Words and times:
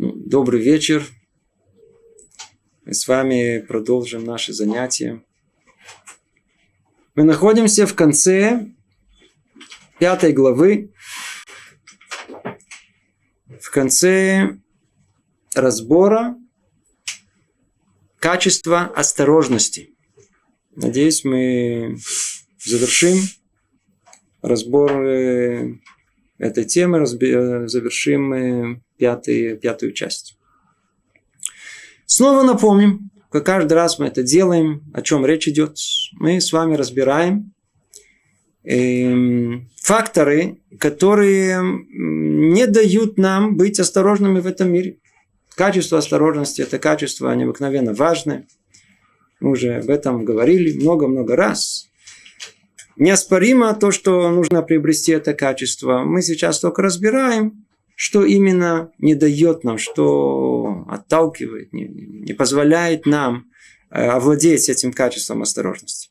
Ну, 0.00 0.12
добрый 0.14 0.62
вечер. 0.62 1.04
Мы 2.84 2.94
с 2.94 3.08
вами 3.08 3.58
продолжим 3.58 4.22
наши 4.22 4.52
занятия. 4.52 5.24
Мы 7.16 7.24
находимся 7.24 7.84
в 7.84 7.96
конце 7.96 8.68
пятой 9.98 10.32
главы, 10.32 10.92
в 13.60 13.70
конце 13.72 14.60
разбора 15.56 16.36
качества 18.20 18.82
осторожности. 18.82 19.96
Надеюсь, 20.76 21.24
мы 21.24 21.98
завершим 22.64 23.18
разбор 24.42 24.92
э, 24.92 25.74
этой 26.38 26.66
темы, 26.66 27.04
завершим 27.04 28.80
пятый, 28.98 29.56
пятую 29.56 29.92
часть. 29.92 30.36
Снова 32.06 32.42
напомним, 32.42 33.10
как 33.30 33.44
каждый 33.46 33.74
раз 33.74 33.98
мы 33.98 34.06
это 34.06 34.22
делаем, 34.22 34.82
о 34.94 35.02
чем 35.02 35.26
речь 35.26 35.48
идет. 35.48 35.76
Мы 36.12 36.40
с 36.40 36.52
вами 36.52 36.74
разбираем 36.74 37.52
э, 38.64 39.60
факторы, 39.76 40.58
которые 40.78 41.60
не 41.62 42.66
дают 42.66 43.18
нам 43.18 43.56
быть 43.56 43.78
осторожными 43.78 44.40
в 44.40 44.46
этом 44.46 44.72
мире. 44.72 44.98
Качество 45.54 45.98
осторожности– 45.98 46.62
это 46.62 46.78
качество 46.78 47.32
необыкновенно 47.32 47.92
важное. 47.92 48.46
Мы 49.40 49.50
уже 49.50 49.76
об 49.76 49.90
этом 49.90 50.24
говорили 50.24 50.78
много-много 50.78 51.36
раз. 51.36 51.88
Неоспоримо 52.96 53.74
то, 53.74 53.90
что 53.90 54.30
нужно 54.30 54.62
приобрести 54.62 55.12
это 55.12 55.34
качество. 55.34 56.04
Мы 56.04 56.22
сейчас 56.22 56.58
только 56.58 56.82
разбираем, 56.82 57.64
что 57.98 58.24
именно 58.24 58.92
не 58.98 59.16
дает 59.16 59.64
нам, 59.64 59.76
что 59.76 60.84
отталкивает, 60.88 61.72
не, 61.72 61.88
не 61.88 62.32
позволяет 62.32 63.06
нам 63.06 63.50
э, 63.90 64.06
овладеть 64.06 64.68
этим 64.68 64.92
качеством 64.92 65.42
осторожности. 65.42 66.08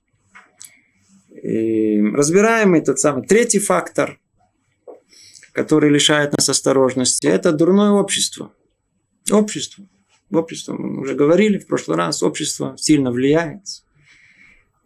И 1.41 2.01
разбираем 2.01 2.75
этот 2.75 2.99
самый 2.99 3.25
третий 3.25 3.59
фактор, 3.59 4.19
который 5.53 5.89
лишает 5.89 6.33
нас 6.33 6.49
осторожности, 6.49 7.25
это 7.25 7.53
дурное 7.53 7.91
общество. 7.91 8.51
Общество. 9.31 9.85
Общество, 10.29 10.73
мы 10.73 10.99
уже 10.99 11.15
говорили 11.15 11.57
в 11.57 11.67
прошлый 11.67 11.95
раз, 11.97 12.21
общество 12.21 12.75
сильно 12.77 13.11
влияет. 13.11 13.61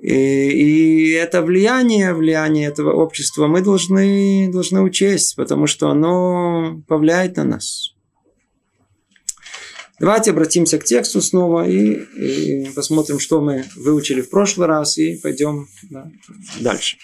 И, 0.01 0.13
и 0.13 1.11
это 1.11 1.43
влияние, 1.43 2.15
влияние 2.15 2.67
этого 2.67 2.91
общества 2.91 3.45
мы 3.45 3.61
должны, 3.61 4.51
должны 4.51 4.81
учесть, 4.81 5.35
потому 5.35 5.67
что 5.67 5.89
оно 5.89 6.81
повлияет 6.87 7.37
на 7.37 7.43
нас. 7.43 7.93
Давайте 9.99 10.31
обратимся 10.31 10.79
к 10.79 10.83
тексту 10.83 11.21
снова 11.21 11.69
и, 11.69 11.93
и 11.93 12.71
посмотрим, 12.71 13.19
что 13.19 13.41
мы 13.41 13.63
выучили 13.75 14.21
в 14.21 14.31
прошлый 14.31 14.67
раз, 14.67 14.97
и 14.97 15.19
пойдем 15.21 15.67
да, 15.91 16.09
дальше. 16.59 16.97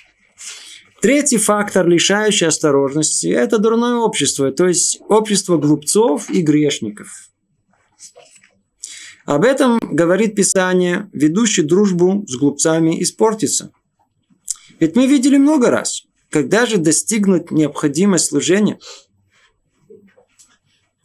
Третий 1.00 1.38
фактор, 1.38 1.88
лишающий 1.88 2.48
осторожности, 2.48 3.28
это 3.28 3.60
дурное 3.60 3.98
общество, 3.98 4.52
то 4.52 4.68
есть 4.68 5.00
общество 5.08 5.60
глупцов 5.60 6.32
и 6.32 6.42
грешников. 6.42 7.27
Об 9.28 9.44
этом 9.44 9.78
говорит 9.80 10.36
Писание, 10.36 11.10
ведущий 11.14 11.62
дружбу 11.62 12.26
с 12.28 12.36
глупцами 12.38 13.04
испортится. 13.04 13.72
Ведь 14.80 14.96
мы 14.96 15.06
видели 15.06 15.38
много 15.38 15.70
раз, 15.70 16.04
когда 16.30 16.66
же 16.66 16.78
достигнуть 16.78 17.52
необходимость 17.52 18.26
служения– 18.26 18.80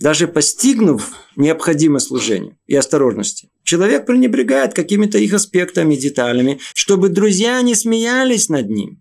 даже 0.02 0.26
постигнув 0.26 1.12
необходимое 1.36 2.00
служение 2.00 2.56
и 2.66 2.74
осторожности, 2.74 3.50
человек 3.62 4.04
пренебрегает 4.04 4.74
какими-то 4.74 5.16
их 5.16 5.32
аспектами, 5.32 5.94
деталями, 5.94 6.58
чтобы 6.74 7.08
друзья 7.08 7.62
не 7.62 7.76
смеялись 7.76 8.48
над 8.48 8.68
ним. 8.68 8.98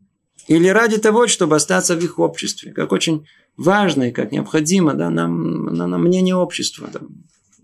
Или 0.47 0.67
ради 0.67 0.99
того, 0.99 1.25
чтобы 1.25 1.55
остаться 1.55 1.95
в 1.95 2.03
их 2.03 2.19
обществе. 2.19 2.71
Как 2.71 2.91
очень 2.91 3.25
важно 3.57 4.09
и 4.09 4.11
как 4.11 4.31
необходимо 4.31 4.93
да, 4.93 5.09
нам, 5.09 5.65
на, 5.65 5.87
на 5.87 5.97
мнение 5.97 6.35
общества. 6.35 6.87
Да, 6.93 6.99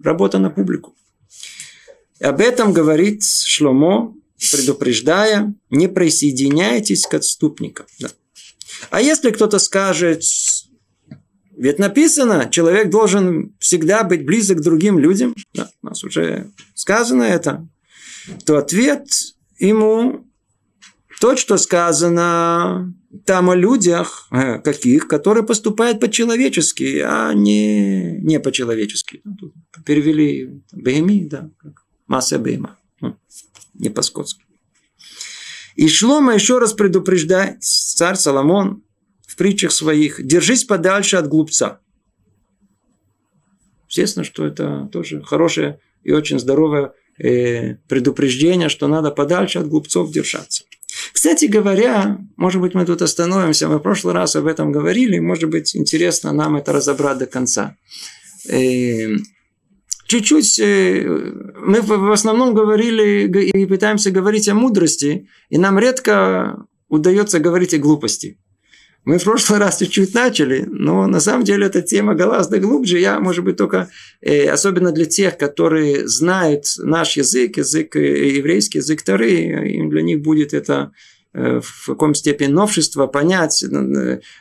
работа 0.04 0.40
на 0.40 0.50
публику. 0.50 0.96
И 2.20 2.24
об 2.24 2.42
этом 2.42 2.74
говорит 2.74 3.24
Шломо, 3.24 4.16
предупреждая, 4.52 5.54
не 5.70 5.88
присоединяйтесь 5.88 7.06
к 7.06 7.14
отступникам. 7.14 7.86
Да. 8.00 8.10
А 8.90 9.02
если 9.02 9.32
кто-то 9.32 9.60
скажет, 9.60 10.24
ведь 11.56 11.80
написано, 11.80 12.50
человек 12.52 12.90
должен 12.90 13.56
всегда 13.60 14.04
быть 14.04 14.26
близок 14.26 14.60
к 14.60 14.62
другим 14.62 15.00
людям. 15.00 15.36
Да, 15.54 15.70
у 15.82 15.88
нас 15.88 16.04
уже 16.04 16.52
сказано 16.76 17.24
это. 17.24 17.68
То 18.46 18.58
ответ 18.58 19.08
ему 19.58 20.28
тот, 21.20 21.40
что 21.40 21.58
сказано 21.58 22.94
там 23.26 23.50
о 23.50 23.56
людях, 23.56 24.28
э, 24.32 24.60
каких, 24.60 25.08
которые 25.08 25.44
поступают 25.44 26.00
по-человечески, 26.00 27.02
а 27.04 27.34
не, 27.34 28.20
не 28.22 28.40
по-человечески. 28.40 29.24
Перевели 29.86 30.62
бейми, 30.72 31.28
да, 31.28 31.50
масса 32.08 32.40
бейма, 32.40 32.78
ну, 33.02 33.18
не 33.74 33.90
по-скотски. 33.90 34.44
И 35.76 35.88
Шлома 35.88 36.34
еще 36.34 36.58
раз 36.58 36.74
предупреждает, 36.74 37.64
царь 37.64 38.16
Соломон, 38.16 38.84
притчах 39.38 39.72
своих, 39.72 40.22
держись 40.26 40.66
подальше 40.66 41.16
от 41.16 41.30
глупца. 41.30 41.80
Естественно, 43.88 44.26
что 44.26 44.46
это 44.46 44.90
тоже 44.92 45.22
хорошее 45.22 45.80
и 46.04 46.12
очень 46.12 46.40
здоровое 46.40 46.92
э, 47.18 47.76
предупреждение, 47.88 48.68
что 48.68 48.88
надо 48.88 49.12
подальше 49.12 49.60
от 49.60 49.70
глупцов 49.70 50.12
держаться. 50.12 50.66
Кстати 51.14 51.46
говоря, 51.46 52.18
может 52.36 52.60
быть, 52.60 52.74
мы 52.74 52.86
тут 52.86 53.02
остановимся, 53.02 53.70
мы 53.70 53.78
в 53.78 53.82
прошлый 53.82 54.14
раз 54.14 54.36
об 54.36 54.48
этом 54.48 54.72
говорили, 54.72 55.20
может 55.20 55.50
быть, 55.50 55.76
интересно 55.76 56.34
нам 56.34 56.58
это 56.58 56.74
разобрать 56.74 57.20
до 57.20 57.28
конца. 57.28 57.78
Чуть-чуть 60.08 60.60
э, 60.60 61.06
мы 61.60 61.82
в 61.82 62.12
основном 62.12 62.54
говорили 62.54 63.28
и 63.28 63.66
пытаемся 63.66 64.10
говорить 64.10 64.48
о 64.48 64.56
мудрости, 64.56 65.28
и 65.50 65.58
нам 65.58 65.78
редко 65.78 66.66
удается 66.88 67.40
говорить 67.40 67.74
о 67.74 67.78
глупости. 67.78 68.40
Мы 69.04 69.20
в 69.20 69.24
прошлый 69.24 69.60
раз 69.60 69.80
чуть-чуть 69.80 70.14
начали, 70.14 70.66
но 70.68 71.08
на 71.08 71.20
самом 71.20 71.44
деле 71.46 71.68
эта 71.68 71.82
тема 71.82 72.14
гораздо 72.14 72.60
глубже. 72.60 73.00
Я, 73.00 73.20
может 73.20 73.44
быть, 73.46 73.56
только, 73.58 73.90
э, 74.22 74.50
особенно 74.50 74.92
для 74.92 75.06
тех, 75.06 75.38
которые 75.38 76.08
знают 76.08 76.66
наш 76.78 77.18
язык, 77.18 77.58
язык 77.58 77.96
э, 77.96 78.36
еврейский, 78.36 78.80
язык 78.80 79.02
Тары, 79.04 79.32
им 79.76 79.90
для 79.90 80.02
них 80.02 80.22
будет 80.22 80.54
это 80.54 80.92
в 81.38 81.86
каком 81.86 82.16
степени 82.16 82.48
новшество, 82.48 83.08
понять, 83.08 83.64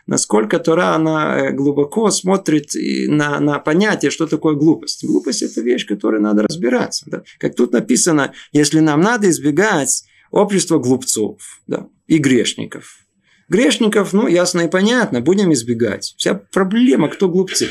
насколько 0.06 0.58
Тора, 0.58 0.94
она 0.94 1.50
глубоко 1.50 2.10
смотрит 2.10 2.70
на, 2.74 3.40
на 3.40 3.58
понятие, 3.58 4.10
что 4.10 4.26
такое 4.26 4.54
глупость. 4.54 5.04
Глупость– 5.04 5.42
это 5.42 5.60
вещь, 5.60 5.86
которой 5.86 6.20
надо 6.20 6.42
разбираться. 6.42 7.04
Да? 7.06 7.22
Как 7.38 7.54
тут 7.54 7.72
написано, 7.72 8.32
если 8.52 8.80
нам 8.80 9.00
надо 9.00 9.28
избегать 9.30 10.04
общества 10.30 10.78
глупцов 10.78 11.60
да, 11.66 11.86
и 12.06 12.18
грешников– 12.18 12.98
Грешников, 13.48 14.12
ну, 14.12 14.26
ясно 14.26 14.62
и 14.62 14.68
понятно, 14.68 15.20
будем 15.20 15.52
избегать. 15.52 16.14
Вся 16.16 16.34
проблема, 16.34 17.08
кто 17.08 17.28
глупцы. 17.28 17.68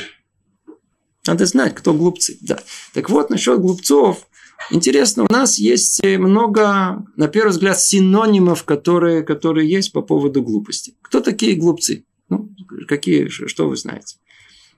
Надо 1.28 1.46
знать, 1.46 1.76
кто 1.76 1.94
глупцы. 1.94 2.38
Да. 2.42 2.60
Так 2.94 3.10
вот, 3.10 3.30
насчет 3.30 3.60
глупцов. 3.60 4.28
Интересно, 4.72 5.26
у 5.30 5.32
нас 5.32 5.58
есть 5.60 6.04
много, 6.04 7.06
на 7.16 7.28
первый 7.28 7.52
взгляд, 7.52 7.80
синонимов, 7.80 8.64
которые, 8.64 9.24
которые 9.24 9.70
есть 9.70 9.92
по 9.92 10.02
поводу 10.02 10.42
глупости. 10.42 10.96
Кто 11.02 11.22
такие 11.22 11.56
глупцы? 11.56 12.06
Ну, 12.30 12.50
какие, 12.88 13.28
что 13.28 13.70
вы 13.70 13.78
знаете? 13.78 14.18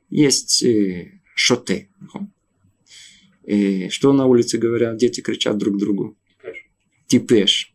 Есть 0.10 0.64
э, 0.64 1.22
шоте. 1.36 1.90
И 3.46 3.88
что 3.90 4.12
на 4.12 4.26
улице 4.26 4.58
говорят? 4.58 4.98
Дети 4.98 5.22
кричат 5.22 5.58
друг 5.58 5.78
другу 5.78 6.18
типеш. 7.08 7.74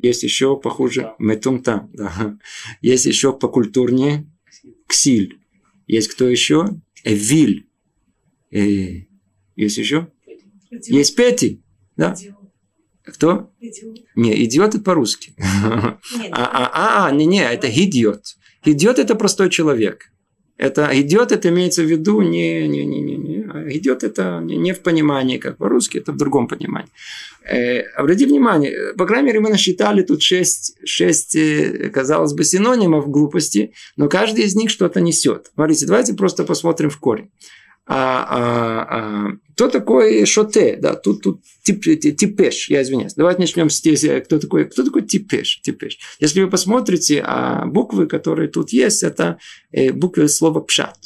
Есть 0.00 0.22
еще 0.22 0.56
похуже 0.56 1.14
метумта. 1.18 1.88
Да. 1.92 2.38
Есть 2.80 3.06
еще 3.06 3.32
покультурнее 3.32 4.26
ксиль. 4.86 5.40
Есть 5.86 6.08
кто 6.08 6.28
еще? 6.28 6.68
Эвиль. 7.02 7.66
Э, 8.50 9.02
есть 9.56 9.78
еще? 9.78 10.08
Идиот. 10.70 10.86
Есть 10.86 11.16
Пети. 11.16 11.62
Да? 11.96 12.14
Кто? 13.04 13.50
Идиот. 13.60 13.98
Не, 14.14 14.44
идиот 14.44 14.74
это 14.74 14.84
по-русски. 14.84 15.34
А, 16.32 16.70
а, 16.72 17.06
а, 17.06 17.10
не, 17.12 17.26
не, 17.26 17.42
это 17.42 17.68
идиот. 17.68 18.22
Идиот 18.64 18.98
это 18.98 19.14
простой 19.14 19.50
человек. 19.50 20.10
Это 20.56 20.90
идет, 20.92 21.32
это 21.32 21.48
имеется 21.48 21.82
в 21.82 21.86
виду 21.86 22.20
не, 22.20 22.68
не, 22.68 22.84
не, 22.84 23.00
не, 23.00 23.16
не. 23.16 23.36
идет 23.78 24.04
это 24.04 24.40
не, 24.42 24.58
не 24.58 24.74
в 24.74 24.80
понимании, 24.80 25.38
как 25.38 25.56
по-русски, 25.56 25.96
это 25.98 26.12
в 26.12 26.18
другом 26.18 26.48
понимании. 26.48 26.90
Э, 27.50 27.80
обрати 27.96 28.26
внимание, 28.26 28.92
по 28.98 29.06
крайней 29.06 29.28
мере, 29.28 29.40
мы 29.40 29.48
насчитали 29.48 30.02
тут 30.02 30.20
шесть, 30.20 30.76
шесть, 30.84 31.34
э, 31.34 31.88
казалось 31.88 32.34
бы, 32.34 32.44
синонимов 32.44 33.08
глупости, 33.08 33.72
но 33.96 34.10
каждый 34.10 34.44
из 34.44 34.54
них 34.54 34.68
что-то 34.68 35.00
несет. 35.00 35.50
Смотрите, 35.54 35.86
давайте 35.86 36.12
просто 36.12 36.44
посмотрим 36.44 36.90
в 36.90 36.98
корень. 36.98 37.30
А, 37.86 38.26
а, 38.28 38.86
а, 38.88 39.32
кто 39.54 39.68
такой 39.68 40.24
шоте? 40.24 40.76
Да, 40.76 40.94
тут, 40.94 41.22
тут 41.22 41.42
тип, 41.62 41.82
типеш, 41.82 42.70
я 42.70 42.82
извиняюсь. 42.82 43.14
Давайте 43.14 43.40
начнем 43.40 43.68
с 43.68 43.80
тези, 43.80 44.20
кто 44.20 44.38
такой, 44.38 44.64
кто 44.66 44.84
такой 44.84 45.02
типеш, 45.02 45.60
типеш. 45.60 45.98
Если 46.20 46.40
вы 46.40 46.48
посмотрите, 46.48 47.22
а 47.26 47.66
буквы, 47.66 48.06
которые 48.06 48.48
тут 48.48 48.70
есть, 48.70 49.02
это 49.02 49.38
э, 49.72 49.92
буквы 49.92 50.28
слова 50.28 50.60
пшат. 50.60 50.96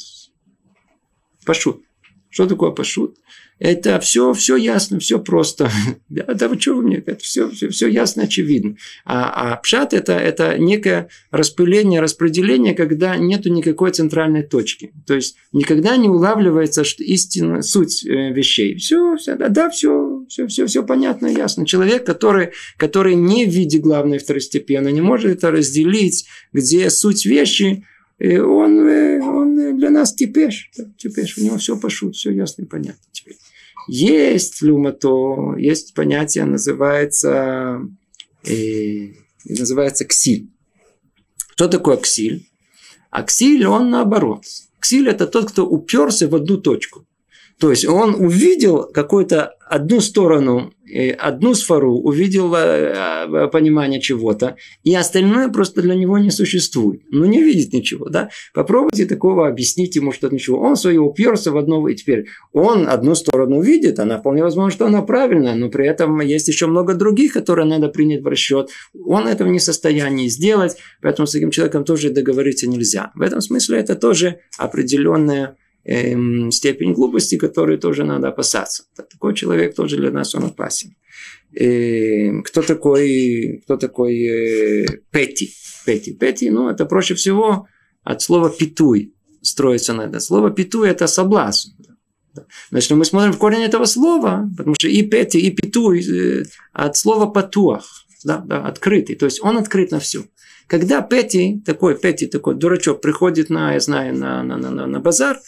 Пашут. 1.45 1.81
Что 2.29 2.45
такое 2.47 2.71
пашут? 2.71 3.17
Это 3.57 4.01
все, 4.01 4.33
все 4.33 4.57
ясно, 4.57 4.99
все 4.99 5.19
просто. 5.19 5.69
Да, 6.09 6.23
да 6.33 6.47
вы 6.47 6.59
что 6.59 6.75
вы 6.75 6.83
мне? 6.83 6.97
Это 6.97 7.17
все, 7.17 7.49
все, 7.49 7.69
все 7.69 7.87
ясно, 7.87 8.23
очевидно. 8.23 8.75
А, 9.05 9.53
а 9.53 9.55
пшат 9.57 9.93
это, 9.93 10.13
это 10.13 10.57
некое 10.57 11.09
распыление, 11.31 11.99
распределение, 11.99 12.73
когда 12.73 13.15
нету 13.17 13.49
никакой 13.49 13.91
центральной 13.91 14.43
точки. 14.43 14.93
То 15.05 15.15
есть 15.15 15.35
никогда 15.51 15.97
не 15.97 16.07
улавливается 16.07 16.83
что 16.83 17.03
истинная 17.03 17.63
суть 17.63 18.05
э, 18.05 18.31
вещей. 18.31 18.75
Все, 18.77 19.15
все, 19.17 19.35
да, 19.35 19.49
да, 19.49 19.69
все, 19.69 20.25
все, 20.29 20.47
все, 20.47 20.67
все 20.67 20.83
понятно, 20.83 21.27
ясно. 21.27 21.65
Человек, 21.65 22.05
который, 22.05 22.51
который 22.77 23.15
не 23.15 23.45
в 23.45 23.49
виде 23.49 23.79
главной 23.79 24.19
второстепенной, 24.19 24.93
не 24.93 25.01
может 25.01 25.31
это 25.31 25.51
разделить, 25.51 26.25
где 26.53 26.89
суть 26.89 27.25
вещи, 27.25 27.85
он, 28.19 28.87
э, 28.87 29.21
он 29.21 29.77
для 29.77 29.89
нас 29.89 30.13
типеш. 30.13 30.71
Типеш. 30.97 31.37
У 31.37 31.41
него 31.41 31.57
все 31.57 31.77
пошут, 31.77 32.15
все 32.15 32.31
ясно 32.31 32.63
и 32.63 32.65
понятно 32.65 33.03
теперь. 33.11 33.37
Есть 33.87 34.61
люмато, 34.61 35.55
есть 35.57 35.93
понятие, 35.93 36.45
называется, 36.45 37.81
э, 38.43 39.13
называется 39.45 40.05
ксиль. 40.05 40.49
Что 41.51 41.67
такое 41.67 41.97
ксиль? 41.97 42.49
А 43.11 43.23
ксиль, 43.23 43.65
он 43.65 43.89
наоборот. 43.89 44.43
Ксиль– 44.79 45.07
это 45.09 45.27
тот, 45.27 45.51
кто 45.51 45.65
уперся 45.67 46.27
в 46.27 46.35
одну 46.35 46.57
точку. 46.57 47.05
То 47.59 47.69
есть 47.69 47.85
он 47.85 48.15
увидел 48.15 48.83
какую-то 48.83 49.55
одну 49.67 50.01
сторону, 50.01 50.73
одну 51.17 51.55
сферу, 51.55 51.95
увидел 51.95 52.53
э, 52.53 52.93
э, 53.27 53.47
понимание 53.47 53.99
чего-то, 53.99 54.55
и 54.83 54.93
остальное 54.93 55.49
просто 55.49 55.81
для 55.81 55.95
него 55.95 56.19
не 56.19 56.29
существует. 56.29 57.01
Ну, 57.09 57.25
не 57.25 57.41
видит 57.41 57.73
ничего, 57.73 58.09
да? 58.09 58.29
Попробуйте 58.53 59.05
такого 59.05 59.47
объяснить 59.47 59.95
ему, 59.95 60.11
что 60.11 60.29
ничего. 60.29 60.59
Он 60.59 60.75
свое 60.75 60.99
уперся 60.99 61.51
в 61.51 61.57
одно, 61.57 61.87
и 61.87 61.95
теперь 61.95 62.27
он 62.53 62.87
одну 62.87 63.15
сторону 63.15 63.61
видит, 63.61 63.99
она 63.99 64.19
вполне 64.19 64.43
возможно, 64.43 64.71
что 64.71 64.85
она 64.85 65.01
правильная, 65.01 65.55
но 65.55 65.69
при 65.69 65.87
этом 65.87 66.21
есть 66.21 66.47
еще 66.47 66.67
много 66.67 66.93
других, 66.93 67.33
которые 67.33 67.65
надо 67.65 67.89
принять 67.89 68.21
в 68.21 68.27
расчет. 68.27 68.69
Он 69.05 69.27
этого 69.27 69.49
не 69.49 69.59
в 69.59 69.63
состоянии 69.63 70.27
сделать, 70.27 70.77
поэтому 71.01 71.25
с 71.25 71.31
таким 71.31 71.51
человеком 71.51 71.83
тоже 71.83 72.11
договориться 72.11 72.67
нельзя. 72.67 73.11
В 73.15 73.21
этом 73.21 73.41
смысле 73.41 73.79
это 73.79 73.95
тоже 73.95 74.39
определенная 74.57 75.57
эм, 75.85 76.51
степень 76.51 76.93
глупости, 76.93 77.37
которой 77.37 77.77
тоже 77.77 78.03
надо 78.03 78.29
опасаться. 78.29 78.83
Такой 78.95 79.33
человек 79.33 79.75
тоже 79.75 79.97
для 79.97 80.11
нас 80.11 80.35
он 80.35 80.45
опасен. 80.45 80.95
Э, 81.53 82.41
кто 82.41 82.61
такой, 82.61 83.61
кто 83.63 83.77
такой 83.77 84.15
э, 84.23 84.85
Пети? 85.11 85.49
Пети. 85.85 86.13
Пети, 86.13 86.49
ну, 86.49 86.69
это 86.69 86.85
проще 86.85 87.15
всего 87.15 87.67
от 88.03 88.21
слова 88.21 88.49
«питуй» 88.49 89.13
строится 89.41 89.93
на 89.93 90.03
это. 90.03 90.19
Слово 90.19 90.51
«питуй»– 90.51 90.89
это 90.89 91.07
соблазн. 91.07 91.69
Значит, 92.69 92.91
мы 92.91 93.05
смотрим 93.05 93.31
в 93.31 93.37
корень 93.37 93.63
этого 93.63 93.85
слова, 93.85 94.49
потому 94.57 94.75
что 94.75 94.87
и 94.87 95.01
Пети, 95.03 95.39
и 95.39 95.51
Питуй 95.51 96.01
э, 96.01 96.43
от 96.73 96.97
слова 96.97 97.27
«патуах», 97.27 97.85
да, 98.23 98.39
да, 98.39 98.67
открытый. 98.67 99.15
То 99.15 99.25
есть 99.25 99.41
он 99.43 99.57
открыт 99.57 99.91
на 99.91 99.99
все. 99.99 100.25
Когда 100.67 101.01
Пети, 101.01 101.61
такой 101.65 101.97
Пети, 101.97 102.25
такой 102.25 102.55
дурачок, 102.55 103.01
приходит 103.01 103.49
на, 103.49 103.73
я 103.73 103.79
знаю, 103.79 104.17
на, 104.17 104.43
на, 104.43 104.57
на, 104.57 104.87
на 104.87 104.99
базар, 104.99 105.39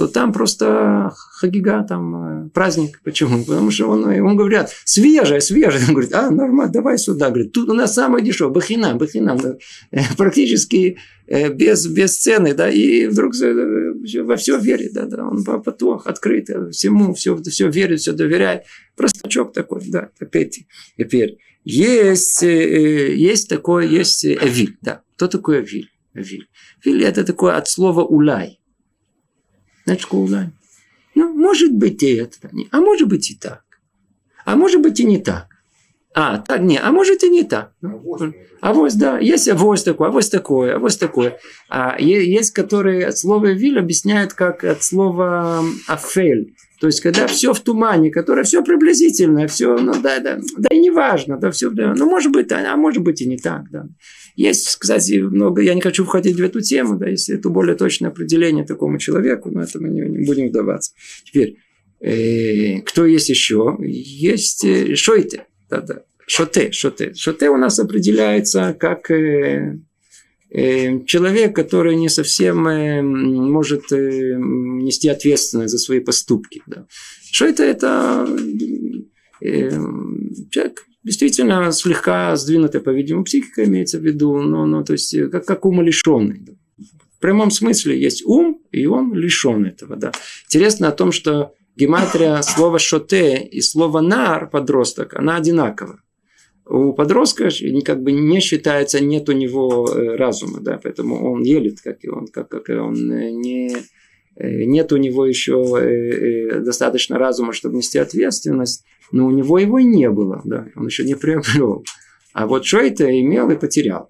то 0.00 0.08
там 0.08 0.32
просто 0.32 1.12
хагига, 1.14 1.84
там 1.86 2.46
э, 2.46 2.48
праздник. 2.54 3.02
Почему? 3.04 3.44
Потому 3.44 3.70
что 3.70 3.88
он, 3.88 4.04
он 4.04 4.34
говорят, 4.34 4.72
свежая, 4.86 5.40
свежая. 5.40 5.82
Он 5.86 5.92
говорит, 5.92 6.14
а, 6.14 6.30
нормально, 6.30 6.72
давай 6.72 6.96
сюда. 6.96 7.28
Говорит, 7.28 7.52
тут 7.52 7.68
у 7.68 7.74
нас 7.74 7.92
самое 7.92 8.24
дешевое, 8.24 8.50
бахинам. 8.50 8.96
Да. 9.36 9.56
Э, 9.90 10.00
практически 10.16 10.96
э, 11.26 11.52
без, 11.52 11.86
без 11.86 12.16
цены, 12.16 12.54
да, 12.54 12.70
и 12.70 13.08
вдруг 13.08 13.34
во 13.34 14.36
все 14.36 14.58
верит, 14.58 14.94
да, 14.94 15.04
да, 15.04 15.28
он 15.28 15.44
поток 15.44 16.06
открыт, 16.06 16.48
всему 16.70 17.12
все, 17.12 17.36
все 17.36 17.68
верит, 17.68 18.00
все 18.00 18.12
доверяет. 18.12 18.62
Простачок 18.96 19.52
такой, 19.52 19.82
да, 19.86 20.08
опять. 20.18 20.60
Теперь 20.96 21.36
есть, 21.64 22.40
есть 22.40 23.50
такое, 23.50 23.86
есть 23.86 24.24
эвиль, 24.24 24.78
да. 24.80 25.02
Кто 25.16 25.28
такой 25.28 25.60
эвиль? 25.60 25.90
Эвиль. 26.14 26.48
Эвиль 26.82 27.04
это 27.04 27.22
такое 27.22 27.58
от 27.58 27.68
слова 27.68 28.02
улай 28.02 28.59
Значит, 29.84 30.06
кулань. 30.06 30.52
Ну, 31.14 31.32
может 31.32 31.72
быть 31.72 32.02
и 32.02 32.14
это, 32.14 32.50
а 32.70 32.80
может 32.80 33.08
быть 33.08 33.30
и 33.30 33.34
так. 33.34 33.62
А 34.44 34.56
может 34.56 34.80
быть 34.80 35.00
и 35.00 35.04
не 35.04 35.18
так. 35.18 35.48
А, 36.12 36.38
так, 36.38 36.60
не, 36.60 36.78
а 36.78 36.90
может 36.90 37.22
и 37.22 37.28
не 37.28 37.44
так. 37.44 37.72
А 38.60 38.72
вот, 38.72 38.96
да, 38.96 39.18
есть 39.18 39.48
авось 39.48 39.84
такое, 39.84 40.08
авось 40.08 40.28
такое, 40.28 40.76
авось 40.76 40.96
такое. 40.96 41.38
А 41.68 41.96
есть, 42.00 42.52
которые 42.52 43.06
от 43.06 43.16
слова 43.16 43.52
виль 43.52 43.78
объясняют 43.78 44.34
как 44.34 44.64
от 44.64 44.82
слова 44.82 45.62
афель. 45.86 46.54
То 46.80 46.86
есть, 46.86 47.00
когда 47.00 47.26
все 47.26 47.52
в 47.52 47.60
тумане, 47.60 48.10
которое 48.10 48.42
все 48.42 48.64
приблизительно, 48.64 49.46
все, 49.46 49.76
ну 49.76 49.92
да, 50.02 50.18
да, 50.18 50.38
да 50.56 50.74
и 50.74 50.78
не 50.78 50.90
важно, 50.90 51.36
да, 51.36 51.50
все, 51.50 51.70
да, 51.70 51.94
ну 51.94 52.08
может 52.08 52.32
быть, 52.32 52.50
а, 52.52 52.72
а 52.72 52.76
может 52.76 53.02
быть 53.02 53.20
и 53.20 53.26
не 53.26 53.36
так, 53.36 53.70
да. 53.70 53.86
Есть, 54.40 54.76
кстати, 54.76 55.18
много, 55.18 55.60
я 55.60 55.74
не 55.74 55.82
хочу 55.82 56.02
входить 56.02 56.36
в 56.36 56.42
эту 56.42 56.62
тему, 56.62 56.96
да, 56.96 57.10
если 57.10 57.36
это 57.36 57.50
более 57.50 57.76
точное 57.76 58.08
определение 58.08 58.64
такому 58.64 58.96
человеку, 58.96 59.50
но 59.50 59.62
это 59.62 59.78
мы 59.78 59.90
не, 59.90 60.00
не 60.00 60.24
будем 60.24 60.48
вдаваться. 60.48 60.92
Теперь, 61.26 61.58
э, 62.00 62.80
кто 62.80 63.04
есть 63.04 63.28
еще? 63.28 63.76
Есть 63.82 64.64
э, 64.64 64.94
шойте, 64.94 65.46
да, 65.68 65.82
да, 65.82 66.04
шоте, 66.26 66.72
шоте. 66.72 67.12
Шоте 67.12 67.50
у 67.50 67.58
нас 67.58 67.78
определяется 67.78 68.74
как 68.80 69.10
э, 69.10 69.78
э, 70.48 71.04
человек, 71.04 71.54
который 71.54 71.96
не 71.96 72.08
совсем 72.08 72.66
э, 72.66 73.02
может 73.02 73.92
э, 73.92 74.36
нести 74.38 75.10
ответственность 75.10 75.72
за 75.72 75.78
свои 75.78 76.00
поступки. 76.00 76.62
Да. 76.66 76.86
Это? 77.42 77.62
Это 77.62 78.38
э, 79.42 79.68
человек 80.50 80.86
действительно 81.04 81.72
слегка 81.72 82.34
сдвинутая, 82.36 82.82
по-видимому, 82.82 83.24
психика 83.24 83.64
имеется 83.64 83.98
в 83.98 84.04
виду, 84.04 84.40
но, 84.40 84.66
но 84.66 84.82
то 84.82 84.92
есть 84.92 85.14
как, 85.30 85.44
как 85.44 85.64
умалишенный. 85.64 86.42
В 87.16 87.20
прямом 87.20 87.50
смысле 87.50 88.00
есть 88.00 88.24
ум, 88.24 88.62
и 88.72 88.86
он 88.86 89.14
лишен 89.14 89.66
этого. 89.66 89.96
Да. 89.96 90.12
Интересно 90.46 90.88
о 90.88 90.92
том, 90.92 91.12
что 91.12 91.54
гематрия 91.76 92.40
слова 92.42 92.78
шоте 92.78 93.42
и 93.42 93.60
слова 93.60 94.00
нар, 94.00 94.48
подросток, 94.48 95.14
она 95.14 95.36
одинакова 95.36 96.00
у 96.70 96.92
подростка 96.92 97.48
как 97.84 98.02
бы 98.02 98.12
не 98.12 98.40
считается, 98.40 99.00
нет 99.00 99.28
у 99.28 99.32
него 99.32 99.88
э, 99.92 100.16
разума, 100.16 100.60
да, 100.60 100.78
поэтому 100.82 101.32
он 101.32 101.42
елит, 101.42 101.80
как 101.80 102.04
и 102.04 102.08
он, 102.08 102.28
как, 102.28 102.48
как 102.48 102.70
и 102.70 102.74
он 102.74 103.10
э, 103.10 103.30
не, 103.30 103.76
э, 104.36 104.64
нет 104.64 104.92
у 104.92 104.96
него 104.96 105.26
еще 105.26 106.60
достаточно 106.60 107.18
разума, 107.18 107.52
чтобы 107.52 107.76
нести 107.76 107.98
ответственность, 107.98 108.84
но 109.12 109.26
у 109.26 109.30
него 109.30 109.58
его 109.58 109.80
не 109.80 110.08
было, 110.10 110.40
да, 110.44 110.66
он 110.76 110.86
еще 110.86 111.04
не 111.04 111.14
приобрел. 111.14 111.84
А 112.32 112.46
вот 112.46 112.64
это 112.72 113.20
имел 113.20 113.50
и 113.50 113.56
потерял. 113.56 114.08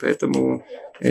Поэтому 0.00 0.64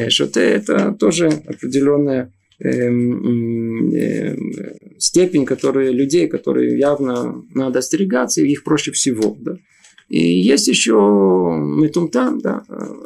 что-то 0.07 0.39
это 0.39 0.93
тоже 0.97 1.27
определенная 1.27 2.31
эм, 2.59 3.93
эм, 3.93 4.53
степень 4.97 5.45
которые, 5.45 5.91
людей, 5.91 6.27
которые 6.27 6.77
явно 6.77 7.43
надо 7.53 7.79
остерегаться, 7.79 8.41
их 8.41 8.63
проще 8.63 8.91
всего. 8.93 9.35
Да? 9.41 9.57
И 10.09 10.19
есть 10.19 10.67
еще 10.67 10.93
метумтам, 10.93 12.39
да, 12.39 12.63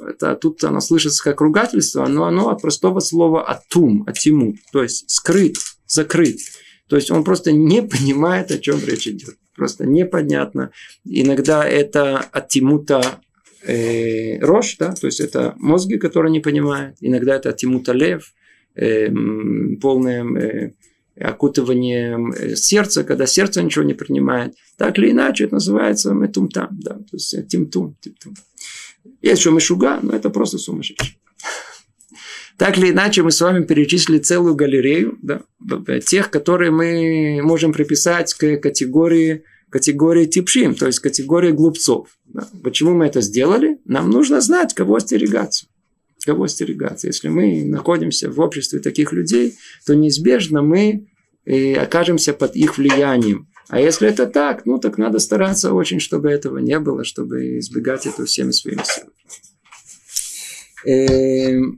это 0.07 0.35
тут 0.35 0.63
оно 0.63 0.79
слышится 0.81 1.23
как 1.23 1.41
ругательство, 1.41 2.05
но 2.07 2.25
оно 2.25 2.49
от 2.49 2.61
простого 2.61 2.99
слова 2.99 3.43
атум, 3.47 4.03
атиму, 4.07 4.55
то 4.71 4.83
есть 4.83 5.09
скрыт, 5.09 5.55
закрыт. 5.87 6.37
То 6.89 6.95
есть 6.95 7.11
он 7.11 7.23
просто 7.23 7.51
не 7.51 7.81
понимает, 7.81 8.51
о 8.51 8.57
чем 8.57 8.79
речь 8.85 9.07
идет. 9.07 9.35
Просто 9.57 9.87
непонятно. 9.87 10.71
Иногда 11.03 11.67
это 11.67 12.19
атимута 12.31 13.01
э, 13.63 14.39
рожь, 14.39 14.77
да, 14.77 14.93
то 14.93 15.07
есть 15.07 15.19
это 15.19 15.55
мозги, 15.57 15.97
которые 15.97 16.31
не 16.31 16.39
понимают. 16.39 16.95
Иногда 17.01 17.35
это 17.35 17.49
атимута 17.49 17.91
лев, 17.91 18.33
э, 18.75 19.09
полное 19.81 20.23
э, 20.23 20.71
окутыванием 21.19 22.31
э, 22.33 22.55
сердца, 22.55 23.03
когда 23.03 23.25
сердце 23.25 23.63
ничего 23.63 23.83
не 23.83 23.95
принимает. 23.95 24.53
Так 24.77 24.99
или 24.99 25.09
иначе, 25.09 25.45
это 25.45 25.55
называется 25.55 26.13
метумтам, 26.13 26.69
да, 26.79 26.93
то 26.93 27.13
есть 27.13 27.47
тимтум, 27.47 27.97
тимтум. 27.99 28.35
Есть 29.23 29.39
еще 29.39 29.51
мешуга, 29.51 29.99
но 30.03 30.13
это 30.13 30.29
просто 30.29 30.59
сумасшедший. 30.59 31.17
Так 32.57 32.77
или 32.77 32.89
иначе, 32.89 33.21
мы 33.21 33.31
с 33.31 33.39
вами 33.39 33.63
перечислили 33.63 34.17
целую 34.17 34.55
галерею 34.55 35.19
да, 35.21 35.41
тех, 35.99 36.31
которые 36.31 36.71
мы 36.71 37.39
можем 37.43 37.71
приписать 37.71 38.33
к 38.33 38.57
категории, 38.57 39.43
категории 39.69 40.25
типшим, 40.25 40.73
то 40.73 40.87
есть 40.87 40.99
категории 40.99 41.51
глупцов. 41.51 42.07
Да. 42.25 42.47
Почему 42.63 42.95
мы 42.95 43.05
это 43.05 43.21
сделали? 43.21 43.77
Нам 43.85 44.09
нужно 44.09 44.41
знать, 44.41 44.73
кого 44.73 44.95
остерегаться. 44.95 45.67
Кого 46.25 46.45
остерегаться. 46.45 47.05
Если 47.07 47.29
мы 47.29 47.63
находимся 47.63 48.31
в 48.31 48.39
обществе 48.39 48.79
таких 48.79 49.13
людей, 49.13 49.55
то 49.85 49.93
неизбежно 49.95 50.63
мы 50.63 51.07
и 51.45 51.73
окажемся 51.73 52.33
под 52.33 52.55
их 52.55 52.79
влиянием. 52.79 53.47
А 53.69 53.79
если 53.79 54.07
это 54.07 54.25
так, 54.25 54.65
ну 54.65 54.79
так 54.79 54.97
надо 54.97 55.19
стараться 55.19 55.73
очень, 55.73 55.99
чтобы 55.99 56.29
этого 56.29 56.57
не 56.57 56.79
было, 56.79 57.03
чтобы 57.03 57.59
избегать 57.59 58.07
этого 58.07 58.25
всеми 58.25 58.51
своими 58.51 58.81
силами. 60.83 61.77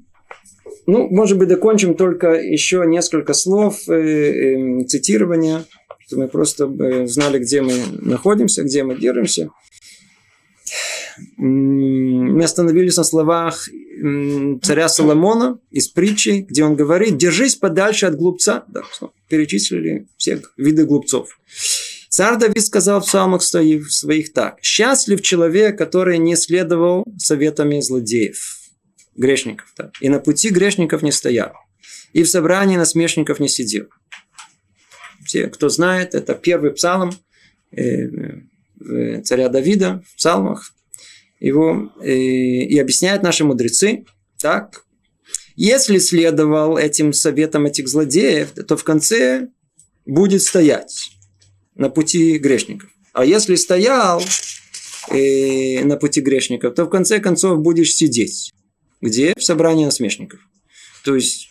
Эм, 0.89 0.91
ну, 0.91 1.07
может 1.09 1.37
быть, 1.37 1.47
докончим 1.47 1.95
только 1.95 2.33
еще 2.33 2.83
несколько 2.85 3.33
слов 3.33 3.87
э, 3.87 3.93
э, 3.93 4.83
цитирования, 4.85 5.65
чтобы 6.05 6.23
мы 6.23 6.27
просто 6.27 6.65
э, 6.65 7.07
знали, 7.07 7.39
где 7.39 7.61
мы 7.61 7.73
находимся, 8.01 8.63
где 8.63 8.83
мы 8.83 8.95
держимся. 8.95 9.49
Мы 11.37 12.41
остановились 12.43 12.95
на 12.95 13.03
словах 13.03 13.67
царя 14.61 14.87
Соломона 14.87 15.59
из 15.69 15.89
притчи, 15.89 16.45
где 16.49 16.63
он 16.63 16.75
говорит, 16.75 17.17
держись 17.17 17.55
подальше 17.55 18.05
от 18.05 18.15
глупца. 18.15 18.63
Да, 18.69 18.83
перечислили 19.27 20.07
всех 20.15 20.53
виды 20.55 20.85
глупцов. 20.85 21.37
Царь 22.07 22.37
Давид 22.39 22.65
сказал 22.65 23.01
в 23.01 23.05
псалмах 23.05 23.41
своих 23.43 24.33
так. 24.33 24.59
Счастлив 24.61 25.21
человек, 25.21 25.77
который 25.77 26.17
не 26.17 26.37
следовал 26.37 27.03
советами 27.17 27.81
злодеев 27.81 28.58
грешников. 29.19 29.71
Да. 29.77 29.91
И 30.01 30.09
на 30.09 30.19
пути 30.19 30.49
грешников 30.49 31.03
не 31.03 31.11
стоял. 31.11 31.53
И 32.13 32.23
в 32.23 32.29
собрании 32.29 32.77
насмешников 32.77 33.39
не 33.39 33.49
сидел. 33.49 33.87
Все, 35.25 35.47
кто 35.47 35.69
знает, 35.69 36.15
это 36.15 36.33
первый 36.33 36.71
псалом 36.71 37.11
э, 37.71 38.07
э, 38.89 39.21
царя 39.21 39.49
Давида 39.49 40.03
в 40.07 40.15
псалмах. 40.15 40.73
Его 41.39 41.91
э, 42.01 42.11
и 42.11 42.79
объясняют 42.79 43.21
наши 43.21 43.43
мудрецы 43.43 44.05
так. 44.39 44.85
Если 45.55 45.97
следовал 45.97 46.77
этим 46.77 47.11
советам 47.11 47.65
этих 47.65 47.89
злодеев, 47.89 48.51
то 48.51 48.77
в 48.77 48.83
конце 48.85 49.49
будет 50.05 50.41
стоять 50.41 51.11
на 51.75 51.89
пути 51.89 52.37
грешников. 52.37 52.89
А 53.11 53.25
если 53.25 53.55
стоял 53.55 54.23
э, 55.09 55.83
на 55.83 55.97
пути 55.97 56.21
грешников, 56.21 56.75
то 56.75 56.85
в 56.85 56.89
конце 56.89 57.19
концов 57.19 57.59
будешь 57.59 57.93
сидеть. 57.93 58.53
Где? 59.01 59.33
В 59.37 59.43
собрании 59.43 59.85
насмешников. 59.85 60.39
То 61.03 61.15
есть, 61.15 61.49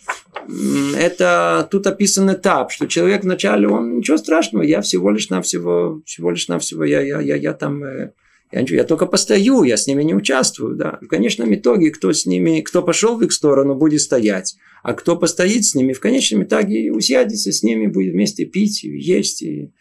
это 0.95 1.67
тут 1.69 1.87
описан 1.87 2.31
этап, 2.31 2.71
что 2.71 2.87
человек 2.87 3.23
вначале, 3.23 3.67
он 3.67 3.97
ничего 3.97 4.17
страшного, 4.17 4.63
я 4.63 4.81
всего 4.81 5.09
лишь 5.11 5.29
навсего, 5.29 6.01
всего 6.05 6.31
лишь 6.31 6.47
навсего, 6.47 6.83
я, 6.83 7.01
я, 7.01 7.19
я, 7.19 7.35
я 7.35 7.53
там, 7.53 7.83
э, 7.83 8.11
я, 8.51 8.61
я 8.61 8.83
только 8.83 9.05
постою, 9.05 9.63
я 9.63 9.77
с 9.77 9.87
ними 9.87 10.03
не 10.03 10.13
участвую, 10.13 10.75
да. 10.75 10.99
В 11.01 11.07
конечном 11.07 11.53
итоге, 11.53 11.91
кто 11.91 12.13
с 12.13 12.25
ними, 12.25 12.61
кто 12.61 12.81
пошел 12.83 13.17
в 13.17 13.23
их 13.23 13.31
сторону, 13.31 13.75
будет 13.75 14.01
стоять, 14.01 14.55
а 14.83 14.93
кто 14.93 15.15
постоит 15.15 15.65
с 15.65 15.75
ними, 15.75 15.93
в 15.93 15.99
конечном 15.99 16.43
итоге 16.43 16.91
усядется 16.91 17.51
с 17.51 17.63
ними, 17.63 17.87
будет 17.87 18.13
вместе 18.13 18.45
пить, 18.45 18.83
и 18.83 18.89
есть, 18.89 19.41
и 19.41 19.71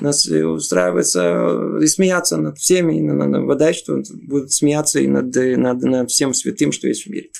нас 0.00 0.26
устраивается 0.26 1.78
и 1.82 1.86
смеяться 1.86 2.36
над 2.36 2.58
всеми, 2.58 2.98
и 2.98 3.44
вода, 3.44 3.72
что 3.72 4.02
будут 4.22 4.52
смеяться 4.52 5.00
и 5.00 5.06
над, 5.06 5.34
над, 5.34 5.82
над 5.82 6.10
всем 6.10 6.34
святым, 6.34 6.72
что 6.72 6.88
есть 6.88 7.06
в 7.06 7.10
мире. 7.10 7.30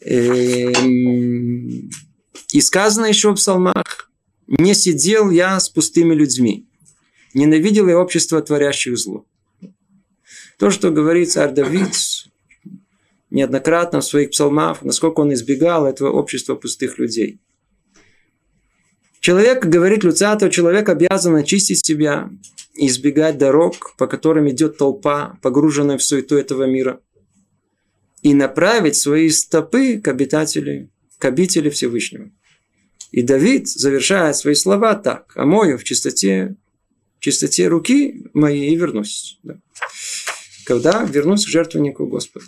Эм, 0.00 1.90
и 2.52 2.60
сказано 2.60 3.06
еще 3.06 3.32
в 3.32 3.34
псалмах, 3.34 4.10
не 4.46 4.74
сидел 4.74 5.30
я 5.30 5.58
с 5.58 5.68
пустыми 5.68 6.14
людьми, 6.14 6.66
ненавидел 7.34 7.88
я 7.88 7.98
общество 7.98 8.40
творящих 8.40 8.96
зло. 8.96 9.26
То, 10.58 10.70
что 10.70 10.90
говорит 10.90 11.30
царь 11.30 11.52
Давид 11.52 11.90
неоднократно 13.30 14.00
в 14.00 14.04
своих 14.04 14.30
псалмах, 14.30 14.82
насколько 14.82 15.20
он 15.20 15.34
избегал 15.34 15.86
этого 15.86 16.10
общества 16.10 16.54
пустых 16.54 16.98
людей– 16.98 17.40
Человек, 19.20 19.64
говорит 19.64 20.04
Люцатов, 20.04 20.52
человек 20.52 20.88
обязан 20.88 21.34
очистить 21.36 21.84
себя 21.84 22.30
избегать 22.74 23.38
дорог, 23.38 23.94
по 23.96 24.06
которым 24.06 24.48
идет 24.48 24.78
толпа, 24.78 25.38
погруженная 25.42 25.98
в 25.98 26.02
суету 26.02 26.36
этого 26.36 26.64
мира, 26.64 27.00
и 28.22 28.34
направить 28.34 28.96
свои 28.96 29.28
стопы 29.30 29.98
к 29.98 30.08
обитателю, 30.08 30.88
к 31.18 31.24
обители 31.24 31.70
Всевышнего. 31.70 32.30
И 33.10 33.22
Давид 33.22 33.68
завершает 33.68 34.36
свои 34.36 34.54
слова 34.54 34.94
так. 34.94 35.32
«Омою 35.34 35.78
в 35.78 35.84
чистоте, 35.84 36.56
в 37.18 37.20
чистоте 37.20 37.68
руки 37.68 38.26
моей 38.34 38.70
и 38.70 38.76
вернусь». 38.76 39.38
Да. 39.42 39.58
Когда 40.64 41.04
вернусь 41.04 41.46
к 41.46 41.48
жертвеннику 41.48 42.06
Господа. 42.06 42.46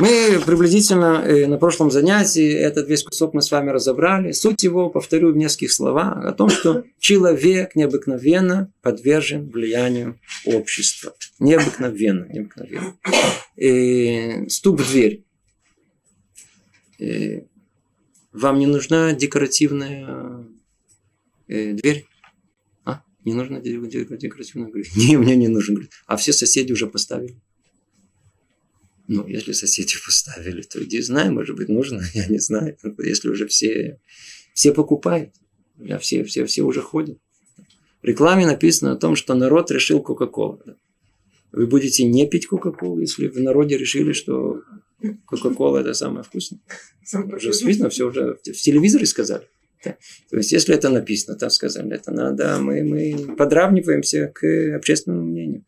Мы 0.00 0.40
приблизительно 0.46 1.22
э, 1.22 1.46
на 1.46 1.58
прошлом 1.58 1.90
занятии 1.90 2.50
этот 2.50 2.88
весь 2.88 3.02
кусок 3.02 3.34
мы 3.34 3.42
с 3.42 3.50
вами 3.50 3.68
разобрали. 3.68 4.32
Суть 4.32 4.62
его, 4.62 4.88
повторю 4.88 5.30
в 5.30 5.36
нескольких 5.36 5.72
словах, 5.72 6.24
о 6.24 6.32
том, 6.32 6.48
что 6.48 6.84
человек 6.98 7.76
необыкновенно 7.76 8.72
подвержен 8.80 9.50
влиянию 9.50 10.18
общества. 10.46 11.12
Необыкновенно, 11.38 12.24
необыкновенно. 12.32 12.96
И 13.56 14.48
стук 14.48 14.80
в 14.80 14.90
дверь. 14.90 15.22
И 16.98 17.44
вам 18.32 18.58
не 18.58 18.66
нужна 18.66 19.12
декоративная 19.12 20.46
э, 21.46 21.74
дверь? 21.74 22.06
А? 22.86 23.02
Не 23.26 23.34
нужна 23.34 23.60
декоративная 23.60 24.72
дверь? 24.72 24.88
Не, 24.96 25.18
мне 25.18 25.36
не 25.36 25.48
нужен. 25.48 25.90
А 26.06 26.16
все 26.16 26.32
соседи 26.32 26.72
уже 26.72 26.86
поставили. 26.86 27.36
Ну, 29.12 29.26
если 29.26 29.50
соседи 29.50 29.94
поставили, 30.06 30.62
то 30.62 30.80
иди 30.84 31.02
знай, 31.02 31.30
может 31.30 31.56
быть, 31.56 31.68
нужно, 31.68 32.00
я 32.14 32.28
не 32.28 32.38
знаю. 32.38 32.76
Если 32.98 33.28
уже 33.28 33.48
все, 33.48 33.98
все 34.54 34.72
покупают, 34.72 35.34
я 35.78 35.98
все, 35.98 36.22
все, 36.22 36.44
все 36.44 36.62
уже 36.62 36.80
ходят. 36.80 37.18
В 38.02 38.06
рекламе 38.06 38.46
написано 38.46 38.92
о 38.92 38.96
том, 38.96 39.16
что 39.16 39.34
народ 39.34 39.72
решил 39.72 40.00
Кока-Колу. 40.00 40.62
Вы 41.50 41.66
будете 41.66 42.04
не 42.04 42.28
пить 42.28 42.46
Кока-Колу, 42.46 43.00
если 43.00 43.26
в 43.26 43.40
народе 43.40 43.76
решили, 43.76 44.12
что 44.12 44.62
Кока-Кола 45.26 45.78
это 45.78 45.92
самое 45.92 46.22
вкусное. 46.22 46.60
Уже 47.12 47.50
видно, 47.64 47.88
все 47.88 48.06
уже 48.06 48.38
в 48.44 48.52
телевизоре 48.52 49.06
сказали. 49.06 49.48
Да. 49.84 49.96
То 50.30 50.36
есть, 50.36 50.52
если 50.52 50.72
это 50.72 50.88
написано, 50.88 51.36
там 51.36 51.50
сказали, 51.50 51.94
это 51.94 52.12
надо, 52.12 52.58
мы, 52.60 52.84
мы 52.84 53.34
подравниваемся 53.34 54.28
к 54.28 54.76
общественному 54.76 55.26
мнению 55.26 55.64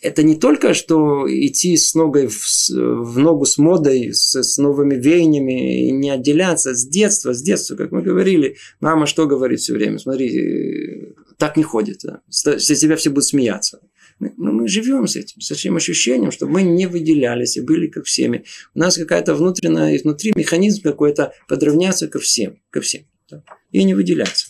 это 0.00 0.22
не 0.22 0.36
только, 0.36 0.72
что 0.72 1.26
идти 1.28 1.76
с 1.76 1.94
ногой 1.94 2.28
в, 2.28 2.38
в 2.70 3.18
ногу 3.18 3.44
с 3.44 3.58
модой, 3.58 4.12
с, 4.14 4.34
с 4.34 4.56
новыми 4.56 4.94
веяниями 4.94 5.88
и 5.88 5.90
не 5.90 6.10
отделяться 6.10 6.74
с 6.74 6.86
детства, 6.86 7.34
с 7.34 7.42
детства, 7.42 7.76
как 7.76 7.92
мы 7.92 8.02
говорили. 8.02 8.56
Мама 8.80 9.06
что 9.06 9.26
говорит 9.26 9.60
все 9.60 9.74
время? 9.74 9.98
Смотри, 9.98 11.14
так 11.36 11.56
не 11.56 11.62
ходит. 11.62 12.00
Да? 12.02 12.22
С 12.28 12.58
тебя 12.58 12.96
все 12.96 13.10
будут 13.10 13.26
смеяться. 13.26 13.80
Мы, 14.18 14.32
мы 14.36 14.68
живем 14.68 15.06
с 15.06 15.16
этим, 15.16 15.40
с 15.40 15.50
этим 15.50 15.76
ощущением, 15.76 16.30
что 16.30 16.46
мы 16.46 16.62
не 16.62 16.86
выделялись 16.86 17.56
и 17.56 17.60
были 17.60 17.86
как 17.86 18.04
всеми. 18.04 18.44
У 18.74 18.78
нас 18.78 18.96
какая-то 18.96 19.34
внутренняя, 19.34 19.98
внутри 19.98 20.32
механизм 20.34 20.82
какой-то 20.82 21.34
подравняться 21.46 22.08
ко 22.08 22.18
всем, 22.18 22.58
ко 22.70 22.80
всем. 22.80 23.02
Да? 23.30 23.42
И 23.70 23.84
не 23.84 23.94
выделяться. 23.94 24.48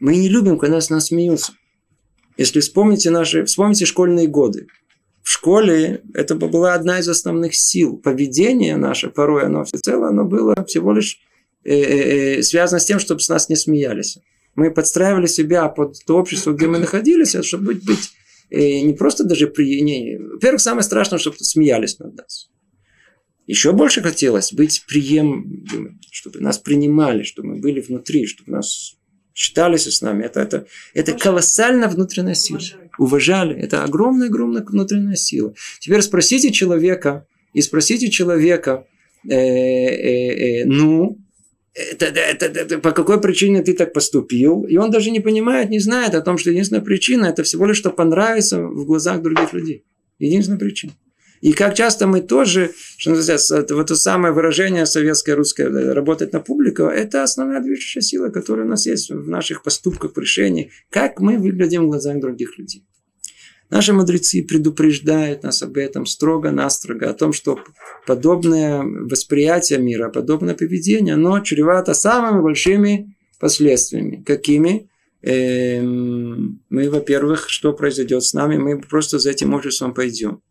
Мы 0.00 0.16
не 0.16 0.28
любим, 0.28 0.58
когда 0.58 0.80
с 0.80 0.90
нас 0.90 1.06
смеются. 1.06 1.52
Если 2.36 2.60
вспомните 2.60 3.10
наши, 3.10 3.44
вспомните 3.44 3.86
школьные 3.86 4.26
годы. 4.26 4.66
В 5.22 5.30
школе 5.30 6.02
это 6.14 6.34
была 6.34 6.74
одна 6.74 7.00
из 7.00 7.08
основных 7.08 7.54
сил. 7.54 7.96
Поведение 7.96 8.76
наше, 8.76 9.10
порой 9.10 9.44
оно 9.46 9.64
всецело, 9.64 10.08
оно 10.08 10.24
было 10.24 10.54
всего 10.66 10.92
лишь 10.92 11.18
э, 11.64 11.72
э, 11.72 12.38
э, 12.38 12.42
связано 12.42 12.78
с 12.78 12.84
тем, 12.84 13.00
чтобы 13.00 13.20
с 13.20 13.28
нас 13.28 13.48
не 13.48 13.56
смеялись. 13.56 14.18
Мы 14.54 14.70
подстраивали 14.70 15.26
себя 15.26 15.68
под 15.68 15.96
то 16.06 16.16
общество, 16.16 16.52
где 16.52 16.66
мы 16.66 16.78
находились, 16.78 17.34
а 17.34 17.42
чтобы 17.42 17.74
быть, 17.74 17.84
быть 17.84 18.10
э, 18.50 18.80
не 18.80 18.92
просто 18.92 19.24
даже 19.24 19.48
при... 19.48 19.80
Не, 19.82 20.18
во-первых, 20.18 20.60
самое 20.60 20.84
страшное, 20.84 21.18
чтобы 21.18 21.38
смеялись 21.38 21.98
над 21.98 22.14
нас. 22.16 22.48
Еще 23.46 23.72
больше 23.72 24.02
хотелось 24.02 24.52
быть 24.52 24.84
приемлемым, 24.88 26.00
чтобы 26.10 26.40
нас 26.40 26.58
принимали, 26.58 27.22
чтобы 27.22 27.50
мы 27.50 27.60
были 27.60 27.80
внутри, 27.80 28.26
чтобы 28.26 28.52
нас 28.52 28.95
считались 29.36 29.86
с 29.86 30.00
нами. 30.00 30.24
Это, 30.24 30.40
это, 30.40 30.66
это 30.94 31.12
колоссальная 31.12 31.88
внутренняя 31.88 32.34
сила. 32.34 32.60
Уважали. 32.98 33.54
Это 33.54 33.84
огромная-огромная 33.84 34.64
внутренняя 34.64 35.14
сила. 35.14 35.54
Теперь 35.78 36.00
спросите 36.00 36.50
человека, 36.50 37.26
и 37.52 37.60
спросите 37.60 38.10
человека, 38.10 38.86
э, 39.28 39.34
э, 39.34 40.62
э, 40.62 40.64
ну, 40.64 41.18
это, 41.74 42.06
это, 42.06 42.46
это, 42.46 42.60
это, 42.60 42.78
по 42.78 42.92
какой 42.92 43.20
причине 43.20 43.62
ты 43.62 43.74
так 43.74 43.92
поступил? 43.92 44.64
И 44.64 44.78
он 44.78 44.90
даже 44.90 45.10
не 45.10 45.20
понимает, 45.20 45.68
не 45.68 45.80
знает 45.80 46.14
о 46.14 46.22
том, 46.22 46.38
что 46.38 46.50
единственная 46.50 46.82
причина 46.82 47.26
это 47.26 47.42
всего 47.42 47.66
лишь, 47.66 47.76
что 47.76 47.90
понравится 47.90 48.62
в 48.62 48.86
глазах 48.86 49.20
других 49.20 49.52
людей. 49.52 49.84
Единственная 50.18 50.58
причина. 50.58 50.94
И 51.40 51.52
как 51.52 51.74
часто 51.74 52.06
мы 52.06 52.20
тоже, 52.20 52.72
что 52.96 53.10
называется, 53.10 53.66
вот 53.70 53.84
это 53.84 53.96
самое 53.96 54.32
выражение 54.32 54.86
советское, 54.86 55.34
русское, 55.34 55.68
э, 55.68 55.92
работать 55.92 56.32
на 56.32 56.40
публику, 56.40 56.84
это 56.84 57.22
основная 57.22 57.60
движущая 57.60 58.02
сила, 58.02 58.28
которая 58.28 58.66
у 58.66 58.68
нас 58.68 58.86
есть 58.86 59.10
в 59.10 59.28
наших 59.28 59.62
поступках, 59.62 60.12
в 60.14 60.18
решениях, 60.18 60.70
как 60.90 61.20
мы 61.20 61.38
выглядим 61.38 61.84
в 61.84 61.88
глазах 61.88 62.20
других 62.20 62.58
людей. 62.58 62.84
Наши 63.68 63.92
мудрецы 63.92 64.44
предупреждают 64.44 65.42
нас 65.42 65.60
об 65.62 65.76
этом 65.76 66.06
строго-настрого, 66.06 67.10
о 67.10 67.14
том, 67.14 67.32
что 67.32 67.58
подобное 68.06 68.82
восприятие 68.82 69.80
мира, 69.80 70.08
подобное 70.08 70.54
поведение, 70.54 71.14
оно 71.14 71.40
чревато 71.40 71.92
самыми 71.92 72.42
большими 72.42 73.16
последствиями. 73.40 74.22
Какими? 74.24 74.88
Эм, 75.22 76.62
мы, 76.70 76.88
во-первых, 76.88 77.48
что 77.48 77.72
произойдет 77.72 78.22
с 78.22 78.34
нами? 78.34 78.56
Мы 78.56 78.80
просто 78.80 79.18
за 79.18 79.30
этим 79.30 79.52
обществом 79.52 79.94
пойдем. 79.94 80.42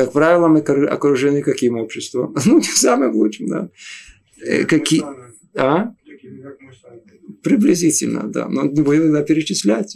Как 0.00 0.12
правило, 0.12 0.48
мы 0.48 0.60
окружены 0.60 1.42
каким 1.42 1.76
обществом? 1.76 2.34
Ну, 2.46 2.56
не 2.56 2.64
самым 2.64 3.14
лучшим, 3.14 3.48
да. 3.48 3.68
Э, 4.42 4.64
какие? 4.64 5.04
А? 5.54 5.92
Приблизительно, 7.42 8.22
да. 8.22 8.48
Но 8.48 8.62
не 8.62 8.80
будем 8.80 9.24
перечислять. 9.26 9.94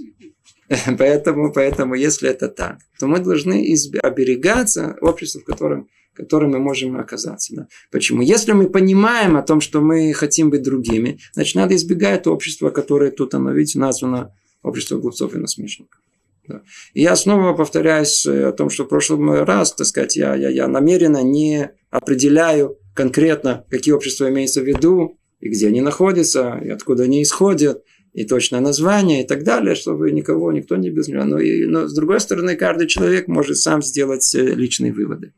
Поэтому, 0.98 1.52
поэтому, 1.52 1.94
если 1.94 2.28
это 2.28 2.48
так, 2.48 2.78
то 2.98 3.06
мы 3.06 3.18
должны 3.18 3.72
изб... 3.72 3.96
оберегаться 4.02 4.96
общества, 5.00 5.40
в 5.40 5.44
котором, 5.44 5.88
в 6.12 6.16
котором 6.16 6.50
мы 6.50 6.58
можем 6.58 6.96
оказаться. 6.96 7.54
Да? 7.56 7.66
Почему? 7.90 8.20
Если 8.20 8.52
мы 8.52 8.68
понимаем 8.68 9.36
о 9.36 9.42
том, 9.42 9.60
что 9.62 9.80
мы 9.80 10.12
хотим 10.12 10.50
быть 10.50 10.62
другими, 10.62 11.18
значит, 11.32 11.54
надо 11.54 11.74
избегать 11.76 12.26
общества, 12.26 12.70
которое 12.70 13.10
тут, 13.10 13.34
оно, 13.34 13.52
видите, 13.52 13.78
названо 13.78 14.34
общество 14.62 14.98
глупцов 14.98 15.34
и 15.34 15.38
насмешников. 15.38 16.00
Да. 16.46 16.62
И 16.92 17.02
я 17.02 17.16
снова 17.16 17.54
повторяюсь 17.54 18.26
э, 18.26 18.48
о 18.48 18.52
том, 18.52 18.68
что 18.70 18.84
в 18.84 18.88
прошлый 18.88 19.44
раз, 19.44 19.74
так 19.74 19.86
сказать, 19.86 20.16
я, 20.16 20.34
я, 20.34 20.50
я 20.50 20.68
намеренно 20.68 21.22
не 21.22 21.70
определяю 21.90 22.78
конкретно, 22.94 23.64
какие 23.70 23.94
общества 23.94 24.28
имеются 24.28 24.60
в 24.60 24.64
виду, 24.64 25.18
и 25.40 25.48
где 25.48 25.68
они 25.68 25.80
находятся, 25.80 26.60
и 26.62 26.68
откуда 26.68 27.04
они 27.04 27.22
исходят 27.22 27.82
и 28.12 28.24
точное 28.24 28.60
название 28.60 29.24
и 29.24 29.26
так 29.26 29.42
далее, 29.42 29.74
чтобы 29.74 30.10
никого, 30.12 30.52
никто 30.52 30.76
не 30.76 30.90
без 30.90 31.08
него. 31.08 31.24
Но, 31.24 31.40
и, 31.40 31.64
но 31.64 31.88
с 31.88 31.94
другой 31.94 32.20
стороны, 32.20 32.56
каждый 32.56 32.86
человек 32.86 33.26
может 33.26 33.58
сам 33.58 33.82
сделать 33.82 34.34
э, 34.34 34.40
личные 34.40 34.92
выводы. 34.92 35.32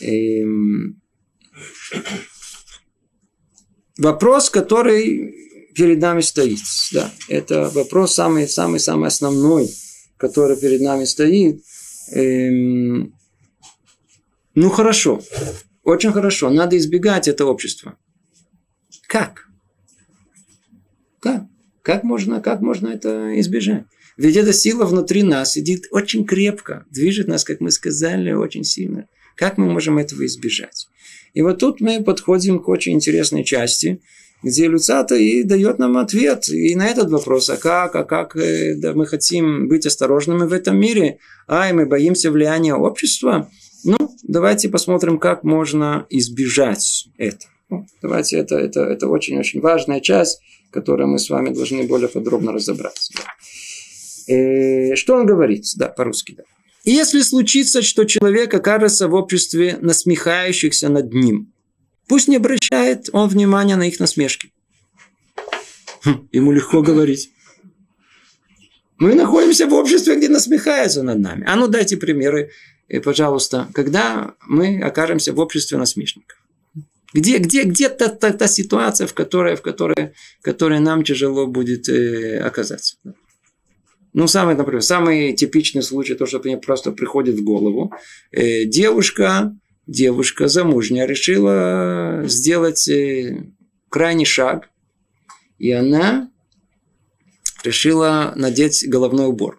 И... 0.00 0.42
Эм, 0.42 1.00
вопрос, 3.98 4.50
который 4.50 5.45
перед 5.76 6.00
нами 6.00 6.22
стоит, 6.22 6.60
да, 6.92 7.12
это 7.28 7.70
вопрос 7.74 8.14
самый, 8.14 8.48
самый, 8.48 8.80
самый 8.80 9.08
основной, 9.08 9.70
который 10.16 10.56
перед 10.56 10.80
нами 10.80 11.04
стоит. 11.04 11.62
Эм... 12.12 13.14
Ну 14.54 14.70
хорошо, 14.70 15.22
очень 15.84 16.12
хорошо, 16.12 16.50
надо 16.50 16.78
избегать 16.78 17.28
это 17.28 17.44
общество. 17.44 17.98
Как? 19.06 19.48
Как? 21.20 21.44
Как 21.82 22.02
можно, 22.04 22.40
как 22.40 22.62
можно 22.62 22.88
это 22.88 23.38
избежать? 23.40 23.84
Ведь 24.16 24.36
эта 24.36 24.54
сила 24.54 24.86
внутри 24.86 25.22
нас 25.22 25.52
сидит 25.52 25.88
очень 25.90 26.24
крепко, 26.24 26.86
движет 26.90 27.28
нас, 27.28 27.44
как 27.44 27.60
мы 27.60 27.70
сказали, 27.70 28.32
очень 28.32 28.64
сильно. 28.64 29.08
Как 29.36 29.58
мы 29.58 29.70
можем 29.70 29.98
этого 29.98 30.24
избежать? 30.24 30.88
И 31.34 31.42
вот 31.42 31.58
тут 31.58 31.82
мы 31.82 32.02
подходим 32.02 32.60
к 32.60 32.68
очень 32.68 32.94
интересной 32.94 33.44
части, 33.44 34.00
где 34.42 34.68
Люцата 34.68 35.14
и 35.14 35.42
дает 35.42 35.78
нам 35.78 35.96
ответ 35.96 36.48
и 36.48 36.74
на 36.76 36.86
этот 36.86 37.10
вопрос, 37.10 37.50
а 37.50 37.56
как, 37.56 37.94
а 37.96 38.04
как 38.04 38.36
э, 38.36 38.74
да, 38.76 38.92
мы 38.92 39.06
хотим 39.06 39.68
быть 39.68 39.86
осторожными 39.86 40.46
в 40.46 40.52
этом 40.52 40.78
мире, 40.78 41.18
а 41.46 41.68
и 41.68 41.72
мы 41.72 41.86
боимся 41.86 42.30
влияния 42.30 42.74
общества. 42.74 43.50
Ну, 43.84 43.96
давайте 44.22 44.68
посмотрим, 44.68 45.18
как 45.18 45.44
можно 45.44 46.06
избежать 46.10 47.08
этого. 47.18 47.50
Ну, 47.68 47.86
давайте, 48.00 48.36
это, 48.36 48.56
это, 48.56 48.80
это 48.80 49.08
очень-очень 49.08 49.60
важная 49.60 50.00
часть 50.00 50.40
которое 50.76 51.06
мы 51.06 51.18
с 51.18 51.30
вами 51.30 51.54
должны 51.54 51.84
более 51.84 52.08
подробно 52.08 52.52
разобраться. 52.52 53.12
Да. 53.16 54.34
Э, 54.34 54.94
что 54.94 55.14
он 55.14 55.26
говорит? 55.26 55.64
Да, 55.76 55.88
по-русски, 55.88 56.34
да. 56.36 56.42
Если 56.84 57.22
случится, 57.22 57.82
что 57.82 58.04
человек 58.04 58.54
окажется 58.54 59.08
в 59.08 59.14
обществе 59.14 59.78
насмехающихся 59.80 60.88
над 60.88 61.12
ним, 61.12 61.52
пусть 62.08 62.28
не 62.28 62.36
обращает 62.36 63.08
он 63.12 63.28
внимания 63.28 63.76
на 63.76 63.88
их 63.88 64.00
насмешки. 64.00 64.52
Хм, 66.04 66.28
ему 66.32 66.52
легко 66.52 66.82
говорить. 66.82 67.30
Мы 68.98 69.14
находимся 69.14 69.66
в 69.66 69.74
обществе, 69.74 70.16
где 70.16 70.28
насмехаются 70.28 71.02
над 71.02 71.18
нами. 71.18 71.44
А 71.46 71.56
ну 71.56 71.68
дайте 71.68 71.96
примеры, 71.96 72.50
пожалуйста, 73.04 73.68
когда 73.74 74.34
мы 74.46 74.80
окажемся 74.80 75.32
в 75.32 75.38
обществе 75.38 75.76
насмешников. 75.76 76.38
Где, 77.12 77.38
где, 77.38 77.62
где 77.62 77.88
та, 77.88 78.08
та, 78.08 78.32
та 78.32 78.48
ситуация, 78.48 79.06
в 79.06 79.14
которой, 79.14 79.56
в 79.56 79.62
которой, 79.62 80.12
в 80.40 80.42
которой 80.42 80.80
нам 80.80 81.04
тяжело 81.04 81.46
будет 81.46 81.88
э, 81.88 82.38
оказаться. 82.38 82.96
Ну, 84.12 84.26
самый, 84.26 84.54
например, 84.54 84.82
самый 84.82 85.34
типичный 85.34 85.82
случай, 85.82 86.14
то, 86.14 86.26
что 86.26 86.40
мне 86.42 86.56
просто 86.56 86.90
приходит 86.92 87.36
в 87.36 87.44
голову. 87.44 87.92
Э, 88.32 88.64
девушка, 88.64 89.54
девушка 89.86 90.48
замужняя 90.48 91.06
решила 91.06 92.22
сделать 92.26 92.88
э, 92.88 93.44
крайний 93.88 94.24
шаг, 94.24 94.68
и 95.58 95.70
она 95.72 96.30
решила 97.64 98.32
надеть 98.36 98.88
головной 98.88 99.26
убор. 99.26 99.58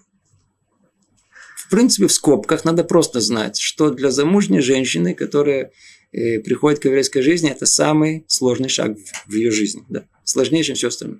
В 1.56 1.70
принципе, 1.70 2.08
в 2.08 2.13
скобках 2.13 2.63
надо 2.63 2.84
просто 2.84 3.20
знать, 3.20 3.60
что 3.60 3.90
для 3.90 4.10
замужней 4.12 4.62
женщины, 4.62 5.13
которая 5.13 5.72
э, 6.13 6.40
приходит 6.40 6.80
к 6.80 6.86
еврейской 6.86 7.22
жизни, 7.22 7.50
это 7.50 7.66
самый 7.66 8.26
сложный 8.28 8.70
шаг 8.70 8.96
в 9.26 9.34
ее 9.34 9.52
жизни. 9.52 9.84
Да. 9.90 10.06
Сложнее, 10.24 10.63
чем 10.63 10.76
все 10.76 10.88
остальное. 10.88 11.20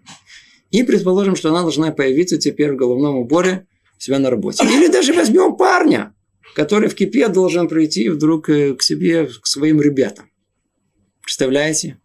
И 0.72 0.84
предположим, 0.84 1.36
что 1.36 1.50
она 1.50 1.62
должна 1.62 1.92
появиться 1.92 2.38
теперь 2.38 2.74
в 2.74 2.78
головном 2.78 3.18
уборе 3.18 3.68
у 3.98 4.02
себя 4.02 4.20
на 4.20 4.30
работе. 4.30 4.64
Или 4.66 4.88
даже 4.88 5.14
возьмем 5.14 5.56
парня, 5.56 6.14
который 6.58 6.90
в 6.90 6.96
кипе 6.96 7.28
должен 7.28 7.68
прийти 7.68 8.10
вдруг 8.10 8.50
э, 8.50 8.74
к 8.74 8.82
себе, 8.82 9.28
к 9.28 9.46
своим 9.46 9.80
ребятам. 9.80 10.32
Представляете? 11.22 12.00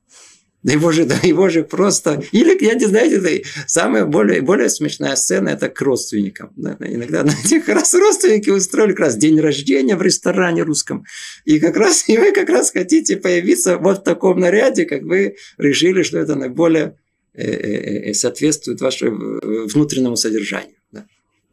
Да 0.62 0.74
его 0.74 0.92
же, 0.92 1.06
да 1.06 1.16
его 1.22 1.48
же 1.48 1.64
просто... 1.64 2.22
Или, 2.32 2.62
я 2.62 2.74
не 2.74 2.84
знаю, 2.84 3.10
это 3.10 3.48
самая 3.66 4.04
более, 4.04 4.42
более 4.42 4.68
смешная 4.68 5.16
сцена– 5.16 5.48
это 5.56 5.70
к 5.70 5.80
родственникам. 5.80 6.52
Да, 6.54 6.76
иногда 6.80 7.22
на 7.24 7.30
этих 7.30 7.66
раз 7.66 7.94
родственники 7.94 8.50
устроили 8.50 8.90
как 8.90 9.06
раз 9.06 9.16
день 9.16 9.40
рождения 9.40 9.96
в 9.96 10.02
ресторане 10.02 10.64
русском. 10.64 11.06
И 11.46 11.58
как 11.58 11.78
раз 11.78 12.04
и 12.10 12.18
вы 12.18 12.32
как 12.32 12.50
раз 12.50 12.72
хотите 12.72 13.16
появиться 13.16 13.78
вот 13.78 14.00
в 14.00 14.02
таком 14.02 14.38
наряде, 14.38 14.84
как 14.84 15.00
вы 15.04 15.36
решили, 15.56 16.02
что 16.02 16.18
это 16.18 16.34
наиболее 16.34 16.98
э, 17.32 18.10
э, 18.10 18.12
соответствует 18.12 18.82
вашему 18.82 19.40
внутреннему 19.68 20.16
содержанию. 20.16 20.76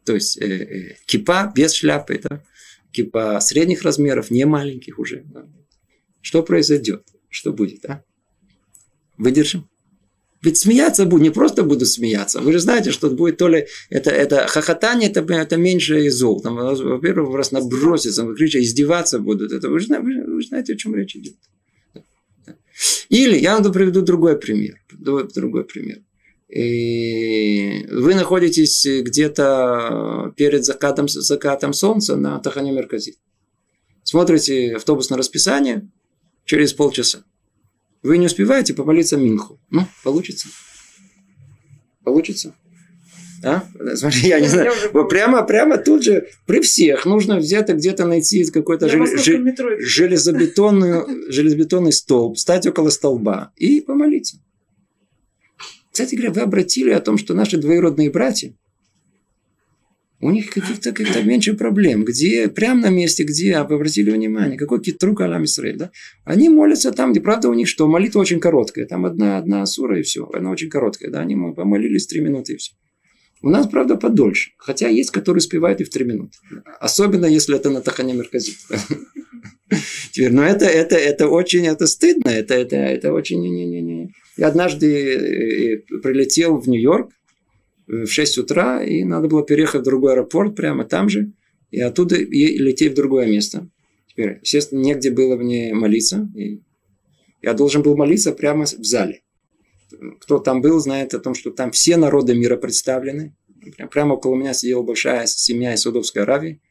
То 0.04 0.14
есть 0.14 0.40
кипа 1.06 1.52
без 1.54 1.72
шляпы, 1.72 2.20
да. 2.22 2.42
Кипа 2.92 3.40
средних 3.40 3.82
размеров, 3.82 4.30
не 4.30 4.44
маленьких 4.44 4.98
уже. 4.98 5.22
Да. 5.26 5.46
Что 6.20 6.42
произойдет? 6.42 7.06
Что 7.28 7.52
будет? 7.52 7.84
А? 7.86 8.04
Выдержим? 9.16 9.68
Ведь 10.42 10.56
смеяться 10.56 11.04
буду, 11.04 11.22
не 11.22 11.30
просто 11.30 11.62
буду 11.62 11.84
смеяться. 11.84 12.40
Вы 12.40 12.52
же 12.52 12.60
знаете, 12.60 12.92
что 12.92 13.10
будет 13.10 13.36
то 13.36 13.48
ли 13.48 13.66
это, 13.90 14.10
это 14.10 14.46
хохотание, 14.46 15.10
это, 15.10 15.20
это 15.20 15.56
меньше 15.58 16.10
зол. 16.10 16.40
Там, 16.40 16.56
во-первых, 16.56 17.34
раз 17.34 17.52
наброситься, 17.52 18.26
крича, 18.34 18.58
издеваться 18.60 19.18
будут. 19.18 19.52
Это, 19.52 19.68
вы, 19.68 19.80
же, 19.80 19.88
вы, 20.00 20.24
вы 20.24 20.42
знаете, 20.42 20.72
о 20.72 20.76
чем 20.76 20.94
речь 20.94 21.14
идет. 21.14 21.34
Или 23.10 23.36
я 23.36 23.58
вам 23.58 23.70
приведу 23.70 24.00
другой 24.00 24.38
пример. 24.38 24.80
Другой 24.90 25.64
пример. 25.64 25.98
И 26.50 27.86
вы 27.90 28.14
находитесь 28.14 28.84
где-то 28.84 30.32
перед 30.36 30.64
закатом, 30.64 31.08
закатом 31.08 31.72
солнца 31.72 32.16
на 32.16 32.38
Тахане 32.40 32.72
Меркази. 32.72 33.16
Смотрите 34.02 34.74
автобусное 34.74 35.18
расписание 35.18 35.88
через 36.44 36.72
полчаса. 36.72 37.24
Вы 38.02 38.18
не 38.18 38.26
успеваете 38.26 38.74
помолиться 38.74 39.16
Минху. 39.16 39.60
Ну, 39.70 39.86
получится. 40.02 40.48
Получится. 42.02 42.54
А? 43.44 43.62
Смотри, 43.94 44.28
я 44.28 44.40
не 44.40 44.48
знаю. 44.48 44.72
Вот 44.92 45.08
прямо, 45.08 45.42
прямо 45.44 45.78
тут 45.78 46.02
же 46.02 46.28
при 46.46 46.60
всех 46.60 47.06
нужно 47.06 47.38
где-то 47.38 47.74
где-то 47.74 48.06
найти 48.06 48.44
какой-то 48.50 48.88
жел... 48.88 49.06
железобетонный, 49.78 51.30
железобетонный 51.30 51.92
столб, 51.92 52.38
стать 52.38 52.66
около 52.66 52.90
столба 52.90 53.52
и 53.56 53.80
помолиться. 53.80 54.38
Кстати 56.00 56.14
говоря, 56.14 56.32
вы 56.32 56.40
обратили 56.40 56.90
о 56.92 57.00
том, 57.00 57.18
что 57.18 57.34
наши 57.34 57.58
двоюродные 57.58 58.10
братья, 58.10 58.54
у 60.22 60.30
них 60.30 60.48
каких-то 60.48 60.92
как 60.92 61.24
меньше 61.24 61.52
проблем. 61.52 62.04
Где, 62.04 62.48
прямо 62.48 62.80
на 62.80 62.88
месте, 62.88 63.22
где, 63.22 63.56
а 63.56 63.64
вы 63.64 63.74
обратили 63.74 64.10
внимание, 64.10 64.58
какой 64.58 64.80
китрук 64.80 65.20
Алам 65.20 65.44
Исраиль, 65.44 65.76
да? 65.76 65.90
Они 66.24 66.48
молятся 66.48 66.92
там, 66.92 67.12
где, 67.12 67.20
правда, 67.20 67.50
у 67.50 67.54
них 67.54 67.68
что? 67.68 67.86
Молитва 67.86 68.20
очень 68.20 68.40
короткая. 68.40 68.86
Там 68.86 69.04
одна, 69.04 69.36
одна 69.36 69.66
сура 69.66 69.98
и 69.98 70.02
все. 70.02 70.26
Она 70.32 70.50
очень 70.50 70.70
короткая, 70.70 71.10
да? 71.10 71.20
Они 71.20 71.34
помолились 71.34 72.06
три 72.06 72.22
минуты 72.22 72.54
и 72.54 72.56
все. 72.56 72.72
У 73.42 73.50
нас, 73.50 73.66
правда, 73.66 73.96
подольше. 73.96 74.52
Хотя 74.56 74.88
есть, 74.88 75.10
которые 75.10 75.40
успевают 75.40 75.82
и 75.82 75.84
в 75.84 75.90
три 75.90 76.06
минуты. 76.06 76.38
Особенно, 76.80 77.26
если 77.26 77.56
это 77.56 77.68
на 77.68 77.82
Тахане 77.82 78.14
Мерказит. 78.14 78.56
Теперь, 80.12 80.32
но 80.32 80.44
это, 80.44 80.64
это, 80.64 80.96
это 80.96 81.28
очень 81.28 81.66
это 81.66 81.86
стыдно. 81.86 82.30
Это, 82.30 82.54
это, 82.54 82.76
это 82.76 83.12
очень... 83.12 83.40
Не, 83.42 83.66
не, 83.66 83.82
не. 83.82 84.14
Я 84.40 84.48
однажды 84.48 84.86
э, 84.86 85.76
прилетел 86.02 86.56
в 86.56 86.66
Нью-Йорк, 86.66 87.10
в 87.86 88.06
6 88.06 88.38
утра, 88.38 88.82
и 88.82 89.04
надо 89.04 89.28
было 89.28 89.44
переехать 89.44 89.82
в 89.82 89.84
другой 89.84 90.14
аэропорт 90.14 90.56
прямо 90.56 90.84
там 90.86 91.10
же, 91.10 91.32
и 91.70 91.78
оттуда 91.78 92.16
лететь 92.16 92.92
в 92.92 92.94
другое 92.94 93.26
место. 93.26 93.68
Теперь, 94.06 94.38
естественно, 94.40 94.80
негде 94.80 95.10
было 95.10 95.36
мне 95.36 95.74
молиться, 95.74 96.26
и 96.34 96.62
я 97.42 97.52
должен 97.52 97.82
был 97.82 97.98
молиться 97.98 98.32
прямо 98.32 98.64
в 98.64 98.82
зале. 98.82 99.20
Кто 100.20 100.38
там 100.38 100.62
был, 100.62 100.80
знает 100.80 101.12
о 101.12 101.20
том, 101.20 101.34
что 101.34 101.50
там 101.50 101.70
все 101.70 101.98
народы 101.98 102.34
мира 102.34 102.56
представлены. 102.56 103.36
Прямо 103.90 104.14
около 104.14 104.36
меня 104.36 104.54
сидела 104.54 104.80
большая 104.80 105.26
семья 105.26 105.74
из 105.74 105.82
Саудовской 105.82 106.22
Аравии. 106.22 106.62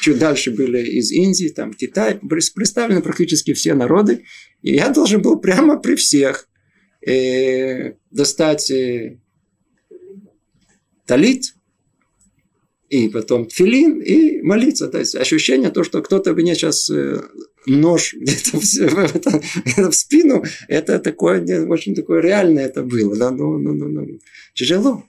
Чуть 0.00 0.18
дальше 0.18 0.50
были 0.50 0.82
из 0.82 1.10
Индии, 1.10 1.48
там 1.48 1.72
Китай. 1.72 2.18
Представлены 2.18 3.02
практически 3.02 3.54
все 3.54 3.74
народы. 3.74 4.24
И 4.62 4.74
я 4.74 4.90
должен 4.90 5.22
был 5.22 5.40
прямо 5.40 5.78
при 5.78 5.94
всех 5.94 6.48
э, 7.06 7.94
достать 8.10 8.70
э, 8.70 9.18
талит, 11.06 11.54
и 12.88 13.08
потом 13.08 13.48
филин, 13.48 14.00
и 14.00 14.42
молиться. 14.42 14.88
То 14.88 14.98
есть 14.98 15.14
ощущение 15.14 15.70
то, 15.70 15.84
что 15.84 16.02
кто-то 16.02 16.34
мне 16.34 16.54
сейчас 16.54 16.90
э, 16.90 17.22
нож 17.66 18.14
где-то 18.20 18.58
в, 18.58 18.64
в, 18.64 19.90
в 19.90 19.92
спину, 19.92 20.44
это 20.68 20.98
такое, 20.98 21.66
очень 21.66 21.94
такое 21.94 22.20
реальное 22.20 22.66
это 22.66 22.82
было. 22.82 23.16
Да? 23.16 23.30
Ну, 23.30 23.58
ну, 23.58 23.72
ну, 23.74 23.88
ну. 23.88 24.18
Тяжело. 24.54 25.04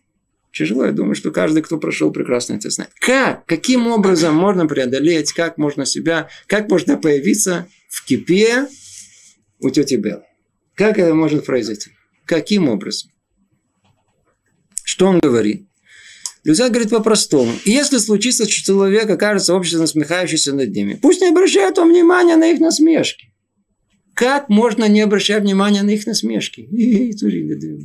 Тяжело. 0.53 0.85
Я 0.85 0.91
думаю, 0.91 1.15
что 1.15 1.31
каждый, 1.31 1.63
кто 1.63 1.77
прошел, 1.77 2.11
прекрасно 2.11 2.55
это 2.55 2.69
знает. 2.69 2.91
Как? 2.99 3.45
Каким 3.45 3.87
образом 3.87 4.35
можно 4.35 4.67
преодолеть? 4.67 5.31
Как 5.31 5.57
можно 5.57 5.85
себя? 5.85 6.29
Как 6.47 6.69
можно 6.69 6.97
появиться 6.97 7.67
в 7.89 8.05
кипе 8.05 8.67
у 9.59 9.69
тети 9.69 9.95
Беллы? 9.95 10.23
Как 10.75 10.97
это 10.97 11.13
может 11.13 11.45
произойти? 11.45 11.91
Каким 12.25 12.67
образом? 12.67 13.11
Что 14.83 15.07
он 15.07 15.19
говорит? 15.19 15.67
Люся 16.43 16.69
говорит 16.69 16.89
по-простому. 16.89 17.53
Если 17.65 17.97
случится, 17.97 18.49
что 18.49 18.73
человек 18.73 19.09
окажется 19.09 19.55
общественно 19.55 19.83
насмехающийся 19.83 20.53
над 20.53 20.71
ними, 20.71 20.97
пусть 21.01 21.21
не 21.21 21.27
обращают 21.27 21.77
он 21.77 21.91
внимания 21.91 22.35
на 22.35 22.51
их 22.51 22.59
насмешки. 22.59 23.27
Как 24.15 24.49
можно 24.49 24.87
не 24.87 25.01
обращать 25.01 25.43
внимания 25.43 25.83
на 25.83 25.91
их 25.91 26.05
насмешки? 26.05 26.61
И, 26.61 27.13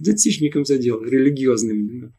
датичником 0.03 0.65
задел, 0.65 1.03
религиозным. 1.05 2.13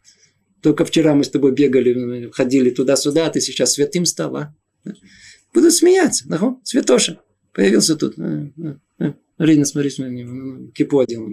Только 0.61 0.85
вчера 0.85 1.13
мы 1.13 1.23
с 1.23 1.29
тобой 1.29 1.51
бегали, 1.51 2.29
ходили 2.31 2.69
туда-сюда, 2.69 3.27
а 3.27 3.29
ты 3.29 3.41
сейчас 3.41 3.73
святым 3.73 4.05
стала. 4.05 4.55
Будут 5.53 5.73
смеяться. 5.73 6.25
Ага, 6.29 6.57
святоша. 6.63 7.19
Появился 7.53 7.95
тут. 7.95 8.15
Рина, 8.17 9.65
смотри, 9.65 9.89
смотри, 9.89 10.25
кипу 10.73 10.99
одел. 10.99 11.27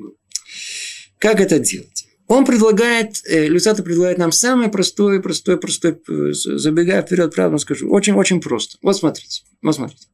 Как 1.18 1.40
это 1.40 1.58
делать? 1.58 2.06
Он 2.26 2.44
предлагает, 2.46 3.20
э, 3.26 3.48
Люцата 3.48 3.82
предлагает 3.82 4.18
нам 4.18 4.32
самое 4.32 4.70
простое, 4.70 5.20
простое, 5.20 5.56
простое, 5.58 5.98
э, 6.08 6.32
забегая 6.32 7.02
вперед, 7.02 7.34
правда 7.34 7.58
скажу, 7.58 7.90
очень-очень 7.90 8.40
просто. 8.40 8.78
Вот 8.82 8.96
смотрите, 8.96 9.42
вот 9.60 9.74
смотрите. 9.74 10.06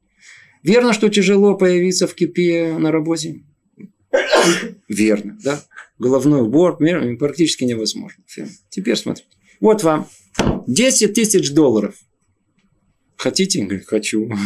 Верно, 0.62 0.92
что 0.92 1.08
тяжело 1.08 1.56
появиться 1.56 2.06
в 2.06 2.14
кипе 2.14 2.76
на 2.78 2.90
работе? 2.90 3.44
Верно, 4.88 5.38
да? 5.42 5.62
Головной 5.98 6.42
убор 6.42 6.78
практически 7.18 7.64
невозможно. 7.64 8.24
Теперь 8.68 8.96
смотрите. 8.96 9.28
Вот 9.60 9.82
вам 9.82 10.08
10 10.66 11.14
тысяч 11.14 11.52
долларов. 11.52 11.94
Хотите? 13.16 13.64
Говорит, 13.64 13.86
хочу. 13.86 14.30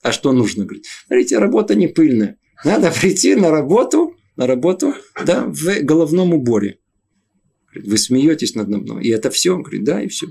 А 0.00 0.12
что 0.12 0.30
нужно? 0.32 0.64
Говорит, 0.64 0.86
смотрите, 1.06 1.38
работа 1.38 1.74
не 1.74 1.88
пыльная. 1.88 2.36
Надо 2.64 2.92
прийти 2.92 3.34
на 3.34 3.50
работу 3.50 4.16
на 4.38 4.46
работу, 4.46 4.94
да, 5.26 5.44
в 5.46 5.82
головном 5.82 6.32
уборе. 6.32 6.78
Вы 7.74 7.98
смеетесь 7.98 8.54
над 8.54 8.68
мной. 8.68 9.04
И 9.04 9.10
это 9.10 9.30
все? 9.30 9.58
Говорит, 9.58 9.82
да, 9.82 10.00
и 10.00 10.06
все. 10.06 10.28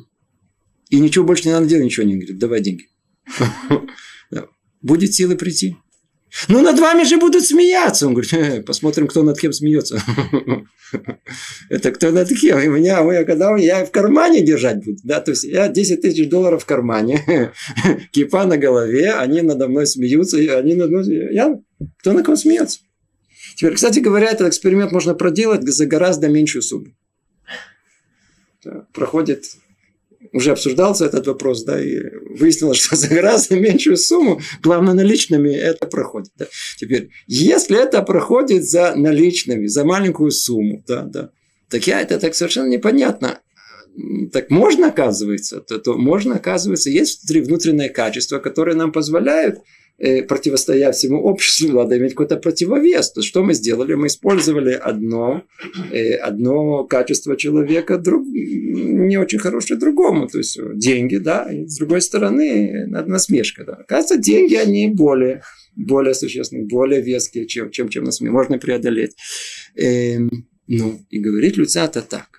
И 0.90 1.00
ничего 1.00 1.26
больше 1.26 1.44
не 1.46 1.52
надо 1.52 1.68
делать, 1.68 1.86
ничего 1.86 2.06
не 2.06 2.16
говорит, 2.16 2.40
давай 2.40 2.62
деньги. 2.62 2.88
Будет 4.82 5.13
силы 5.13 5.36
прийти. 5.36 5.76
Ну, 6.48 6.62
над 6.62 6.80
вами 6.80 7.04
же 7.04 7.18
будут 7.18 7.46
смеяться. 7.46 8.08
Он 8.08 8.13
говорит, 8.13 8.34
э, 8.34 8.62
посмотрим, 8.62 9.08
кто 9.08 9.24
над 9.24 9.40
кем 9.40 9.54
смеется. 9.54 10.02
Это 11.70 11.92
кто 11.92 12.12
над 12.12 12.30
кем? 12.30 12.60
И 12.60 12.68
меня, 12.68 13.00
я, 13.13 13.24
когда 13.24 13.56
я 13.58 13.86
в 13.86 13.92
кармане 13.92 14.42
держать 14.42 14.84
буду. 14.84 15.00
Да? 15.04 15.22
То 15.22 15.32
есть, 15.32 15.46
я 15.46 15.68
10 15.68 16.02
тысяч 16.02 16.30
долларов 16.30 16.63
в 16.63 16.66
кармане, 16.66 17.54
кипа 18.12 18.46
на 18.46 18.58
голове, 18.58 19.13
они 19.13 19.42
надо 19.42 19.68
мной 19.68 19.88
смеются, 19.88 20.38
они 20.38 20.76
над 20.76 20.90
мной... 20.90 21.34
Я... 21.34 21.60
Кто 22.00 22.13
на 22.13 22.24
ком 22.24 22.36
смеется? 22.36 22.80
Теперь, 23.56 23.76
кстати 23.76 24.00
говоря, 24.00 24.30
этот 24.30 24.50
эксперимент 24.50 24.92
можно 24.92 25.13
проделать 25.13 25.63
за 25.68 25.86
гораздо 25.86 26.28
меньшую 26.28 26.62
сумму. 26.62 26.94
Проходит 28.94 29.46
уже 30.38 30.52
обсуждался 30.52 31.06
этот 31.06 31.28
вопрос, 31.28 31.63
да, 31.63 31.82
и 31.82 32.00
выяснилось, 32.39 32.78
что 32.84 32.95
за 32.95 33.08
гораздо 33.08 33.56
меньшую 33.56 33.97
сумму, 33.97 34.39
главное, 34.62 34.93
наличными 34.93 35.54
это 35.54 35.88
проходит. 35.88 36.32
Да. 36.38 36.45
Теперь, 36.78 37.10
если 37.28 37.82
это 37.82 38.02
проходит 38.04 38.63
за 38.63 38.95
наличными, 38.95 39.67
за 39.67 39.84
маленькую 39.84 40.32
сумму, 40.32 40.84
да, 40.88 41.02
да, 41.02 41.32
так 41.69 41.86
я 41.88 42.02
это 42.02 42.19
так 42.19 42.36
совершенно 42.36 42.67
непонятно. 42.67 43.39
Так 44.32 44.52
можно, 44.52 44.90
оказывается, 44.90 45.60
то, 45.60 45.80
то 45.80 45.98
можно, 45.98 46.36
оказывается, 46.36 46.90
есть 46.90 47.24
внутри 47.24 47.42
внутреннее 47.42 47.90
качество, 47.90 48.40
которое 48.40 48.76
нам 48.76 48.92
позволяет 48.92 49.60
Э, 50.00 50.22
противостоять 50.22 50.96
всему 50.96 51.24
обществу, 51.24 51.72
надо 51.72 51.98
иметь 51.98 52.12
какой-то 52.12 52.38
противовес. 52.38 53.12
То, 53.14 53.24
что 53.24 53.44
мы 53.44 53.56
сделали? 53.56 53.96
Мы 53.96 54.08
использовали 54.08 54.74
одно, 54.74 55.42
э, 55.92 56.14
одно 56.18 56.84
качество 56.84 57.36
человека, 57.36 57.98
друг, 57.98 58.28
не 58.28 59.18
очень 59.18 59.40
хорошее 59.40 59.80
другому. 59.80 60.28
То 60.28 60.38
есть 60.38 60.60
деньги, 60.76 61.18
да, 61.18 61.52
и 61.52 61.66
с 61.66 61.78
другой 61.78 62.02
стороны 62.02 62.86
насмешка. 62.86 63.66
Да. 63.66 63.74
Оказывается, 63.74 64.18
деньги, 64.18 64.54
они 64.54 64.88
более, 64.88 65.42
более 65.76 66.14
существенные, 66.14 66.68
более 66.68 67.02
веские, 67.02 67.48
чем, 67.48 67.72
чем, 67.72 67.90
чем 67.90 68.04
насмешка. 68.04 68.34
Можно 68.34 68.60
преодолеть. 68.60 69.16
Эм, 69.76 70.30
ну, 70.68 71.00
и 71.10 71.18
говорит 71.18 71.58
Люцата 71.58 72.04
так. 72.04 72.37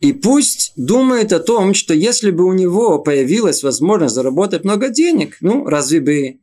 И 0.00 0.12
пусть 0.12 0.72
думает 0.76 1.32
о 1.32 1.40
том, 1.40 1.74
что 1.74 1.94
если 1.94 2.30
бы 2.30 2.44
у 2.44 2.52
него 2.52 2.98
появилась 2.98 3.62
возможность 3.62 4.14
заработать 4.14 4.64
много 4.64 4.90
денег, 4.90 5.38
ну, 5.40 5.64
разве 5.64 6.00
бы 6.00 6.38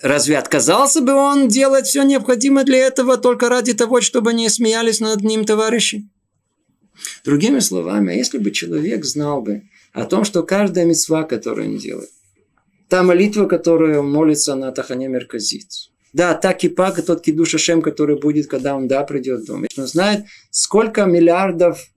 Разве 0.00 0.38
отказался 0.38 1.02
бы 1.02 1.12
он 1.12 1.48
делать 1.48 1.84
все 1.84 2.02
необходимое 2.02 2.64
для 2.64 2.78
этого 2.78 3.18
только 3.18 3.50
ради 3.50 3.74
того, 3.74 4.00
чтобы 4.00 4.32
не 4.32 4.48
смеялись 4.48 5.00
над 5.00 5.20
ним 5.20 5.44
товарищи? 5.44 6.08
Другими 7.24 7.58
словами, 7.58 8.14
если 8.14 8.38
бы 8.38 8.52
человек 8.52 9.04
знал 9.04 9.42
бы 9.42 9.64
о 9.92 10.04
том, 10.06 10.24
что 10.24 10.42
каждая 10.44 10.86
мецва, 10.86 11.24
которую 11.24 11.72
он 11.72 11.76
делает, 11.76 12.08
та 12.88 13.02
молитва, 13.02 13.46
которую 13.46 14.00
он 14.00 14.10
молится 14.10 14.54
на 14.54 14.72
Тахане 14.72 15.08
Мерказит, 15.08 15.68
да, 16.14 16.34
та 16.34 16.54
кипа, 16.54 16.92
тот 16.92 17.22
кидуш 17.22 17.50
Шем, 17.60 17.82
который 17.82 18.18
будет, 18.18 18.46
когда 18.46 18.74
он, 18.76 18.88
да, 18.88 19.02
придет 19.02 19.42
в 19.42 19.46
дом. 19.46 19.66
Он 19.76 19.86
знает, 19.86 20.24
сколько 20.50 21.04
миллиардов 21.04 21.91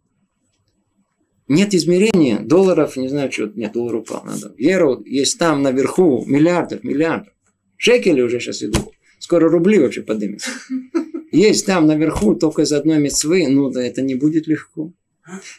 нет 1.48 1.74
измерения 1.74 2.40
долларов, 2.40 2.98
не 2.98 3.08
знаю, 3.08 3.32
что, 3.32 3.52
нет, 3.56 3.74
доллар 3.74 3.96
упал, 3.96 4.24
надо. 4.26 4.54
Евро 4.58 5.02
есть 5.06 5.38
там 5.38 5.62
наверху 5.62 6.26
миллиардов, 6.26 6.84
миллиардов. 6.84 7.34
Шекели 7.78 8.22
уже 8.22 8.40
сейчас 8.40 8.64
идут. 8.64 8.90
Скоро 9.20 9.50
рубли 9.50 9.80
вообще 9.80 10.02
поднимутся. 10.02 10.50
Есть 11.32 11.66
там 11.66 11.88
наверху 11.88 12.36
только 12.36 12.62
из 12.62 12.72
одной 12.72 13.00
мецвы, 13.00 13.48
ну 13.50 13.70
да, 13.70 13.84
это 13.84 14.02
не 14.02 14.16
будет 14.16 14.48
легко. 14.48 14.94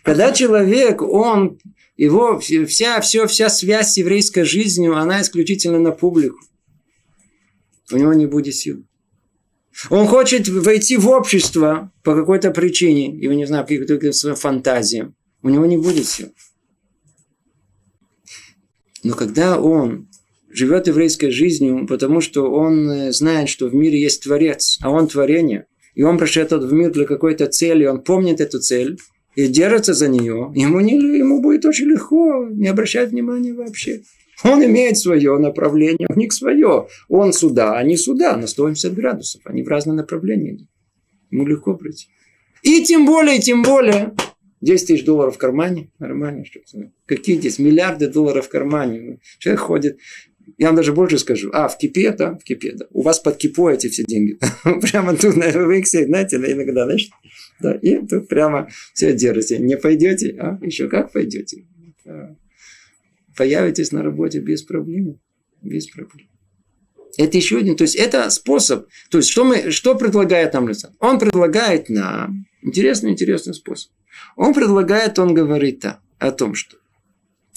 Когда 0.02 0.32
человек, 0.32 1.02
он, 1.02 1.58
его 1.96 2.38
вся, 2.38 3.00
все, 3.00 3.26
вся 3.26 3.48
связь 3.50 3.92
с 3.92 3.96
еврейской 3.96 4.44
жизнью, 4.44 4.96
она 4.96 5.20
исключительно 5.20 5.78
на 5.78 5.90
публику. 5.90 6.38
У 7.92 7.96
него 7.96 8.14
не 8.14 8.26
будет 8.26 8.54
сил. 8.54 8.86
Он 9.90 10.06
хочет 10.06 10.48
войти 10.48 10.96
в 10.96 11.08
общество 11.08 11.92
по 12.02 12.14
какой-то 12.14 12.52
причине, 12.52 13.14
его 13.14 13.34
не 13.34 13.44
знаю, 13.44 13.66
по 13.66 13.74
каким-то 13.74 14.34
фантазиям 14.34 15.14
у 15.46 15.48
него 15.48 15.64
не 15.64 15.76
будет 15.76 16.06
сил. 16.06 16.32
Но 19.04 19.14
когда 19.14 19.60
он 19.60 20.08
живет 20.50 20.88
еврейской 20.88 21.30
жизнью, 21.30 21.86
потому 21.86 22.20
что 22.20 22.50
он 22.50 22.90
э, 22.90 23.12
знает, 23.12 23.48
что 23.48 23.68
в 23.68 23.74
мире 23.74 24.00
есть 24.00 24.24
Творец, 24.24 24.78
а 24.82 24.90
он 24.90 25.06
творение, 25.06 25.66
и 25.94 26.02
он 26.02 26.18
пришел 26.18 26.58
в 26.58 26.72
мир 26.72 26.90
для 26.90 27.04
какой-то 27.04 27.46
цели, 27.46 27.86
он 27.86 28.02
помнит 28.02 28.40
эту 28.40 28.58
цель 28.58 28.98
и 29.36 29.46
держится 29.46 29.94
за 29.94 30.08
нее, 30.08 30.50
ему, 30.56 30.80
не, 30.80 30.94
ему 30.94 31.40
будет 31.40 31.64
очень 31.64 31.86
легко 31.86 32.48
не 32.50 32.66
обращать 32.66 33.10
внимания 33.10 33.54
вообще. 33.54 34.02
Он 34.42 34.64
имеет 34.64 34.98
свое 34.98 35.38
направление, 35.38 36.08
у 36.10 36.18
них 36.18 36.32
свое. 36.32 36.88
Он 37.08 37.32
сюда, 37.32 37.78
а 37.78 37.82
не 37.84 37.96
сюда, 37.96 38.36
на 38.36 38.46
180 38.46 38.92
градусов. 38.94 39.40
Они 39.44 39.62
в 39.62 39.68
разные 39.68 39.94
направления. 39.94 40.58
Ему 41.30 41.46
легко 41.46 41.74
прийти. 41.74 42.08
И 42.62 42.82
тем 42.84 43.06
более, 43.06 43.38
тем 43.38 43.62
более, 43.62 44.12
10 44.60 44.86
тысяч 44.86 45.04
долларов 45.04 45.36
в 45.36 45.38
кармане, 45.38 45.90
нормально. 45.98 46.44
Что 46.44 46.60
Какие 47.06 47.36
здесь 47.36 47.58
миллиарды 47.58 48.08
долларов 48.08 48.46
в 48.46 48.48
кармане? 48.48 49.20
Человек 49.38 49.60
ходит, 49.60 49.98
Я 50.58 50.68
вам 50.68 50.76
даже 50.76 50.92
больше 50.92 51.18
скажу. 51.18 51.50
А, 51.52 51.68
в 51.68 51.76
кипе, 51.76 52.12
да, 52.12 52.34
в 52.34 52.44
кипе, 52.44 52.72
да. 52.72 52.86
У 52.90 53.02
вас 53.02 53.18
под 53.18 53.36
кипо 53.36 53.70
эти 53.70 53.88
все 53.88 54.04
деньги. 54.04 54.38
Прямо 54.80 55.16
тут 55.16 55.36
на 55.36 55.50
Виксе, 55.50 56.06
знаете, 56.06 56.36
иногда, 56.36 56.84
знаешь, 56.84 57.10
да, 57.60 57.74
и 57.74 58.06
тут 58.06 58.28
прямо 58.28 58.68
все 58.94 59.12
держите. 59.12 59.58
Не 59.58 59.76
пойдете, 59.76 60.36
а 60.38 60.58
еще 60.62 60.88
как 60.88 61.12
пойдете. 61.12 61.64
Появитесь 63.36 63.92
на 63.92 64.02
работе 64.02 64.40
без 64.40 64.62
проблем. 64.62 65.20
Без 65.62 65.86
проблем. 65.88 66.28
Это 67.18 67.36
еще 67.36 67.58
один, 67.58 67.76
то 67.76 67.82
есть 67.82 67.96
это 67.96 68.28
способ. 68.30 68.88
То 69.10 69.18
есть 69.18 69.30
что, 69.30 69.44
мы, 69.44 69.70
что 69.70 69.94
предлагает 69.94 70.52
нам 70.52 70.68
Люцан? 70.68 70.94
Он 71.00 71.18
предлагает 71.18 71.88
нам 71.88 72.46
интересный, 72.62 73.12
интересный 73.12 73.54
способ. 73.54 73.90
Он 74.36 74.54
предлагает, 74.54 75.18
он 75.18 75.34
говорит 75.34 75.84
-то 75.84 75.96
о 76.18 76.30
том, 76.30 76.54
что 76.54 76.76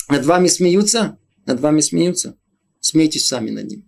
над 0.09 0.25
вами 0.25 0.47
смеются, 0.47 1.17
над 1.45 1.59
вами 1.59 1.81
смеются, 1.81 2.37
смейтесь 2.79 3.27
сами 3.27 3.51
над 3.51 3.65
ним. 3.65 3.85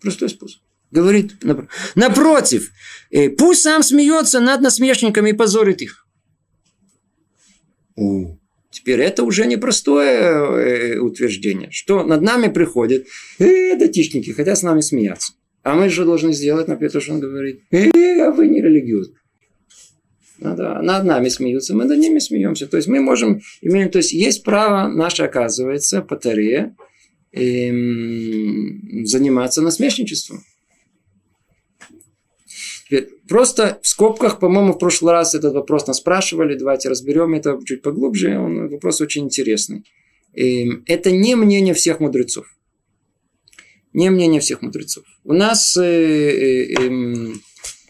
Простой 0.00 0.28
способ. 0.28 0.60
Говорит, 0.90 1.42
напротив, 1.96 2.70
э, 3.10 3.30
пусть 3.30 3.62
сам 3.62 3.82
смеется 3.82 4.40
над 4.40 4.60
насмешниками 4.60 5.30
и 5.30 5.32
позорит 5.32 5.82
их. 5.82 6.06
О, 7.96 8.36
теперь 8.70 9.00
это 9.00 9.24
уже 9.24 9.46
непростое 9.46 10.20
э, 10.20 10.98
утверждение, 10.98 11.70
что 11.70 12.04
над 12.04 12.22
нами 12.22 12.48
приходят 12.48 13.06
э, 13.38 13.76
датишники, 13.76 14.30
хотят 14.30 14.58
с 14.58 14.62
нами 14.62 14.82
смеяться. 14.82 15.32
А 15.62 15.74
мы 15.74 15.88
же 15.88 16.04
должны 16.04 16.32
сделать, 16.32 16.68
например, 16.68 16.92
то, 16.92 17.00
что 17.00 17.14
он 17.14 17.20
говорит. 17.20 17.62
Э, 17.70 17.88
а 18.20 18.30
вы 18.30 18.48
не 18.48 18.60
религиозны. 18.60 19.16
Надо, 20.38 20.82
над 20.82 21.04
нами 21.04 21.28
смеются, 21.28 21.74
мы 21.74 21.84
над 21.84 21.98
ними 21.98 22.18
смеемся. 22.18 22.66
То 22.66 22.76
есть 22.76 22.88
мы 22.88 23.00
можем, 23.00 23.40
имеем, 23.62 23.90
то 23.90 23.98
есть 23.98 24.12
есть 24.12 24.42
право 24.42 24.88
наше, 24.88 25.22
оказывается, 25.22 26.02
по 26.02 26.16
Таре, 26.16 26.74
эм, 27.32 29.04
заниматься 29.06 29.62
насмешничеством. 29.62 30.44
Теперь, 32.84 33.08
просто 33.28 33.78
в 33.82 33.88
скобках, 33.88 34.40
по-моему, 34.40 34.72
в 34.72 34.78
прошлый 34.78 35.12
раз 35.12 35.34
этот 35.34 35.54
вопрос 35.54 35.86
нас 35.86 35.98
спрашивали, 35.98 36.58
давайте 36.58 36.88
разберем 36.88 37.34
это 37.34 37.58
чуть 37.64 37.82
поглубже, 37.82 38.38
он 38.38 38.68
вопрос 38.68 39.00
очень 39.00 39.24
интересный. 39.24 39.84
Эм, 40.34 40.82
это 40.86 41.12
не 41.12 41.36
мнение 41.36 41.74
всех 41.74 42.00
мудрецов. 42.00 42.46
Не 43.92 44.10
мнение 44.10 44.40
всех 44.40 44.62
мудрецов. 44.62 45.04
У 45.22 45.32
нас 45.32 45.76
э, 45.76 45.82
э, 45.82 46.74
э, 46.74 47.32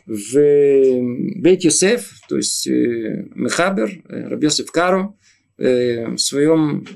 в 0.07 1.41
Бейт 1.41 1.65
Юсеф, 1.65 2.13
то 2.29 2.37
есть 2.37 2.67
э, 2.67 3.27
Мехабер, 3.35 4.03
э, 4.09 4.29
Рабьосиф 4.29 4.71
Каро, 4.71 5.15
э, 5.57 6.09
в 6.09 6.19
своем 6.19 6.87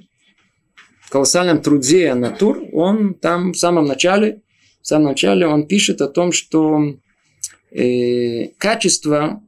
колоссальном 1.09 1.63
труде 1.63 2.13
«Натур», 2.15 2.63
он 2.73 3.15
там 3.15 3.53
в 3.53 3.59
самом 3.59 3.87
начале, 3.87 4.43
в 4.83 4.87
самом 4.87 5.07
начале 5.07 5.47
он 5.47 5.67
пишет 5.67 6.03
о 6.03 6.09
том, 6.09 6.33
что 6.33 6.99
качество, 8.59 9.43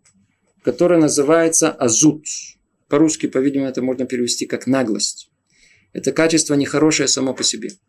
которое 0.63 1.01
называется 1.01 1.71
азут, 1.71 2.25
по-русски, 2.89 3.27
по-видимому, 3.27 3.71
это 3.71 3.81
можно 3.81 4.05
перевести 4.05 4.45
как 4.45 4.67
наглость. 4.67 5.31
Это 5.95 6.13
качество 6.13 6.55
нехорошее 6.55 7.09
само 7.09 7.33
по 7.33 7.43
себе– 7.43 7.71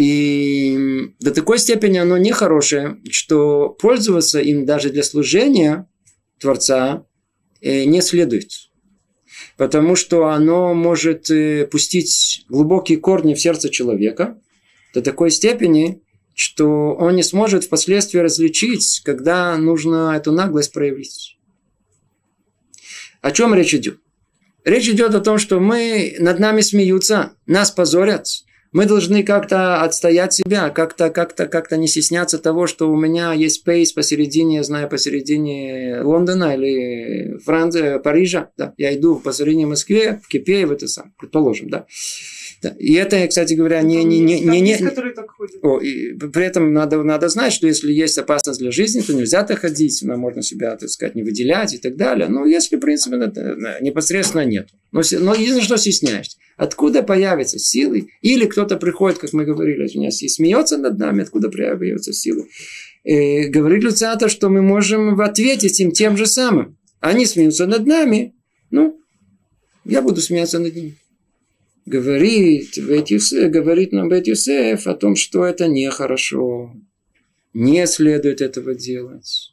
и 0.00 1.12
до 1.20 1.30
такой 1.30 1.58
степени 1.58 1.98
оно 1.98 2.16
нехорошее, 2.16 2.96
что 3.10 3.68
пользоваться 3.68 4.40
им 4.40 4.64
даже 4.64 4.88
для 4.88 5.02
служения 5.02 5.90
Творца 6.38 7.04
э, 7.60 7.84
не 7.84 8.00
следует. 8.00 8.50
Потому 9.58 9.96
что 9.96 10.28
оно 10.28 10.72
может 10.72 11.30
э, 11.30 11.66
пустить 11.66 12.46
глубокие 12.48 12.96
корни 12.96 13.34
в 13.34 13.40
сердце 13.42 13.68
человека 13.68 14.40
до 14.94 15.02
такой 15.02 15.30
степени, 15.30 16.00
что 16.34 16.94
он 16.94 17.14
не 17.14 17.22
сможет 17.22 17.64
впоследствии 17.64 18.20
различить, 18.20 19.02
когда 19.04 19.54
нужно 19.58 20.14
эту 20.16 20.32
наглость 20.32 20.72
проявить. 20.72 21.36
О 23.20 23.32
чем 23.32 23.54
речь 23.54 23.74
идет? 23.74 24.00
Речь 24.64 24.88
идет 24.88 25.14
о 25.14 25.20
том, 25.20 25.36
что 25.36 25.60
мы 25.60 26.16
над 26.18 26.38
нами 26.38 26.62
смеются, 26.62 27.34
нас 27.44 27.70
позорят, 27.70 28.28
мы 28.72 28.86
должны 28.86 29.22
как-то 29.22 29.82
отстоять 29.82 30.32
себя, 30.34 30.70
как-то, 30.70 31.10
как-то, 31.10 31.46
как-то 31.46 31.76
не 31.76 31.88
стесняться 31.88 32.38
того, 32.38 32.66
что 32.66 32.90
у 32.90 32.96
меня 32.96 33.32
есть 33.32 33.64
пейс 33.64 33.92
посередине, 33.92 34.56
я 34.56 34.62
знаю, 34.62 34.88
посередине 34.88 36.00
Лондона 36.02 36.54
или 36.54 37.38
Франции, 37.38 37.98
Парижа. 37.98 38.50
Да, 38.56 38.74
я 38.76 38.94
иду 38.94 39.16
посередине 39.16 39.66
Москве, 39.66 40.20
в 40.22 40.28
Кипе, 40.28 40.66
в 40.66 40.72
это 40.72 40.86
сам, 40.86 41.12
предположим, 41.18 41.68
да. 41.68 41.86
Да. 42.62 42.74
И 42.78 42.92
это, 42.92 43.26
кстати 43.26 43.54
говоря, 43.54 43.80
не... 43.80 44.04
не, 44.04 44.20
не, 44.20 44.40
не, 44.40 44.60
не, 44.60 44.76
О, 45.62 45.78
и 45.78 46.12
при 46.12 46.44
этом 46.44 46.74
надо, 46.74 47.02
надо 47.02 47.30
знать, 47.30 47.54
что 47.54 47.66
если 47.66 47.90
есть 47.90 48.18
опасность 48.18 48.60
для 48.60 48.70
жизни, 48.70 49.00
то 49.00 49.14
нельзя 49.14 49.44
так 49.44 49.60
ходить, 49.60 49.98
но 50.02 50.16
можно 50.18 50.42
себя, 50.42 50.76
так 50.76 50.90
сказать, 50.90 51.14
не 51.14 51.22
выделять 51.22 51.72
и 51.72 51.78
так 51.78 51.96
далее. 51.96 52.28
Но 52.28 52.44
если, 52.44 52.76
в 52.76 52.80
принципе, 52.80 53.16
непосредственно 53.80 54.44
нет. 54.44 54.68
Но, 54.92 55.00
но 55.20 55.32
единственное, 55.32 55.62
что 55.62 55.78
стесняешься. 55.78 56.36
Откуда 56.58 57.02
появятся 57.02 57.58
силы? 57.58 58.08
Или 58.20 58.44
кто-то 58.44 58.76
приходит, 58.76 59.18
как 59.18 59.32
мы 59.32 59.46
говорили, 59.46 59.86
извиняюсь, 59.86 60.22
и 60.22 60.28
смеется 60.28 60.76
над 60.76 60.98
нами, 60.98 61.22
откуда 61.22 61.48
появятся 61.48 62.12
силы? 62.12 62.46
И 63.04 63.46
говорит 63.46 63.82
Люциатор, 63.82 64.28
что 64.28 64.50
мы 64.50 64.60
можем 64.60 65.18
ответить 65.18 65.80
им 65.80 65.92
тем 65.92 66.18
же 66.18 66.26
самым. 66.26 66.76
Они 67.00 67.24
смеются 67.24 67.66
над 67.66 67.86
нами, 67.86 68.34
ну, 68.70 69.00
я 69.86 70.02
буду 70.02 70.20
смеяться 70.20 70.58
над 70.58 70.76
ними 70.76 70.98
говорит, 71.90 72.78
Бет 72.78 73.08
Юсеф, 73.08 73.50
говорит 73.50 73.92
нам 73.92 74.08
Бет 74.08 74.26
Юсеф 74.26 74.86
о 74.86 74.94
том, 74.94 75.16
что 75.16 75.44
это 75.44 75.68
нехорошо. 75.68 76.72
Не 77.52 77.86
следует 77.86 78.40
этого 78.40 78.74
делать. 78.74 79.52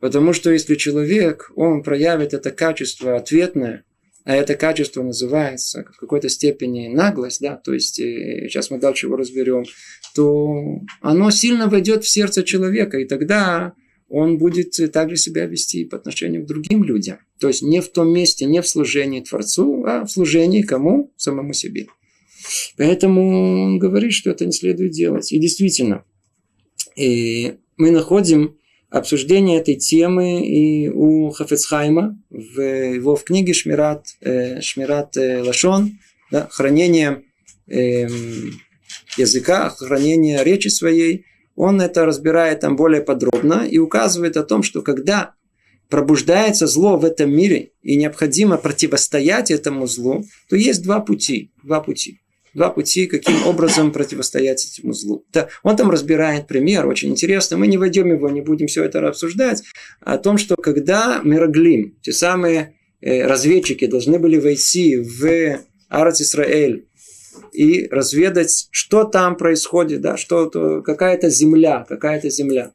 Потому 0.00 0.32
что 0.32 0.50
если 0.50 0.74
человек, 0.74 1.50
он 1.54 1.82
проявит 1.82 2.34
это 2.34 2.50
качество 2.50 3.16
ответное, 3.16 3.84
а 4.24 4.34
это 4.34 4.56
качество 4.56 5.02
называется 5.02 5.84
в 5.94 5.96
какой-то 5.98 6.28
степени 6.28 6.88
наглость, 6.88 7.40
да, 7.40 7.56
то 7.56 7.72
есть 7.72 7.98
э, 7.98 8.48
сейчас 8.48 8.70
мы 8.70 8.78
дальше 8.78 9.06
его 9.06 9.16
разберем, 9.16 9.64
то 10.14 10.80
оно 11.00 11.30
сильно 11.30 11.68
войдет 11.68 12.04
в 12.04 12.08
сердце 12.08 12.42
человека, 12.42 12.98
и 12.98 13.06
тогда 13.06 13.72
он 14.08 14.38
будет 14.38 14.74
также 14.92 15.16
себя 15.16 15.46
вести 15.46 15.84
по 15.84 15.96
отношению 15.96 16.44
к 16.44 16.46
другим 16.46 16.82
людям. 16.82 17.18
То 17.38 17.48
есть 17.48 17.62
не 17.62 17.80
в 17.80 17.88
том 17.88 18.12
месте, 18.12 18.46
не 18.46 18.62
в 18.62 18.68
служении 18.68 19.20
Творцу, 19.20 19.84
а 19.84 20.04
в 20.04 20.10
служении 20.10 20.62
кому? 20.62 21.12
Самому 21.16 21.52
себе. 21.52 21.86
Поэтому 22.76 23.64
он 23.64 23.78
говорит, 23.78 24.12
что 24.12 24.30
это 24.30 24.46
не 24.46 24.52
следует 24.52 24.92
делать. 24.92 25.30
И 25.32 25.38
действительно, 25.38 26.04
и 26.96 27.56
мы 27.76 27.90
находим 27.90 28.56
обсуждение 28.88 29.60
этой 29.60 29.76
темы 29.76 30.46
и 30.46 30.88
у 30.88 31.30
Хафецхайма 31.30 32.18
в 32.30 32.60
его 32.60 33.14
в 33.14 33.24
книге 33.24 33.52
Шмират, 33.52 34.06
э, 34.22 34.62
Шмират 34.62 35.16
э, 35.18 35.42
Лашон, 35.42 35.98
да, 36.30 36.48
хранение 36.50 37.24
э, 37.66 38.08
языка, 39.18 39.68
хранение 39.68 40.42
речи 40.42 40.68
своей– 40.68 41.26
он 41.58 41.80
это 41.80 42.06
разбирает 42.06 42.60
там 42.60 42.76
более 42.76 43.02
подробно 43.02 43.66
и 43.68 43.78
указывает 43.78 44.36
о 44.36 44.44
том, 44.44 44.62
что 44.62 44.80
когда 44.80 45.34
пробуждается 45.90 46.68
зло 46.68 46.96
в 46.96 47.04
этом 47.04 47.34
мире 47.34 47.72
и 47.82 47.96
необходимо 47.96 48.58
противостоять 48.58 49.50
этому 49.50 49.88
злу, 49.88 50.24
то 50.48 50.54
есть 50.54 50.84
два 50.84 51.00
пути. 51.00 51.50
Два 51.64 51.80
пути. 51.80 52.20
Два 52.54 52.70
пути, 52.70 53.06
каким 53.06 53.44
образом 53.44 53.90
противостоять 53.90 54.78
этому 54.78 54.92
злу. 54.92 55.26
Он 55.64 55.76
там 55.76 55.90
разбирает 55.90 56.46
пример, 56.46 56.86
очень 56.86 57.10
интересно. 57.10 57.56
Мы 57.56 57.66
не 57.66 57.76
войдем 57.76 58.08
его, 58.12 58.30
не 58.30 58.40
будем 58.40 58.68
все 58.68 58.84
это 58.84 59.06
обсуждать. 59.08 59.64
О 60.00 60.16
том, 60.16 60.38
что 60.38 60.54
когда 60.54 61.20
Мироглим, 61.24 61.98
те 62.02 62.12
самые 62.12 62.76
э, 63.00 63.26
разведчики, 63.26 63.86
должны 63.86 64.20
были 64.20 64.38
войти 64.38 64.96
в 64.96 65.58
Арат 65.88 66.20
Исраэль 66.20 66.87
и 67.52 67.88
разведать, 67.88 68.68
что 68.70 69.04
там 69.04 69.36
происходит, 69.36 70.00
да, 70.00 70.16
что 70.16 70.46
то, 70.46 70.82
какая-то 70.82 71.30
земля, 71.30 71.84
какая-то 71.88 72.30
земля, 72.30 72.72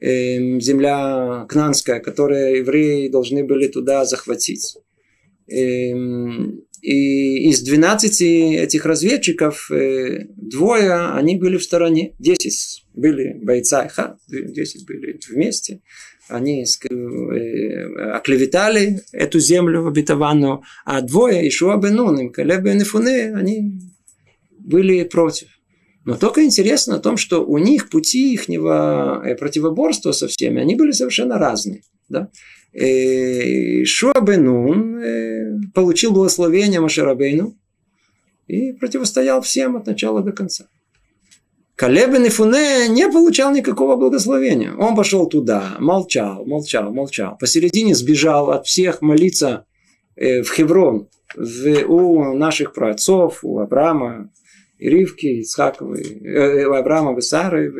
э, 0.00 0.58
земля 0.60 1.46
кнанская, 1.48 2.00
которую 2.00 2.58
евреи 2.58 3.08
должны 3.08 3.44
были 3.44 3.68
туда 3.68 4.04
захватить. 4.04 4.76
Э, 5.48 5.92
и 6.84 7.48
из 7.48 7.62
12 7.62 8.20
этих 8.20 8.84
разведчиков 8.84 9.70
э, 9.70 10.26
двое, 10.36 11.14
они 11.14 11.36
были 11.36 11.56
в 11.56 11.62
стороне, 11.62 12.14
10 12.18 12.84
были 12.92 13.38
бойца 13.42 13.88
Ха, 13.88 14.18
10 14.28 14.86
были 14.86 15.18
вместе. 15.30 15.80
Они 16.28 16.62
э, 16.62 17.84
оклеветали 18.12 19.00
эту 19.12 19.40
землю 19.40 19.86
обетованную, 19.86 20.62
а 20.84 21.00
двое, 21.00 21.48
Ишуа 21.48 21.78
бен 21.78 21.94
Нун 21.96 22.20
и 22.20 22.28
Калеб 22.30 22.60
бен 22.60 22.82
они 23.34 23.78
были 24.64 25.04
против. 25.04 25.48
Но 26.04 26.16
только 26.16 26.44
интересно 26.44 26.96
о 26.96 27.00
том, 27.00 27.16
что 27.16 27.44
у 27.44 27.58
них 27.58 27.88
пути 27.88 28.34
их 28.34 28.48
э, 28.48 29.36
противоборства 29.36 30.12
со 30.12 30.28
всеми, 30.28 30.60
они 30.60 30.74
были 30.74 30.90
совершенно 30.90 31.38
разные. 31.38 31.82
Да? 32.08 32.30
Э, 32.72 33.84
Шуабенун 33.84 34.98
э, 34.98 35.60
получил 35.74 36.12
благословение 36.12 36.80
Машарабейну, 36.80 37.56
и 38.46 38.72
противостоял 38.72 39.40
всем 39.40 39.76
от 39.76 39.86
начала 39.86 40.22
до 40.22 40.32
конца. 40.32 40.66
Калеб 41.76 42.14
и 42.14 42.28
Фуне 42.28 42.88
не 42.88 43.08
получал 43.08 43.52
никакого 43.52 43.96
благословения. 43.96 44.74
Он 44.74 44.94
пошел 44.94 45.26
туда, 45.26 45.76
молчал, 45.78 46.44
молчал, 46.44 46.92
молчал. 46.92 47.38
Посередине 47.38 47.94
сбежал 47.94 48.50
от 48.50 48.66
всех 48.66 49.00
молиться 49.00 49.64
в 50.14 50.44
Хеврон, 50.44 51.08
в, 51.34 51.84
у 51.86 52.34
наших 52.34 52.74
праотцов, 52.74 53.40
у 53.42 53.58
Авраама, 53.58 54.30
и 54.78 54.88
Ривки, 54.88 55.26
Ицхакова, 55.40 55.96
э, 55.96 56.64
у 56.66 56.72
Авраама, 56.72 57.16
и 57.16 57.20
Сары, 57.20 57.72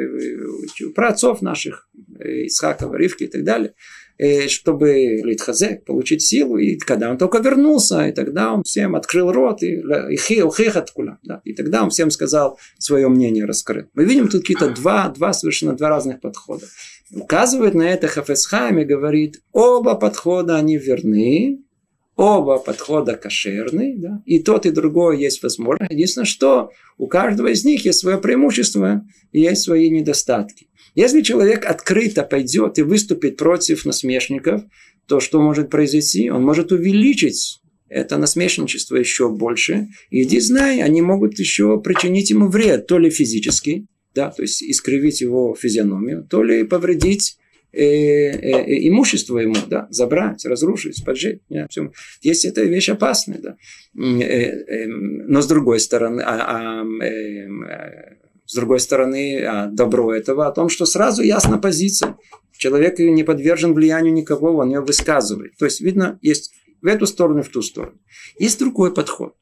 у 0.87 0.90
праотцов 0.92 1.42
наших, 1.42 1.88
э, 2.18 2.46
Ицхакова, 2.46 2.96
Ривки 2.96 3.24
и 3.24 3.28
так 3.28 3.44
далее. 3.44 3.74
Э, 4.16 4.46
чтобы 4.46 4.92
Литхазек 5.24 5.85
получить 5.85 6.22
силу, 6.22 6.57
и 6.57 6.76
когда 6.78 7.11
он 7.11 7.18
только 7.18 7.38
вернулся, 7.38 8.07
и 8.07 8.12
тогда 8.12 8.52
он 8.52 8.62
всем 8.62 8.94
открыл 8.94 9.33
рот, 9.33 9.64
и, 9.64 9.83
и 10.28 10.68
откуда, 10.68 11.18
да, 11.24 11.40
и 11.44 11.52
тогда 11.52 11.83
он 11.83 11.90
всем 11.90 12.12
сказал 12.12 12.57
свое 12.78 13.09
мнение, 13.09 13.44
раскрыл. 13.44 13.87
Мы 13.94 14.04
видим 14.04 14.28
тут 14.28 14.42
какие-то 14.42 14.70
два, 14.70 15.09
два 15.09 15.33
совершенно 15.33 15.74
два 15.74 15.88
разных 15.88 16.20
подхода. 16.20 16.66
Указывает 17.12 17.74
на 17.74 17.90
это 17.90 18.07
Хафесхайм 18.07 18.78
и 18.78 18.85
говорит, 18.85 19.42
оба 19.50 19.96
подхода, 19.96 20.57
они 20.57 20.78
верны, 20.78 21.64
оба 22.16 22.59
подхода 22.59 23.16
кошерны, 23.16 23.94
да, 23.98 24.22
и 24.24 24.40
тот, 24.40 24.66
и 24.66 24.70
другой 24.70 25.20
есть 25.20 25.42
возможность. 25.42 25.90
Единственное, 25.90 26.27
что 26.27 26.70
у 26.98 27.07
каждого 27.07 27.48
из 27.48 27.64
них 27.64 27.85
есть 27.85 27.98
свое 27.98 28.18
преимущество 28.18 29.05
и 29.33 29.40
есть 29.40 29.62
свои 29.62 29.90
недостатки. 29.90 30.68
Если 30.94 31.22
человек 31.22 31.64
открыто 31.66 32.22
пойдет 32.22 32.79
и 32.79 32.83
выступит 32.83 33.37
против 33.37 33.85
насмешников, 33.85 34.62
то 35.07 35.20
что 35.20 35.40
может 35.42 35.70
произойти? 35.70 36.31
Он 36.31 36.44
может 36.44 36.70
увеличить 36.70 37.61
это 37.88 38.16
насмешничество 38.16 38.96
еще 38.96 39.29
больше. 39.29 39.88
И 40.11 40.22
иди 40.22 40.40
знай, 40.40 40.83
они 40.83 41.03
могут 41.03 41.38
еще 41.38 41.81
причинить 41.81 42.31
ему 42.31 42.48
вред, 42.48 42.87
то 42.87 42.98
ли 42.98 43.11
физический, 43.11 43.87
да, 44.14 44.31
то 44.31 44.42
есть 44.42 44.62
искривить 44.62 45.20
его 45.20 45.55
физиономию, 45.55 46.27
то 46.29 46.42
ли 46.42 46.64
повредить 46.64 47.37
имущество 47.74 49.38
ему, 49.38 49.56
да, 49.68 49.87
забрать, 49.90 50.44
разрушить, 50.44 51.04
поджечь. 51.04 51.40
Yeah, 51.50 51.66
все. 51.68 51.90
Есть 52.22 52.44
эта 52.44 52.62
вещь 52.62 52.88
опасная, 52.88 53.38
да. 53.38 53.56
Э, 53.96 54.22
э, 54.22 54.87
но 54.87 55.42
с 55.42 55.46
другой 55.46 55.80
стороны, 55.80 56.22
а, 56.24 56.82
а, 56.82 57.04
э, 57.04 57.48
с 58.46 58.54
другой 58.54 58.80
стороны, 58.80 59.42
а, 59.44 59.66
добро 59.66 60.14
этого 60.14 60.46
о 60.46 60.52
том, 60.52 60.68
что 60.68 60.87
сразу 60.87 61.22
ясна 61.22 61.58
позиция. 61.58 62.16
Человек 62.56 62.98
не 62.98 63.24
подвержен 63.24 63.74
влиянию 63.74 64.12
никого, 64.12 64.56
он 64.56 64.70
ее 64.70 64.80
высказывает. 64.80 65.56
То 65.58 65.64
есть, 65.64 65.80
видно, 65.80 66.18
есть 66.22 66.52
в 66.82 66.87
эту 66.87 67.06
сторону 67.06 67.40
и 67.40 67.42
в 67.42 67.48
ту 67.48 67.62
сторону. 67.62 67.98
Есть 68.38 68.58
другой 68.58 68.94
подход. 68.94 69.34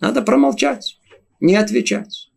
Надо 0.00 0.22
промолчать, 0.22 0.98
не 1.40 1.56
отвечать. 1.56 2.30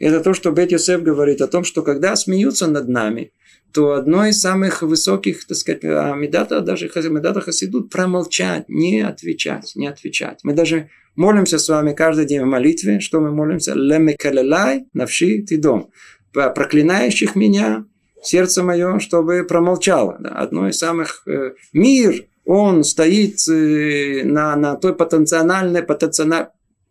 Это 0.00 0.20
то, 0.20 0.32
что 0.32 0.50
Бет 0.50 0.72
Йосеф 0.72 1.02
говорит 1.02 1.42
о 1.42 1.46
том, 1.46 1.62
что 1.62 1.82
когда 1.82 2.16
смеются 2.16 2.66
над 2.66 2.88
нами, 2.88 3.32
то 3.72 3.92
одно 3.92 4.26
из 4.26 4.40
самых 4.40 4.82
высоких, 4.82 5.46
так 5.46 5.56
сказать, 5.56 5.84
Амидата, 5.84 6.62
даже 6.62 6.90
Медата 7.10 7.40
Хасидут, 7.42 7.90
промолчать, 7.90 8.68
не 8.68 9.02
отвечать, 9.02 9.72
не 9.76 9.86
отвечать. 9.86 10.40
Мы 10.42 10.54
даже 10.54 10.88
молимся 11.16 11.58
с 11.58 11.68
вами 11.68 11.92
каждый 11.92 12.24
день 12.24 12.40
в 12.40 12.46
молитве, 12.46 12.98
что 13.00 13.20
мы 13.20 13.30
молимся? 13.30 13.74
Лемекалелай 13.74 14.86
навши 14.94 15.42
тидом. 15.42 15.90
Проклинающих 16.32 17.36
меня, 17.36 17.84
сердце 18.22 18.62
мое, 18.62 18.98
чтобы 19.00 19.44
промолчало. 19.44 20.14
Одно 20.34 20.68
из 20.68 20.78
самых... 20.78 21.22
Э, 21.26 21.52
мир, 21.72 22.24
он 22.44 22.84
стоит 22.84 23.36
э, 23.48 24.22
на, 24.24 24.56
на 24.56 24.76
той 24.76 24.94
потенциальной, 24.94 25.82
потенциальной, 25.82 26.46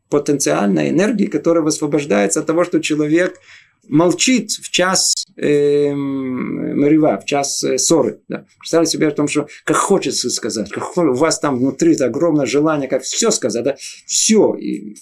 потенциальной 0.09 0.89
энергии, 0.89 1.27
которая 1.27 1.63
высвобождается 1.63 2.39
от 2.39 2.47
того, 2.47 2.63
что 2.63 2.79
человек 2.79 3.39
молчит 3.87 4.51
в 4.51 4.69
час 4.69 5.13
э, 5.37 5.93
в 5.93 7.25
час 7.25 7.63
э, 7.63 7.77
ссоры. 7.77 8.21
Да. 8.27 8.45
Представьте 8.59 8.91
себе 8.91 9.07
о 9.07 9.11
том, 9.11 9.27
что 9.27 9.47
как 9.63 9.77
хочется 9.77 10.29
сказать, 10.29 10.69
как 10.69 10.97
у 10.97 11.13
вас 11.13 11.39
там 11.39 11.59
внутри 11.59 11.93
это 11.93 12.05
огромное 12.05 12.45
желание, 12.45 12.87
как 12.87 13.03
все 13.03 13.31
сказать, 13.31 13.63
да, 13.63 13.75
все, 14.05 14.55
и, 14.55 14.95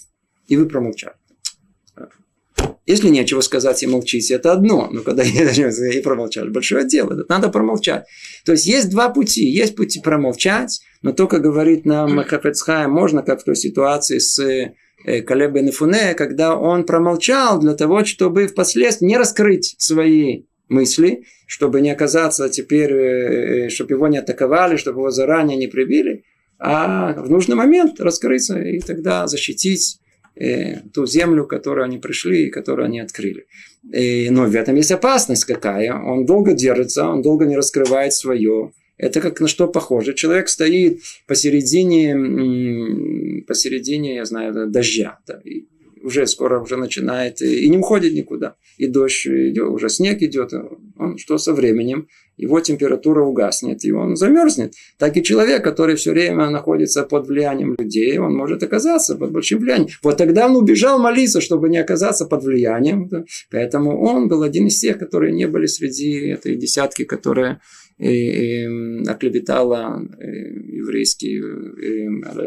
и 0.46 0.56
вы 0.56 0.66
промолчали. 0.66 1.14
Если 2.86 3.10
нечего 3.10 3.42
сказать 3.42 3.82
и 3.82 3.86
молчите, 3.86 4.34
это 4.34 4.52
одно. 4.52 4.88
Но 4.90 5.02
когда 5.02 5.22
и 5.22 6.00
промолчали, 6.00 6.48
большое 6.48 6.86
дело. 6.86 7.14
Да, 7.14 7.24
надо 7.28 7.50
промолчать. 7.50 8.06
То 8.46 8.52
есть 8.52 8.66
есть 8.66 8.88
два 8.88 9.10
пути. 9.10 9.46
Есть 9.46 9.76
пути 9.76 10.00
промолчать, 10.00 10.80
но 11.02 11.12
только 11.12 11.38
говорит 11.38 11.84
нам 11.84 12.24
Хафецхай, 12.24 12.86
можно, 12.86 13.22
как 13.22 13.42
в 13.42 13.44
той 13.44 13.56
ситуации 13.56 14.18
с 14.18 14.38
Э, 14.38 14.72
Калеб 15.04 15.52
бен 15.52 15.68
Ифуне, 15.68 16.14
когда 16.14 16.56
он 16.56 16.84
промолчал 16.84 17.60
для 17.60 17.74
того, 17.74 18.04
чтобы 18.04 18.46
впоследствии 18.46 19.06
не 19.06 19.16
раскрыть 19.16 19.74
свои 19.78 20.42
мысли, 20.68 21.24
чтобы 21.46 21.80
не 21.80 21.90
оказаться 21.90 22.48
теперь, 22.48 22.92
э, 22.92 23.66
э, 23.66 23.68
чтобы 23.70 23.94
его 23.94 24.08
не 24.08 24.18
атаковали, 24.18 24.76
чтобы 24.76 25.00
его 25.00 25.10
заранее 25.10 25.56
не 25.56 25.66
прибили, 25.66 26.24
а 26.58 27.12
в 27.14 27.30
нужный 27.30 27.56
момент 27.56 28.00
раскрыться 28.00 28.60
и 28.60 28.80
тогда 28.80 29.26
защитить 29.26 30.00
ту 30.94 31.04
землю, 31.04 31.46
к 31.46 31.50
которой 31.50 31.84
они 31.84 31.98
пришли 31.98 32.46
и 32.46 32.50
которую 32.50 32.86
они 32.86 33.00
открыли. 33.00 33.46
И, 33.92 34.30
но 34.30 34.44
в 34.44 34.54
этом 34.54 34.76
есть 34.76 34.92
опасность 34.92 35.44
какая. 35.44 35.92
Он 35.92 36.26
долго 36.26 36.52
держится, 36.52 37.08
он 37.08 37.22
долго 37.22 37.44
не 37.44 37.56
раскрывает 37.56 38.12
свое. 38.12 38.70
Это 38.98 39.20
как 39.20 39.40
на 39.40 39.48
что 39.48 39.68
похоже. 39.68 40.14
Человек 40.14 40.48
стоит 40.48 41.00
посередине, 41.26 43.44
посередине, 43.46 44.16
я 44.16 44.24
знаю, 44.24 44.68
дождя. 44.68 45.18
Да, 45.26 45.40
и 45.44 45.66
уже 46.02 46.26
скоро 46.26 46.60
уже 46.60 46.76
начинает, 46.76 47.42
и 47.42 47.68
не 47.68 47.78
уходит 47.78 48.14
никуда. 48.14 48.56
И 48.76 48.86
дождь 48.86 49.26
идет, 49.26 49.68
уже 49.68 49.88
снег 49.88 50.22
идет. 50.22 50.52
Он 50.96 51.18
что 51.18 51.38
со 51.38 51.52
временем? 51.52 52.08
Его 52.36 52.60
температура 52.60 53.24
угаснет, 53.24 53.84
и 53.84 53.90
он 53.90 54.14
замерзнет. 54.14 54.74
Так 54.96 55.16
и 55.16 55.24
человек, 55.24 55.64
который 55.64 55.96
все 55.96 56.12
время 56.12 56.50
находится 56.50 57.02
под 57.02 57.26
влиянием 57.26 57.74
людей, 57.76 58.16
он 58.18 58.36
может 58.36 58.62
оказаться 58.62 59.16
под 59.16 59.32
большим 59.32 59.58
влиянием. 59.58 59.88
Вот 60.02 60.16
тогда 60.16 60.46
он 60.46 60.56
убежал 60.56 61.00
молиться, 61.00 61.40
чтобы 61.40 61.68
не 61.68 61.78
оказаться 61.78 62.26
под 62.26 62.44
влиянием. 62.44 63.10
Поэтому 63.50 64.00
он 64.00 64.28
был 64.28 64.42
один 64.42 64.68
из 64.68 64.78
тех, 64.78 64.98
которые 64.98 65.32
не 65.32 65.48
были 65.48 65.66
среди 65.66 66.28
этой 66.28 66.54
десятки, 66.54 67.04
которые 67.04 67.60
оклеветала 67.98 70.00
еврейский 70.20 71.40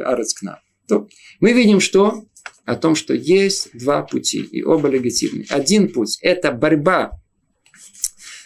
Арецкна. 0.04 0.62
То 0.88 1.08
мы 1.40 1.54
видим, 1.54 1.80
что 1.80 2.26
о 2.66 2.76
том, 2.76 2.96
что 2.96 3.14
есть 3.14 3.70
два 3.74 4.04
пути, 4.04 4.40
и 4.40 4.64
оба 4.64 4.88
легитимны. 4.88 5.46
Один 5.50 5.92
путь– 5.92 6.20
это 6.22 6.52
борьба, 6.52 7.12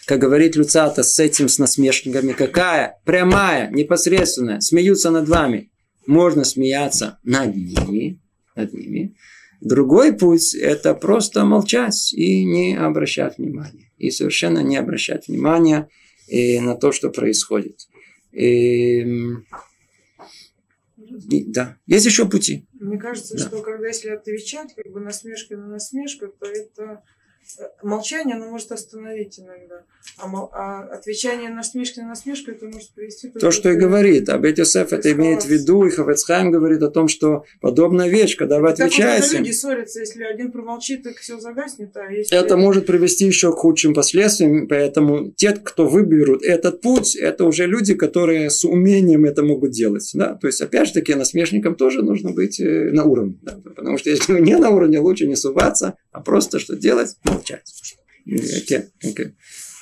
как 0.06 0.20
говорит 0.20 0.56
Люцата, 0.56 1.02
с 1.02 1.18
этим, 1.20 1.48
с 1.48 1.58
насмешниками. 1.58 2.32
Какая? 2.32 3.00
Прямая, 3.04 3.70
непосредственная. 3.70 4.60
Смеются 4.60 5.10
над 5.10 5.28
вами. 5.28 5.70
Можно 6.06 6.44
смеяться 6.44 7.18
над 7.24 7.56
ними, 7.56 8.20
над 8.54 8.72
ними. 8.72 9.16
Другой 9.60 10.12
путь– 10.12 10.54
это 10.54 10.94
просто 10.94 11.44
молчать 11.44 12.12
и 12.12 12.44
не 12.44 12.76
обращать 12.76 13.38
внимания. 13.38 13.90
И 13.98 14.10
совершенно 14.10 14.60
не 14.60 14.76
обращать 14.76 15.28
внимания– 15.28 15.88
и 16.26 16.60
на 16.60 16.74
то, 16.74 16.92
что 16.92 17.10
происходит. 17.10 17.88
И, 18.32 19.00
и, 21.30 21.44
да, 21.46 21.78
есть 21.86 22.06
еще 22.06 22.28
пути. 22.28 22.66
Мне 22.74 22.98
кажется, 22.98 23.36
да. 23.36 23.46
что 23.46 23.62
когда 23.62 23.86
если 23.86 24.10
отвечать 24.10 24.74
как 24.74 24.92
бы 24.92 25.00
насмешка 25.00 25.56
на 25.56 25.66
насмешку, 25.66 26.28
то 26.28 26.46
это 26.46 27.02
молчание, 27.82 28.36
оно 28.36 28.50
может 28.50 28.72
остановить 28.72 29.38
иногда. 29.38 29.82
А, 30.18 30.28
мол, 30.28 30.50
а 30.52 30.82
отвечание 30.82 31.50
на 31.50 31.56
насмешки 31.56 32.00
на 32.00 32.08
насмешку, 32.08 32.50
это 32.50 32.66
может 32.66 32.90
привести... 32.90 33.28
То, 33.28 33.50
что 33.50 33.70
и 33.70 33.76
говорит. 33.76 34.28
Об 34.28 34.44
Йосеф 34.44 34.92
это 34.92 35.12
имеет 35.12 35.42
в 35.42 35.48
виду, 35.48 35.84
и 35.84 35.90
Хафецхайм 35.90 36.50
говорит 36.50 36.82
о 36.82 36.90
том, 36.90 37.08
что 37.08 37.44
подобная 37.60 38.08
вещь, 38.08 38.36
когда 38.36 38.60
вы 38.60 38.70
отвечаете... 38.70 39.28
Так 39.28 39.40
люди 39.40 39.52
ссорятся, 39.52 40.00
если 40.00 40.22
один 40.24 40.52
промолчит, 40.52 41.02
так 41.02 41.16
все 41.16 41.38
загаснет. 41.38 41.96
А 41.96 42.10
если... 42.10 42.36
Это 42.36 42.56
может 42.56 42.86
привести 42.86 43.26
еще 43.26 43.52
к 43.52 43.56
худшим 43.56 43.94
последствиям, 43.94 44.68
поэтому 44.68 45.32
те, 45.32 45.52
кто 45.52 45.86
выберут 45.86 46.42
этот 46.42 46.80
путь, 46.80 47.14
это 47.14 47.44
уже 47.44 47.66
люди, 47.66 47.94
которые 47.94 48.50
с 48.50 48.64
умением 48.64 49.24
это 49.24 49.42
могут 49.42 49.72
делать. 49.72 50.08
Да? 50.14 50.34
То 50.34 50.46
есть, 50.46 50.60
опять 50.62 50.88
же 50.88 50.94
таки, 50.94 51.14
насмешникам 51.14 51.74
тоже 51.74 52.02
нужно 52.02 52.30
быть 52.30 52.60
э, 52.60 52.90
на 52.92 53.04
уровне. 53.04 53.38
Да? 53.42 53.58
Потому 53.62 53.98
что 53.98 54.10
если 54.10 54.32
вы 54.32 54.40
не 54.40 54.56
на 54.56 54.70
уровне, 54.70 54.98
лучше 54.98 55.26
не 55.26 55.36
суваться, 55.36 55.96
а 56.16 56.20
просто 56.22 56.58
что 56.58 56.76
делать? 56.76 57.14
Молчать. 57.24 57.70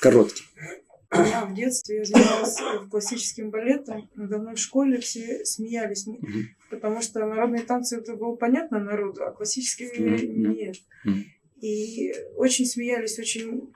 Короткий. 0.01 0.43
Я 1.13 1.45
в 1.45 1.53
детстве 1.53 1.99
я 1.99 2.03
занималась 2.03 2.57
классическим 2.91 3.51
балетом. 3.51 4.09
Надо 4.15 4.39
мной 4.39 4.55
в 4.55 4.59
школе 4.59 4.99
все 4.99 5.45
смеялись. 5.45 6.05
Угу. 6.05 6.27
Потому 6.71 7.01
что 7.01 7.25
народные 7.25 7.63
танцы 7.63 7.99
это 7.99 8.17
было 8.17 8.35
понятно 8.35 8.79
народу, 8.79 9.23
а 9.23 9.31
классические 9.31 9.89
угу. 9.89 10.51
нет. 10.51 10.75
Угу. 11.05 11.15
И 11.61 12.13
очень 12.35 12.65
смеялись, 12.65 13.17
очень... 13.17 13.71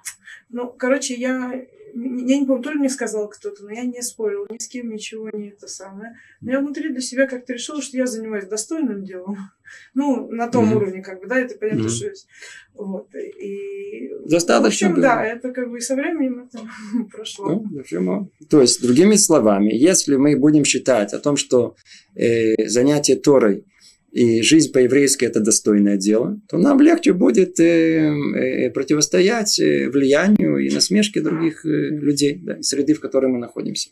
Ну, 0.49 0.70
короче, 0.70 1.14
я 1.14 1.66
я 2.02 2.39
не 2.39 2.45
помню, 2.45 2.64
то 2.64 2.72
ли 2.72 2.80
мне 2.80 2.89
сказал 2.89 3.28
кто-то, 3.30 3.64
но 3.64 3.72
я 3.72 3.84
не 3.84 4.02
спорил 4.02 4.45
ни 4.50 4.58
с 4.58 4.68
кем, 4.68 4.89
ничего 4.89 5.30
не 5.32 5.50
это 5.50 5.68
самое. 5.68 6.16
Но 6.41 6.52
я 6.52 6.60
внутри 6.60 6.89
для 6.89 7.02
себя 7.02 7.28
как-то 7.28 7.54
решила, 7.54 7.82
что 7.82 7.97
я 7.97 8.06
занимаюсь 8.06 8.45
достойным 8.45 9.04
делом. 9.04 9.38
Ну, 9.93 10.28
на 10.32 10.47
том 10.47 10.66
mm-hmm. 10.66 10.76
уровне, 10.76 11.04
как 11.04 11.22
бы, 11.22 11.28
да, 11.28 11.39
это 11.39 11.56
понятно, 11.56 11.84
mm-hmm. 11.84 11.89
что 11.89 12.08
есть. 12.08 12.28
Вот. 12.74 13.14
И... 13.14 14.10
Достаточно. 14.26 14.88
В 14.88 14.91
общем, 14.93 15.02
да, 15.04 15.24
это 15.24 15.52
как 15.52 15.70
бы 15.70 15.78
и 15.78 15.82
со 15.82 15.93
временем 15.93 16.50
это 16.52 16.68
прошло. 17.12 17.64
Ну, 17.70 18.32
То 18.50 18.62
есть, 18.62 18.82
другими 18.82 19.14
словами, 19.14 19.72
если 19.72 20.16
мы 20.16 20.36
будем 20.39 20.66
считать 20.66 21.14
о 21.14 21.20
том, 21.20 21.38
что 21.38 21.76
э, 22.16 22.68
занятие 22.68 23.16
Торой 23.16 23.68
и 24.12 24.41
жизнь 24.41 24.72
по-еврейски 24.72 25.26
это 25.26 25.39
достойное 25.39 25.97
дело, 25.97 26.39
то 26.49 26.57
нам 26.57 26.82
легче 26.82 27.14
будет 27.14 27.60
э, 27.60 28.12
э, 28.12 28.70
противостоять 28.72 29.60
э, 29.60 29.89
влиянию 29.89 30.57
и 30.57 30.70
насмешке 30.72 31.22
других 31.22 31.64
людей, 31.64 32.39
да, 32.41 32.62
среды, 32.62 32.95
в 32.95 32.99
которой 32.99 33.28
мы 33.28 33.38
находимся. 33.38 33.89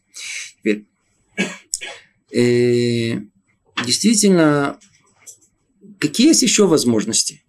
Теперь, 0.60 0.86
э, 2.32 3.20
действительно, 3.86 4.80
какие 6.00 6.30
есть 6.30 6.42
еще 6.42 6.66
возможности? 6.66 7.44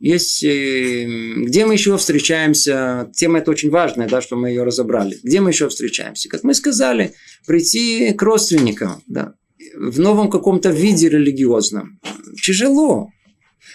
Есть, 0.00 0.42
где 0.42 1.66
мы 1.66 1.74
еще 1.74 1.98
встречаемся, 1.98 3.12
тема 3.14 3.40
это 3.40 3.50
очень 3.50 3.68
важная, 3.68 4.08
да, 4.08 4.22
что 4.22 4.34
мы 4.34 4.48
ее 4.48 4.62
разобрали. 4.62 5.18
Где 5.22 5.42
мы 5.42 5.50
еще 5.50 5.68
встречаемся? 5.68 6.30
Как 6.30 6.42
мы 6.42 6.54
сказали, 6.54 7.12
прийти 7.46 8.14
к 8.14 8.22
родственникам, 8.22 9.02
да, 9.06 9.34
в 9.74 10.00
новом 10.00 10.30
каком-то 10.30 10.70
виде 10.70 11.08
религиозном. 11.08 12.00
Тяжело. 12.42 13.10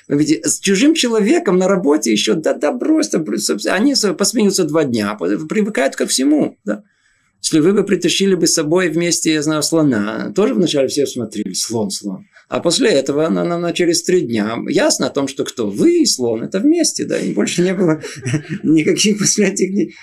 Ведь 0.07 0.45
с 0.45 0.59
чужим 0.59 0.93
человеком 0.93 1.57
на 1.57 1.67
работе 1.67 2.11
еще, 2.11 2.33
да, 2.33 2.53
да, 2.53 2.71
просто, 2.71 3.23
они 3.67 3.95
посмеются 4.17 4.63
два 4.63 4.83
дня, 4.83 5.15
привыкают 5.15 5.95
ко 5.95 6.05
всему. 6.05 6.57
Да. 6.65 6.83
Если 7.45 7.59
вы 7.59 7.73
бы 7.73 7.83
притащили 7.83 8.33
бы 8.33 8.47
с 8.47 8.55
собой 8.55 8.89
вместе, 8.89 9.31
я 9.31 9.43
знаю, 9.43 9.61
слона, 9.61 10.33
тоже 10.35 10.55
вначале 10.55 10.87
все 10.87 11.05
смотрели, 11.05 11.53
слон, 11.53 11.91
слон. 11.91 12.25
А 12.49 12.59
после 12.59 12.89
этого 12.89 13.27
на, 13.29 13.43
на, 13.43 13.59
на 13.59 13.71
через 13.71 14.01
три 14.03 14.21
дня 14.21 14.57
ясно 14.67 15.07
о 15.07 15.09
том, 15.11 15.27
что 15.27 15.43
кто 15.43 15.69
вы 15.69 16.01
и 16.01 16.05
слон, 16.07 16.43
это 16.43 16.59
вместе, 16.59 17.05
да, 17.05 17.19
и 17.19 17.33
больше 17.33 17.61
не 17.61 17.75
было 17.75 18.01
никаких 18.63 19.19
после 19.19 19.47
этих 19.49 19.93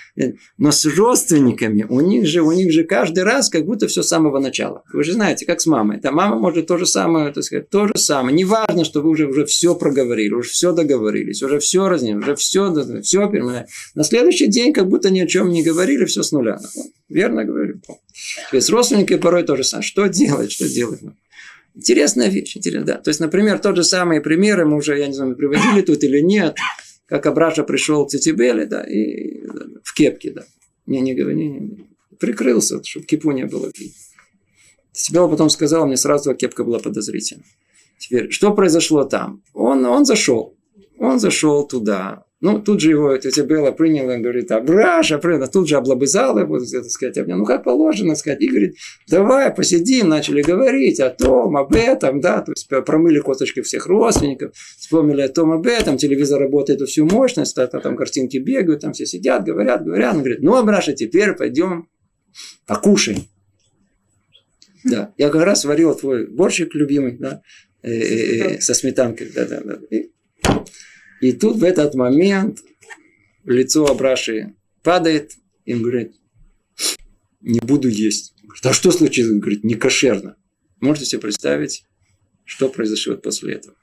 Но 0.57 0.71
с 0.71 0.85
родственниками 0.85 1.85
у 1.89 1.99
них 1.99 2.27
же, 2.27 2.41
у 2.41 2.51
них 2.53 2.71
же 2.71 2.85
каждый 2.85 3.23
раз 3.23 3.49
как 3.49 3.65
будто 3.65 3.87
все 3.87 4.03
с 4.03 4.07
самого 4.07 4.39
начала. 4.39 4.83
Вы 4.93 5.03
же 5.03 5.11
знаете, 5.11 5.45
как 5.45 5.59
с 5.59 5.65
мамой. 5.65 5.99
Да, 6.01 6.11
мама 6.11 6.37
может 6.37 6.67
то 6.67 6.77
же 6.77 6.85
самое, 6.85 7.33
так 7.33 7.43
сказать, 7.43 7.69
то 7.69 7.87
же 7.87 7.93
самое. 7.97 8.35
Неважно, 8.35 8.85
что 8.85 9.01
вы 9.01 9.09
уже, 9.09 9.27
уже 9.27 9.45
все 9.45 9.75
проговорили, 9.75 10.33
уже 10.33 10.49
все 10.49 10.71
договорились, 10.71 11.43
уже 11.43 11.59
все 11.59 11.89
разнили, 11.89 12.15
уже 12.15 12.35
все, 12.35 12.73
все 13.01 13.29
На 13.95 14.03
следующий 14.03 14.47
день 14.47 14.71
как 14.71 14.87
будто 14.87 15.09
ни 15.09 15.19
о 15.19 15.27
чем 15.27 15.49
не 15.49 15.61
говорили, 15.61 16.05
все 16.05 16.23
с 16.23 16.31
нуля. 16.31 16.57
Верно 17.09 17.32
говорю. 17.41 17.81
То 18.51 18.55
есть 18.55 18.69
родственники 18.69 19.17
порой 19.17 19.43
то 19.43 19.55
же 19.55 19.63
самое. 19.63 19.83
Что 19.83 20.07
делать, 20.07 20.51
что 20.51 20.69
делать? 20.69 21.01
Интересная 21.75 22.29
вещь, 22.29 22.55
интересно, 22.55 22.85
да. 22.85 22.97
То 22.99 23.09
есть, 23.09 23.19
например, 23.19 23.57
тот 23.57 23.75
же 23.75 23.83
самые 23.83 24.21
примеры 24.21 24.65
мы 24.65 24.77
уже, 24.77 24.97
я 24.97 25.07
не 25.07 25.13
знаю, 25.13 25.35
приводили 25.35 25.81
тут 25.81 26.03
или 26.03 26.19
нет, 26.19 26.55
как 27.07 27.25
Абраша 27.25 27.63
пришел 27.63 28.05
к 28.05 28.11
Тетибеле, 28.11 28.65
да, 28.65 28.83
и 28.83 29.41
в 29.83 29.93
кепке, 29.95 30.31
да. 30.31 30.43
Не, 30.85 31.01
не 31.01 31.15
говори, 31.15 31.35
не, 31.35 31.47
не, 31.49 31.87
прикрылся, 32.19 32.83
чтобы 32.83 33.05
кипу 33.05 33.31
не 33.31 33.45
было 33.45 33.71
видно. 33.75 33.95
Тетибел 34.91 35.29
потом 35.29 35.49
сказал, 35.49 35.87
мне 35.87 35.97
сразу 35.97 36.35
кепка 36.35 36.63
была 36.63 36.77
подозрительна. 36.77 37.43
Теперь, 37.97 38.29
что 38.29 38.53
произошло 38.53 39.03
там? 39.05 39.41
Он, 39.53 39.83
он 39.85 40.05
зашел, 40.05 40.55
он 40.99 41.19
зашел 41.19 41.67
туда, 41.67 42.25
ну, 42.43 42.61
тут 42.61 42.81
же 42.81 42.89
его 42.89 43.15
тетя 43.15 43.43
Белла 43.43 43.71
приняла, 43.71 44.17
говорит, 44.17 44.51
а 44.51 44.59
Браша 44.59 45.17
приняла, 45.17 45.47
тут 45.47 45.69
же 45.69 45.77
облобызала 45.77 46.39
его, 46.39 46.59
так 46.59 46.89
сказать, 46.89 47.17
об 47.17 47.29
ну, 47.29 47.45
как 47.45 47.63
положено, 47.63 48.15
сказать, 48.15 48.41
и 48.41 48.49
говорит, 48.49 48.75
давай 49.07 49.49
посидим, 49.49 50.09
начали 50.09 50.41
говорить 50.41 50.99
о 50.99 51.09
том, 51.09 51.55
об 51.55 51.73
этом, 51.73 52.19
да, 52.19 52.41
то 52.41 52.51
есть 52.51 52.67
промыли 52.67 53.19
косточки 53.19 53.61
всех 53.61 53.87
родственников, 53.87 54.51
вспомнили 54.77 55.21
о 55.21 55.29
том, 55.29 55.53
об 55.53 55.65
этом, 55.65 55.95
телевизор 55.95 56.41
работает 56.41 56.81
во 56.81 56.85
всю 56.85 57.05
мощность, 57.05 57.57
а 57.57 57.67
там 57.67 57.95
картинки 57.95 58.35
бегают, 58.35 58.81
там 58.81 58.91
все 58.91 59.05
сидят, 59.05 59.45
говорят, 59.45 59.85
говорят, 59.85 60.13
он 60.13 60.19
говорит, 60.19 60.41
ну, 60.41 60.57
а 60.57 60.63
Браша, 60.63 60.91
теперь 60.91 61.31
пойдем 61.31 61.87
покушаем. 62.67 63.19
Да, 64.83 65.13
я 65.17 65.29
как 65.29 65.43
раз 65.43 65.63
варил 65.63 65.95
твой 65.95 66.27
борщик 66.27 66.75
любимый, 66.75 67.15
да, 67.17 67.41
э, 67.83 67.89
э, 67.89 68.55
э, 68.55 68.59
со 68.59 68.73
сметанкой, 68.73 69.31
да, 69.33 69.45
да, 69.45 69.61
да. 69.63 69.77
И 71.23 71.31
тут 71.31 71.55
в 71.55 71.63
этот 71.63 71.95
момент 71.95 72.59
лицо 73.45 73.85
Абраши 73.85 74.55
падает, 74.83 75.31
и 75.63 75.73
он 75.73 75.81
говорит, 75.81 76.15
не 77.39 77.61
буду 77.61 77.87
есть. 77.87 78.33
Говорит, 78.43 78.65
а 78.65 78.73
что 78.73 78.91
случилось? 78.91 79.31
Он 79.31 79.39
говорит, 79.39 79.63
не 79.63 79.75
кошерно. 79.75 80.35
Можете 80.81 81.05
себе 81.05 81.21
представить, 81.21 81.85
что 82.43 82.67
произойдет 82.67 83.21
после 83.21 83.53
этого? 83.53 83.73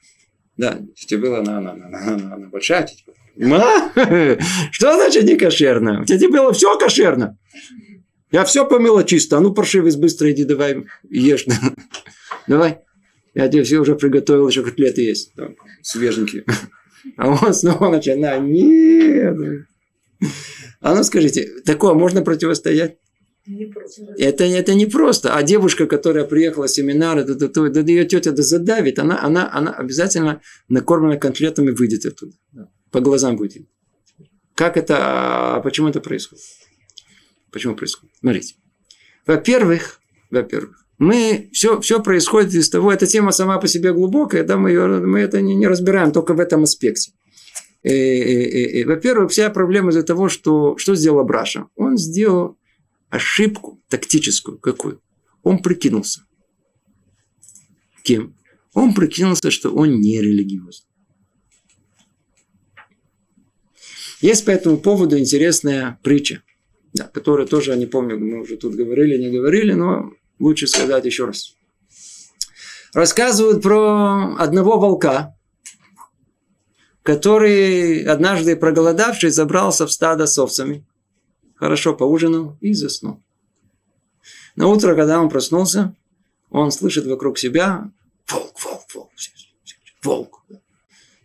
Да, 0.59 0.83
тетя 0.95 1.17
была, 1.17 1.39
она, 1.39 1.61
она, 1.61 1.73
она, 1.73 1.87
она, 1.89 2.35
она 2.35 2.49
большая 2.49 2.87
Ма? 3.37 3.91
Что 4.71 4.97
значит 4.97 5.25
не 5.25 5.37
кошерно? 5.37 6.03
У 6.03 6.05
тебя 6.05 6.29
было 6.29 6.53
все 6.53 6.77
кошерно. 6.77 7.39
Я 8.31 8.45
все 8.45 8.69
помыла 8.69 9.03
чисто. 9.03 9.39
А 9.39 9.41
ну, 9.41 9.55
паршивец, 9.55 9.97
быстро 9.97 10.31
иди, 10.31 10.45
давай 10.45 10.85
ешь. 11.09 11.47
Давай. 12.47 12.81
Я 13.33 13.49
тебе 13.49 13.63
все 13.63 13.79
уже 13.79 13.95
приготовил, 13.95 14.47
еще 14.47 14.63
котлеты 14.63 15.01
есть. 15.01 15.33
Там, 15.37 15.57
свеженькие. 15.81 16.45
А 17.17 17.29
он 17.31 17.55
снова 17.55 17.91
начинает, 17.91 18.43
нет. 18.43 19.37
А 20.81 20.95
ну 20.95 21.05
скажите, 21.05 21.49
такое 21.65 21.95
можно 21.95 22.23
противостоять? 22.23 22.97
Это, 24.19 24.45
это 24.45 24.75
не 24.75 24.87
просто. 24.87 25.35
А 25.35 25.43
девушка, 25.43 25.87
которая 25.87 26.25
приехала 26.25 26.67
с 26.67 26.73
семинара, 26.73 27.25
да, 27.25 27.35
да, 27.35 27.49
да, 27.49 27.69
да, 27.69 27.81
ее 27.81 28.05
тетя 28.05 28.33
да 28.33 28.43
задавит, 28.43 28.99
она, 28.99 29.23
она, 29.23 29.51
она 29.53 29.73
обязательно 29.73 30.41
накормлена 30.69 31.17
конфетами 31.17 31.71
выйдет 31.71 32.05
оттуда. 32.05 32.33
По 32.91 33.01
глазам 33.01 33.37
будет. 33.37 33.67
Как 34.55 34.77
это, 34.77 35.57
а 35.57 35.61
почему 35.61 35.89
это 35.89 36.01
происходит? 36.01 36.45
Почему 37.51 37.75
происходит? 37.75 38.15
Смотрите. 38.21 38.55
Во-первых, 39.27 40.01
во-первых, 40.31 40.80
мы, 41.01 41.49
все, 41.55 41.81
все 41.81 42.03
происходит 42.03 42.53
из 42.53 42.69
того, 42.69 42.93
эта 42.93 43.07
тема 43.07 43.33
сама 43.33 43.59
по 43.59 43.67
себе 43.67 43.95
глубокая, 43.95 44.45
да, 44.45 44.59
мы, 44.59 44.69
ее, 44.69 44.87
мы 45.01 45.21
это 45.21 45.41
не, 45.41 45.55
не 45.55 45.67
разбираем 45.67 46.13
только 46.13 46.35
в 46.35 46.41
этом 46.41 46.65
аспекте. 46.65 47.13
Э, 47.83 47.91
э, 47.91 48.83
э, 48.83 48.85
во-первых, 48.85 49.31
вся 49.31 49.49
проблема 49.49 49.91
из-за 49.91 50.03
того, 50.03 50.29
что, 50.29 50.77
что 50.77 50.95
сделал 50.95 51.25
Браша. 51.25 51.69
Он 51.75 51.97
сделал 51.97 52.59
ошибку 53.09 53.83
тактическую 53.89 54.59
какую? 54.59 55.01
Он 55.43 55.61
прикинулся. 55.63 56.27
Кем? 58.03 58.37
Он 58.75 58.93
прикинулся, 58.93 59.51
что 59.51 59.71
он 59.71 60.01
не 60.03 60.21
религиозный. 60.21 60.87
Есть 64.21 64.45
по 64.45 64.51
этому 64.51 64.77
поводу 64.77 65.19
интересная 65.19 65.99
притча, 66.03 66.43
да, 66.93 67.05
которая 67.05 67.47
тоже, 67.47 67.71
я 67.71 67.79
не 67.79 67.87
помню, 67.87 68.19
мы 68.19 68.43
уже 68.43 68.59
тут 68.59 68.75
говорили, 68.75 69.17
не 69.17 69.31
говорили, 69.31 69.73
но 69.73 70.13
лучше 70.41 70.67
сказать 70.67 71.05
еще 71.05 71.27
раз. 71.27 71.55
Рассказывают 72.93 73.63
про 73.63 74.35
одного 74.37 74.81
волка, 74.81 75.37
который 77.03 78.03
однажды 78.03 78.57
проголодавший 78.57 79.31
забрался 79.31 79.87
в 79.87 79.93
стадо 79.93 80.27
с 80.27 80.37
овцами. 80.39 80.85
Хорошо 81.55 81.95
поужинал 81.95 82.57
и 82.61 82.73
заснул. 82.73 83.23
На 84.57 84.67
утро, 84.67 84.97
когда 84.97 85.21
он 85.21 85.29
проснулся, 85.29 85.95
он 86.51 86.73
слышит 86.73 87.07
вокруг 87.07 87.39
себя 87.39 87.93
волк, 88.29 88.61
волк, 88.65 88.85
волк, 88.95 89.11
волк. 90.03 90.43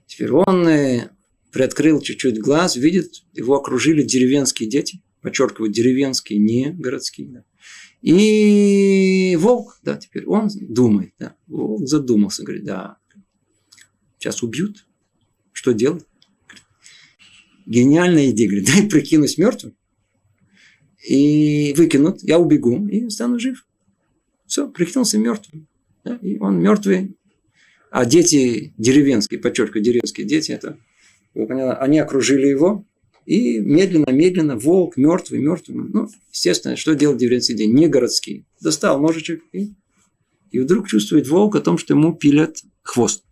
Теперь 0.06 0.32
он 0.32 0.68
э, 0.68 1.10
приоткрыл 1.52 2.00
чуть-чуть 2.02 2.40
глаз, 2.40 2.76
видит, 2.76 3.24
его 3.34 3.56
окружили 3.56 4.04
деревенские 4.04 4.70
дети, 4.70 5.02
подчеркиваю, 5.22 5.72
деревенские, 5.72 6.40
не 6.40 6.70
городские. 6.70 7.44
И 8.06 9.36
волк, 9.36 9.80
да, 9.82 9.98
теперь 9.98 10.28
он 10.28 10.48
думает, 10.62 11.14
да, 11.18 11.36
волк 11.48 11.88
задумался, 11.88 12.44
говорит, 12.44 12.64
да, 12.64 12.98
сейчас 14.20 14.44
убьют, 14.44 14.86
что 15.52 15.72
делать? 15.72 16.06
Гениальная 17.66 18.30
идея, 18.30 18.48
говорит, 18.48 18.68
дай 18.72 18.88
прикинусь 18.88 19.40
мертвым, 19.40 19.76
и 21.04 21.74
выкинут, 21.76 22.22
я 22.22 22.38
убегу 22.38 22.88
и 22.88 23.10
стану 23.10 23.40
жив. 23.40 23.66
Все, 24.46 24.70
прикинулся 24.70 25.18
мертвым. 25.18 25.68
Да, 26.04 26.20
и 26.22 26.38
он 26.38 26.62
мертвый. 26.62 27.18
А 27.90 28.06
дети 28.06 28.76
деревенские, 28.78 29.40
подчеркиваю, 29.40 29.84
деревенские 29.84 30.28
дети, 30.28 30.52
это, 30.52 30.78
вы 31.34 31.48
поняли, 31.48 31.76
они 31.80 31.98
окружили 31.98 32.46
его, 32.46 32.86
и 33.26 33.60
медленно-медленно 33.60 34.58
волк, 34.58 34.98
мертвый, 34.98 35.40
мертвый. 35.40 35.78
Ну, 35.78 36.10
естественно, 36.32 36.76
что 36.76 36.96
делать 36.96 37.18
день? 37.18 37.74
Не 37.74 37.88
городский. 37.88 38.46
Достал 38.62 39.02
ножичек 39.02 39.44
и, 39.52 39.74
и 40.52 40.60
вдруг 40.60 40.88
чувствует 40.88 41.28
волк 41.28 41.56
о 41.56 41.62
том, 41.62 41.78
что 41.78 41.94
ему 41.94 42.14
пилят 42.14 42.58
хвост. 42.84 43.24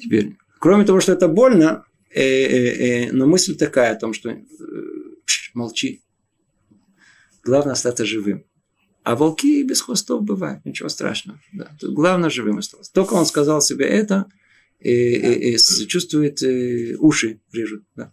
Теперь, 0.00 0.36
кроме 0.58 0.84
того, 0.84 1.00
что 1.00 1.12
это 1.12 1.28
больно, 1.28 1.84
э, 2.10 2.22
э, 2.22 3.06
э, 3.06 3.12
но 3.12 3.26
мысль 3.26 3.56
такая 3.56 3.92
о 3.92 3.98
том, 3.98 4.12
что 4.12 4.30
э, 4.30 4.42
молчи, 5.54 6.02
Главное 7.44 7.72
остаться 7.72 8.04
живым. 8.04 8.44
А 9.04 9.16
волки 9.16 9.62
без 9.62 9.80
хвостов 9.80 10.22
бывают, 10.22 10.66
ничего 10.66 10.90
страшного. 10.90 11.40
Да. 11.54 11.70
Тут 11.80 11.94
главное 11.94 12.28
живым 12.28 12.58
остался. 12.58 12.92
Только 12.92 13.14
он 13.14 13.24
сказал 13.24 13.62
себе 13.62 13.86
это, 13.86 14.26
и, 14.80 14.90
и, 14.90 15.54
и 15.54 15.86
чувствует 15.86 16.42
и, 16.42 16.94
уши 16.96 17.40
режут. 17.50 17.84
Да. 17.96 18.12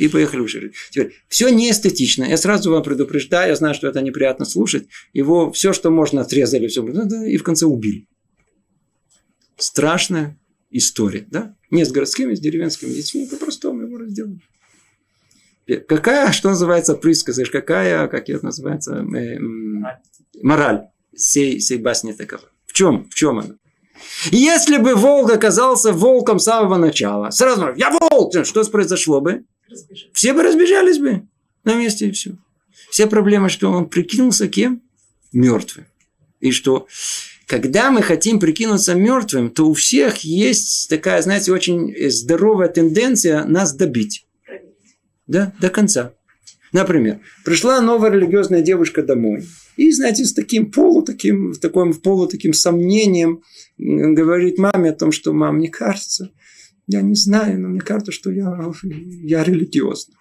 И 0.00 0.08
поехали 0.08 0.40
уши. 0.40 0.72
Теперь, 0.90 1.12
все 1.28 1.50
не 1.50 1.70
эстетично. 1.70 2.24
Я 2.24 2.38
сразу 2.38 2.70
вам 2.70 2.82
предупреждаю, 2.82 3.50
я 3.50 3.56
знаю, 3.56 3.74
что 3.74 3.86
это 3.86 4.00
неприятно 4.00 4.46
слушать. 4.46 4.88
Его 5.12 5.52
все, 5.52 5.74
что 5.74 5.90
можно, 5.90 6.22
отрезали, 6.22 6.68
все, 6.68 6.82
и 7.26 7.36
в 7.36 7.42
конце 7.42 7.66
убили. 7.66 8.06
Страшная 9.58 10.38
история, 10.70 11.26
да? 11.30 11.54
Не 11.70 11.84
с 11.84 11.92
городскими, 11.92 12.34
с 12.34 12.40
деревенскими 12.40 12.88
детьми, 12.88 13.28
по-простому 13.30 13.82
его 13.82 13.98
разделали. 13.98 14.40
Какая, 15.86 16.32
что 16.32 16.48
называется, 16.48 16.94
присказка, 16.94 17.44
какая, 17.60 18.08
как 18.08 18.30
это 18.30 18.42
называется, 18.42 19.04
э, 19.04 19.38
мораль 20.42 20.86
сей, 21.14 21.60
сей 21.60 21.76
басни 21.76 22.12
такова? 22.12 22.44
В 22.64 22.72
чем? 22.72 23.06
В 23.10 23.14
чем 23.14 23.38
она? 23.38 23.56
Если 24.30 24.78
бы 24.78 24.94
волк 24.94 25.30
оказался 25.30 25.92
волком 25.92 26.38
с 26.38 26.44
самого 26.44 26.78
начала, 26.78 27.30
сразу, 27.30 27.74
я 27.76 27.90
волк, 27.90 28.46
что 28.46 28.64
произошло 28.64 29.20
бы? 29.20 29.44
Разбежали. 29.70 30.10
Все 30.12 30.32
бы 30.32 30.42
разбежались 30.42 30.98
бы 30.98 31.22
на 31.64 31.74
месте 31.76 32.08
и 32.08 32.10
все. 32.10 32.36
Вся 32.90 33.06
проблема, 33.06 33.48
что 33.48 33.70
он 33.70 33.88
прикинулся 33.88 34.48
кем? 34.48 34.82
Мертвым. 35.32 35.86
И 36.40 36.50
что 36.50 36.88
когда 37.46 37.90
мы 37.90 38.02
хотим 38.02 38.38
прикинуться 38.38 38.94
мертвым, 38.94 39.50
то 39.50 39.68
у 39.68 39.74
всех 39.74 40.18
есть 40.18 40.88
такая, 40.88 41.20
знаете, 41.20 41.52
очень 41.52 41.92
здоровая 42.08 42.68
тенденция 42.68 43.44
нас 43.44 43.74
добить. 43.74 44.26
Да, 45.26 45.52
до 45.60 45.68
конца. 45.68 46.14
Например, 46.72 47.18
пришла 47.44 47.80
новая 47.80 48.10
религиозная 48.10 48.62
девушка 48.62 49.02
домой. 49.02 49.44
И, 49.76 49.90
знаете, 49.90 50.24
с 50.24 50.32
таким 50.32 50.70
полу, 50.70 51.02
таким, 51.02 51.52
в 51.52 51.58
таком 51.58 51.92
полу, 51.94 52.28
таким 52.28 52.52
сомнением 52.52 53.42
говорит 53.78 54.58
маме 54.58 54.90
о 54.90 54.94
том, 54.94 55.10
что 55.10 55.32
мам, 55.32 55.56
мне 55.56 55.68
кажется, 55.68 56.30
я 56.90 57.02
не 57.02 57.14
знаю, 57.14 57.60
но 57.60 57.68
мне 57.68 57.80
кажется, 57.80 58.10
что 58.10 58.32
я, 58.32 58.58
я 58.82 59.44
религиозна. 59.44 60.14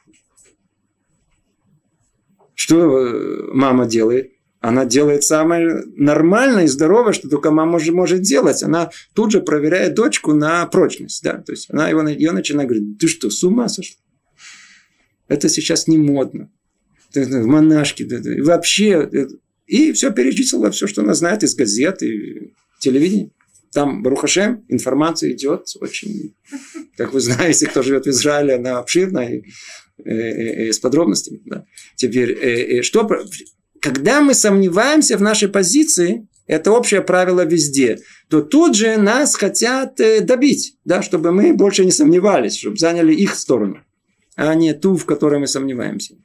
Что 2.53 2.99
э, 2.99 3.49
мама 3.53 3.87
делает? 3.87 4.33
Она 4.59 4.85
делает 4.85 5.23
самое 5.23 5.83
нормальное 5.95 6.65
и 6.65 6.67
здоровое, 6.67 7.13
что 7.13 7.27
только 7.27 7.49
мама 7.49 7.71
может, 7.71 7.93
может 7.93 8.21
делать. 8.21 8.61
Она 8.61 8.91
тут 9.15 9.31
же 9.31 9.41
проверяет 9.41 9.95
дочку 9.95 10.33
на 10.33 10.65
прочность. 10.67 11.23
Да? 11.23 11.41
То 11.41 11.53
есть 11.53 11.71
она 11.71 11.89
его, 11.89 12.07
ее 12.07 12.33
начинает 12.33 12.69
говорить, 12.69 12.99
ты 12.99 13.07
что, 13.07 13.31
с 13.31 13.43
ума 13.43 13.67
сошла? 13.67 13.97
Это 15.27 15.49
сейчас 15.49 15.87
не 15.87 15.97
модно. 15.97 16.51
Монашки. 17.15 18.03
И 18.03 18.41
вообще. 18.41 19.09
Э, 19.11 19.27
и 19.65 19.91
все 19.93 20.11
перечислила, 20.11 20.69
все, 20.71 20.85
что 20.87 21.01
она 21.01 21.13
знает 21.13 21.43
из 21.43 21.55
газет 21.55 22.03
и 22.03 22.53
телевидения. 22.79 23.31
Там, 23.71 24.01
Барухашем, 24.01 24.65
информация 24.67 25.31
идет 25.31 25.67
очень, 25.79 26.35
как 26.97 27.13
вы 27.13 27.19
знаете, 27.19 27.67
кто 27.67 27.83
живет 27.83 28.05
в 28.05 28.09
Израиле, 28.09 28.55
она 28.55 28.79
обширная 28.79 29.29
и, 29.29 29.43
и, 30.03 30.11
и, 30.11 30.67
и 30.67 30.71
с 30.71 30.79
подробностями. 30.79 31.41
Да. 31.45 31.65
Теперь, 31.95 32.31
и, 32.31 32.77
и, 32.77 32.81
что, 32.81 33.07
когда 33.79 34.21
мы 34.21 34.33
сомневаемся 34.33 35.17
в 35.17 35.21
нашей 35.21 35.49
позиции, 35.49 36.27
это 36.47 36.71
общее 36.71 37.01
правило 37.01 37.45
везде, 37.45 37.99
то 38.27 38.41
тут 38.41 38.75
же 38.75 38.97
нас 38.97 39.35
хотят 39.35 39.99
э, 39.99 40.21
добить, 40.21 40.77
да, 40.83 41.03
чтобы 41.03 41.31
мы 41.31 41.53
больше 41.53 41.85
не 41.85 41.91
сомневались, 41.91 42.57
чтобы 42.57 42.77
заняли 42.77 43.13
их 43.13 43.35
сторону, 43.35 43.83
а 44.35 44.55
не 44.55 44.73
ту, 44.73 44.95
в 44.95 45.05
которой 45.05 45.39
мы 45.39 45.45
сомневаемся. 45.45 46.15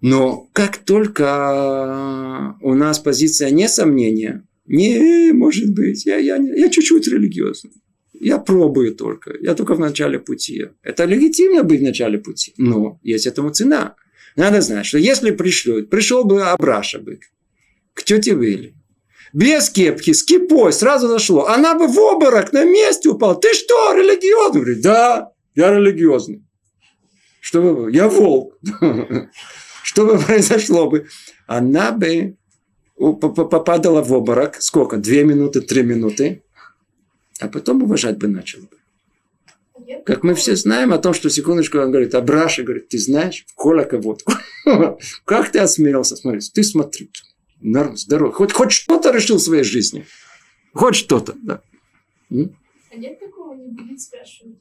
Но 0.00 0.48
как 0.52 0.78
только 0.78 2.56
у 2.60 2.74
нас 2.74 2.98
позиция 2.98 3.50
не 3.50 3.68
сомнения, 3.68 4.44
не, 4.66 5.32
может 5.32 5.74
быть, 5.74 6.06
я, 6.06 6.16
я, 6.16 6.36
я 6.36 6.68
чуть-чуть 6.68 7.08
религиозный. 7.08 7.72
Я 8.12 8.38
пробую 8.38 8.94
только. 8.94 9.36
Я 9.40 9.54
только 9.54 9.74
в 9.74 9.80
начале 9.80 10.18
пути. 10.18 10.66
Это 10.82 11.04
легитимно 11.04 11.64
быть 11.64 11.80
в 11.80 11.84
начале 11.84 12.18
пути. 12.18 12.54
Но 12.56 13.00
есть 13.02 13.26
этому 13.26 13.50
цена. 13.50 13.96
Надо 14.36 14.60
знать, 14.60 14.86
что 14.86 14.98
если 14.98 15.32
пришлют, 15.32 15.90
пришел 15.90 16.24
бы 16.24 16.42
Абраша 16.42 17.00
бы 17.00 17.18
к 17.94 18.04
тете 18.04 18.34
Вилли, 18.34 18.74
без 19.32 19.70
кепки, 19.70 20.12
с 20.12 20.22
кипой, 20.22 20.72
сразу 20.72 21.08
зашло. 21.08 21.46
Она 21.46 21.74
бы 21.74 21.88
в 21.88 21.98
обморок 21.98 22.52
на 22.52 22.64
месте 22.64 23.08
упала. 23.08 23.34
Ты 23.34 23.52
что, 23.54 23.94
религиозный? 23.94 24.60
Говорит, 24.60 24.82
да, 24.82 25.32
я 25.54 25.72
религиозный. 25.72 26.44
Что 27.40 27.60
бы 27.60 27.90
Я 27.90 28.08
волк. 28.08 28.58
Что 29.82 30.06
бы 30.06 30.18
произошло 30.18 30.88
бы? 30.88 31.06
Она 31.46 31.92
бы 31.92 32.36
попадала 33.02 34.02
в 34.02 34.12
обморок, 34.12 34.62
сколько? 34.62 34.96
Две 34.96 35.24
минуты, 35.24 35.60
три 35.60 35.82
минуты, 35.82 36.42
а 37.40 37.48
потом 37.48 37.82
уважать 37.82 38.18
бы 38.18 38.28
начала 38.28 38.62
бы. 38.62 38.76
Как 40.06 40.22
мы 40.22 40.34
все 40.34 40.56
знаем 40.56 40.92
о 40.92 40.98
том, 40.98 41.12
что 41.12 41.28
секундочку, 41.28 41.78
он 41.78 41.90
говорит, 41.90 42.14
Абраша, 42.14 42.62
говорит, 42.62 42.88
ты 42.88 42.98
знаешь, 42.98 43.44
кола 43.54 43.84
кого-то. 43.84 44.24
Как 45.24 45.50
ты 45.50 45.58
осмелился? 45.58 46.16
Смотри, 46.16 46.40
ты 46.40 46.62
смотри, 46.62 47.10
норм, 47.60 47.96
здоров. 47.96 48.34
Хоть, 48.34 48.52
хоть 48.52 48.72
что-то 48.72 49.10
решил 49.10 49.36
в 49.36 49.42
своей 49.42 49.64
жизни. 49.64 50.06
Хоть 50.72 50.96
что-то, 50.96 51.34
да. 51.42 51.62
А 52.30 52.96
нет 52.96 53.18
такого, 53.18 53.54
не 53.54 53.68
будите 53.68 53.98
спрашивать 53.98 54.56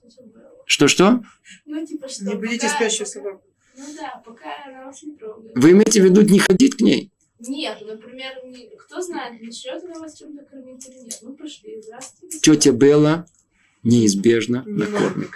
Что-что? 0.65 1.23
Ну, 1.65 1.85
типа, 1.85 2.07
что 2.07 2.25
Не 2.25 2.35
будете 2.35 2.67
спящую 2.69 3.07
собаку. 3.07 3.43
Ну 3.77 3.85
да, 3.95 4.21
пока 4.25 4.49
она 4.65 4.85
вас 4.85 5.01
не 5.03 5.15
трогает. 5.15 5.51
Вы 5.55 5.71
имеете 5.71 6.01
в 6.01 6.05
виду 6.05 6.21
не 6.21 6.39
ходить 6.39 6.77
к 6.77 6.81
ней? 6.81 7.11
Нет, 7.47 7.81
например, 7.81 8.33
кто 8.77 9.01
знает, 9.01 9.41
начнет 9.41 9.83
она 9.83 9.99
вас 9.99 10.17
чем-то 10.17 10.43
кормить 10.45 10.87
или 10.87 10.99
нет. 10.99 11.19
Ну, 11.21 11.33
пошли, 11.33 11.81
здравствуйте. 11.81 12.39
Тетя 12.39 12.71
Белла 12.71 13.25
неизбежно 13.83 14.63
накормит. 14.65 15.29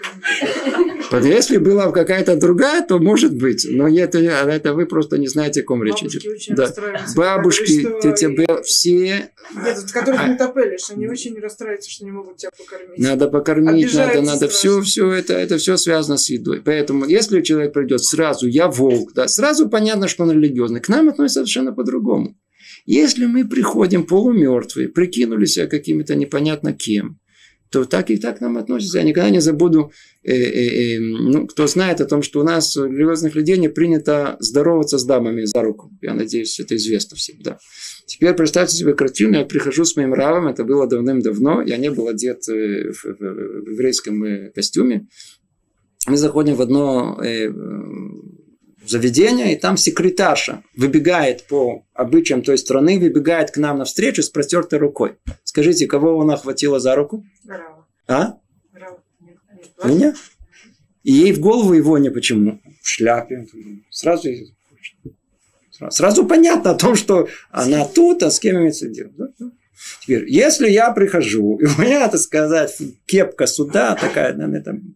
Если 1.11 1.57
была 1.57 1.91
какая-то 1.91 2.35
другая, 2.35 2.85
то 2.85 2.99
может 2.99 3.35
быть. 3.35 3.65
Но 3.69 3.87
это, 3.87 4.19
это 4.19 4.73
вы 4.73 4.85
просто 4.85 5.17
не 5.17 5.27
знаете, 5.27 5.61
о 5.61 5.63
ком 5.63 5.83
речь 5.83 6.03
идет. 6.03 6.23
Да. 6.49 6.73
Бабушки, 7.15 7.81
что... 7.81 7.99
тетя 8.01 8.29
Белла, 8.29 8.61
все... 8.63 9.31
Нет, 9.55 9.91
которых 9.93 10.21
а... 10.21 10.27
не 10.27 10.35
топелишь, 10.35 10.89
они 10.89 11.07
очень 11.07 11.39
расстраиваются, 11.39 11.89
что 11.89 12.05
не 12.05 12.11
могут 12.11 12.37
тебя 12.37 12.49
покормить. 12.57 12.97
Надо 12.97 13.27
покормить, 13.27 13.93
надо, 13.93 14.21
надо. 14.21 14.47
Все, 14.47 14.81
все 14.81 15.11
это, 15.11 15.33
это 15.33 15.57
все 15.57 15.77
связано 15.77 16.17
с 16.17 16.29
едой. 16.29 16.61
Поэтому, 16.61 17.05
если 17.05 17.41
человек 17.41 17.73
придет 17.73 18.03
сразу, 18.03 18.47
я 18.47 18.67
волк, 18.67 19.13
да, 19.13 19.27
сразу 19.27 19.69
понятно, 19.69 20.07
что 20.07 20.23
он 20.23 20.31
религиозный. 20.31 20.81
К 20.81 20.89
нам 20.89 21.09
относится 21.09 21.41
совершенно 21.41 21.71
по-другому. 21.71 22.35
Если 22.85 23.25
мы 23.25 23.47
приходим 23.47 24.05
полумертвые, 24.05 24.89
прикинули 24.89 25.45
себя 25.45 25.67
какими-то 25.67 26.15
непонятно 26.15 26.73
кем, 26.73 27.19
то 27.75 27.83
так 27.83 28.09
и 28.09 28.15
так 28.15 28.37
к 28.37 28.41
нам 28.41 28.57
относятся. 28.57 28.99
Я 28.99 29.03
никогда 29.03 29.29
не 29.29 29.41
забуду, 29.41 29.91
э, 30.23 30.31
э, 30.31 30.95
э, 30.95 30.99
ну, 30.99 31.45
кто 31.45 31.67
знает 31.67 31.99
о 31.99 32.05
том, 32.05 32.21
что 32.21 32.39
у 32.39 32.43
нас 32.43 32.77
у 32.77 32.85
религиозных 32.85 33.35
людей 33.35 33.57
не 33.57 33.67
принято 33.67 34.37
здороваться 34.39 34.97
с 34.97 35.03
дамами 35.03 35.43
за 35.43 35.61
руку. 35.61 35.91
Я 36.01 36.13
надеюсь, 36.13 36.57
это 36.57 36.77
известно 36.77 37.17
всем, 37.17 37.35
да. 37.41 37.57
Теперь 38.05 38.33
представьте 38.33 38.77
себе 38.77 38.93
картину, 38.93 39.39
я 39.39 39.45
прихожу 39.45 39.83
с 39.83 39.97
моим 39.97 40.13
равом, 40.13 40.47
это 40.47 40.63
было 40.63 40.87
давным-давно, 40.87 41.63
я 41.63 41.75
не 41.75 41.91
был 41.91 42.07
одет 42.07 42.47
э, 42.47 42.93
в, 42.93 43.03
в, 43.03 43.17
в 43.19 43.71
еврейском 43.71 44.23
э, 44.23 44.51
костюме. 44.55 45.07
Мы 46.07 46.15
заходим 46.15 46.55
в 46.55 46.61
одно 46.61 47.19
э, 47.21 47.49
заведение, 48.87 49.53
и 49.53 49.59
там 49.59 49.77
секретарша 49.77 50.63
выбегает 50.75 51.47
по 51.47 51.85
обычаям 51.93 52.41
той 52.41 52.57
страны, 52.57 52.99
выбегает 52.99 53.51
к 53.51 53.57
нам 53.57 53.79
навстречу 53.79 54.21
с 54.21 54.29
простертой 54.29 54.79
рукой. 54.79 55.17
Скажите, 55.43 55.87
кого 55.87 56.21
она 56.21 56.37
хватила 56.37 56.79
за 56.79 56.95
руку? 56.95 57.25
А? 58.07 58.37
Меня? 59.83 60.13
И 61.03 61.11
ей 61.11 61.33
в 61.33 61.39
голову 61.39 61.73
его 61.73 61.97
не 61.97 62.09
почему. 62.09 62.59
В 62.81 62.87
шляпе. 62.87 63.47
Сразу, 63.89 64.29
сразу 65.89 66.25
понятно 66.25 66.71
о 66.71 66.75
том, 66.75 66.95
что 66.95 67.27
она 67.51 67.85
тут, 67.85 68.23
а 68.23 68.31
с 68.31 68.39
кем 68.39 68.57
имеется 68.57 68.87
дело. 68.87 69.11
Теперь, 70.01 70.29
если 70.29 70.69
я 70.69 70.91
прихожу, 70.91 71.57
и 71.57 71.65
у 71.65 71.81
меня, 71.81 72.07
так 72.07 72.19
сказать, 72.19 72.81
кепка 73.05 73.45
сюда, 73.45 73.95
такая, 73.95 74.33
наверное, 74.33 74.63
там, 74.63 74.95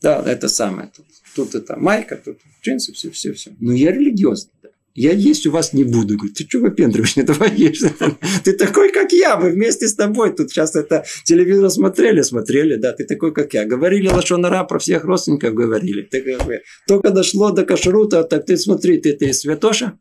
да, 0.00 0.22
это 0.26 0.48
самое. 0.48 0.90
Тут, 0.94 1.06
тут 1.34 1.54
это 1.54 1.76
майка, 1.76 2.16
тут 2.16 2.38
джинсы, 2.62 2.92
все, 2.92 3.10
все, 3.10 3.32
все. 3.32 3.52
Но 3.60 3.72
я 3.72 3.92
религиозный. 3.92 4.52
Да. 4.62 4.68
Я 4.94 5.12
есть 5.12 5.46
у 5.46 5.50
вас 5.50 5.72
не 5.72 5.84
буду. 5.84 6.16
Говорю, 6.16 6.34
ты 6.34 6.44
что 6.44 6.58
выпендриваешь? 6.58 7.16
Не 7.16 7.24
есть. 7.56 7.84
Ты 8.44 8.52
такой, 8.52 8.92
как 8.92 9.12
я. 9.12 9.38
Мы 9.38 9.50
вместе 9.50 9.88
с 9.88 9.94
тобой 9.94 10.34
тут 10.34 10.50
сейчас 10.50 10.76
это 10.76 11.04
телевизор 11.24 11.70
смотрели, 11.70 12.20
смотрели. 12.20 12.76
Да, 12.76 12.92
ты 12.92 13.04
такой, 13.04 13.32
как 13.32 13.54
я. 13.54 13.64
Говорили 13.64 14.08
лошонара 14.08 14.64
про 14.64 14.78
всех 14.78 15.04
родственников 15.04 15.54
говорили. 15.54 16.02
Ты, 16.02 16.20
как 16.20 16.46
бы, 16.46 16.60
только 16.86 17.10
дошло 17.10 17.52
до 17.52 17.64
кашрута, 17.64 18.24
так 18.24 18.44
ты 18.44 18.56
смотри, 18.58 19.00
ты, 19.00 19.14
ты 19.14 19.32
святоша? 19.32 19.98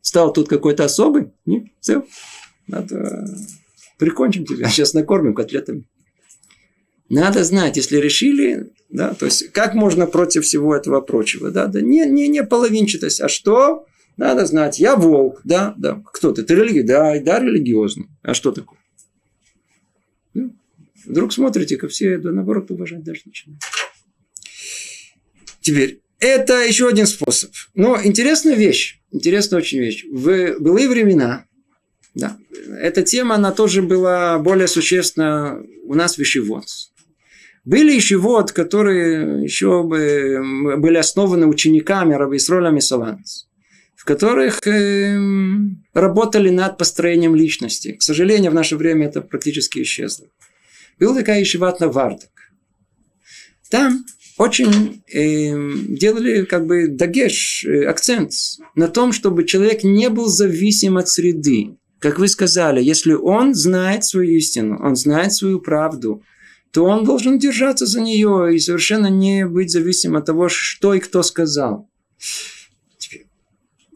Стал 0.00 0.32
тут 0.32 0.48
какой-то 0.48 0.84
особый? 0.84 1.30
Не, 1.46 1.72
все. 1.80 2.04
Надо... 2.66 3.24
Прикончим 3.98 4.44
тебя. 4.44 4.68
Сейчас 4.68 4.94
накормим 4.94 5.34
котлетами. 5.34 5.84
Надо 7.12 7.44
знать, 7.44 7.76
если 7.76 7.98
решили, 7.98 8.72
да, 8.88 9.12
то 9.12 9.26
есть 9.26 9.52
как 9.52 9.74
можно 9.74 10.06
против 10.06 10.44
всего 10.44 10.74
этого 10.74 11.02
прочего, 11.02 11.50
да, 11.50 11.66
да 11.66 11.82
не, 11.82 12.06
не, 12.06 12.26
не 12.26 12.42
половинчатость, 12.42 13.20
а 13.20 13.28
что? 13.28 13.84
Надо 14.16 14.46
знать, 14.46 14.78
я 14.78 14.96
волк, 14.96 15.42
да, 15.44 15.74
да. 15.76 16.02
Кто 16.14 16.32
ты? 16.32 16.42
Ты 16.42 16.54
религиозный? 16.54 16.84
Да, 16.84 17.20
да, 17.20 17.38
религиозный. 17.38 18.06
А 18.22 18.32
что 18.32 18.50
такое? 18.50 18.78
Ну, 20.32 20.56
вдруг 21.04 21.34
смотрите, 21.34 21.76
как 21.76 21.90
все, 21.90 22.16
да, 22.16 22.32
наоборот, 22.32 22.70
уважать 22.70 23.04
даже 23.04 23.20
начинают. 23.26 23.60
Теперь, 25.60 26.00
это 26.18 26.64
еще 26.64 26.88
один 26.88 27.06
способ. 27.06 27.50
Но 27.74 28.02
интересная 28.02 28.54
вещь, 28.54 29.02
интересная 29.10 29.58
очень 29.58 29.80
вещь. 29.80 30.06
В 30.10 30.58
былые 30.58 30.88
времена, 30.88 31.44
да, 32.14 32.38
эта 32.80 33.02
тема, 33.02 33.34
она 33.34 33.52
тоже 33.52 33.82
была 33.82 34.38
более 34.38 34.66
существенна 34.66 35.62
у 35.84 35.94
нас 35.94 36.16
в 36.16 36.22
Ишивот. 36.22 36.64
Были 37.64 37.96
Ишивот, 37.98 38.52
которые 38.52 39.42
еще 39.44 39.82
были 39.84 40.96
основаны 40.96 41.46
учениками 41.46 42.14
Раби 42.14 42.36
Исроля 42.36 42.70
Мисаланс 42.70 43.46
в 44.02 44.04
которых 44.04 44.66
э, 44.66 45.16
работали 45.94 46.50
над 46.50 46.76
построением 46.76 47.36
личности. 47.36 47.92
К 47.92 48.02
сожалению, 48.02 48.50
в 48.50 48.54
наше 48.54 48.76
время 48.76 49.06
это 49.06 49.20
практически 49.20 49.80
исчезло. 49.80 50.26
Была 50.98 51.14
такая 51.14 51.40
ишиват 51.40 51.78
на 51.78 51.86
Вардак. 51.86 52.30
Там 53.70 54.04
очень 54.38 55.04
э, 55.06 55.52
делали 55.88 56.44
как 56.46 56.66
бы 56.66 56.88
дагеш, 56.88 57.64
э, 57.64 57.84
акцент 57.84 58.32
на 58.74 58.88
том, 58.88 59.12
чтобы 59.12 59.44
человек 59.44 59.84
не 59.84 60.08
был 60.08 60.26
зависим 60.26 60.98
от 60.98 61.08
среды. 61.08 61.76
Как 62.00 62.18
вы 62.18 62.26
сказали, 62.26 62.82
если 62.82 63.12
он 63.12 63.54
знает 63.54 64.04
свою 64.04 64.32
истину, 64.32 64.80
он 64.82 64.96
знает 64.96 65.32
свою 65.32 65.60
правду, 65.60 66.24
то 66.72 66.84
он 66.86 67.04
должен 67.04 67.38
держаться 67.38 67.86
за 67.86 68.00
нее 68.00 68.54
и 68.54 68.58
совершенно 68.58 69.08
не 69.08 69.46
быть 69.46 69.70
зависим 69.70 70.16
от 70.16 70.24
того, 70.24 70.48
что 70.48 70.94
и 70.94 71.00
кто 71.00 71.22
сказал. 71.22 71.88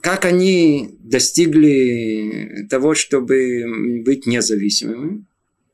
Как 0.02 0.26
они 0.26 0.90
достигли 1.00 2.66
того, 2.68 2.94
чтобы 2.94 4.02
быть 4.04 4.26
независимыми? 4.26 5.24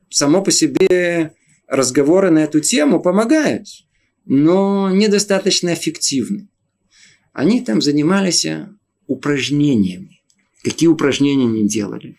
Само 0.09 0.41
по 0.41 0.51
себе 0.51 1.33
разговоры 1.67 2.31
на 2.31 2.39
эту 2.39 2.61
тему 2.61 3.01
помогают, 3.01 3.67
но 4.25 4.89
недостаточно 4.89 5.73
эффективны. 5.73 6.47
Они 7.33 7.61
там 7.61 7.81
занимались 7.81 8.47
упражнениями. 9.07 10.21
Какие 10.63 10.87
упражнения 10.87 11.45
они 11.45 11.67
делали? 11.67 12.15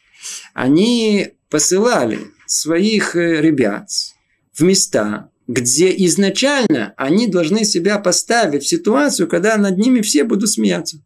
Они 0.53 1.29
посылали 1.49 2.19
своих 2.47 3.17
э, 3.17 3.41
ребят 3.41 3.89
в 4.55 4.63
места, 4.63 5.31
где 5.47 5.95
изначально 6.07 6.95
они 6.97 7.27
должны 7.27 7.65
себя 7.65 7.99
поставить 7.99 8.63
в 8.63 8.69
ситуацию, 8.69 9.29
когда 9.29 9.57
над 9.57 9.77
ними 9.77 10.01
все 10.01 10.25
будут 10.25 10.51
смеяться. 10.51 11.03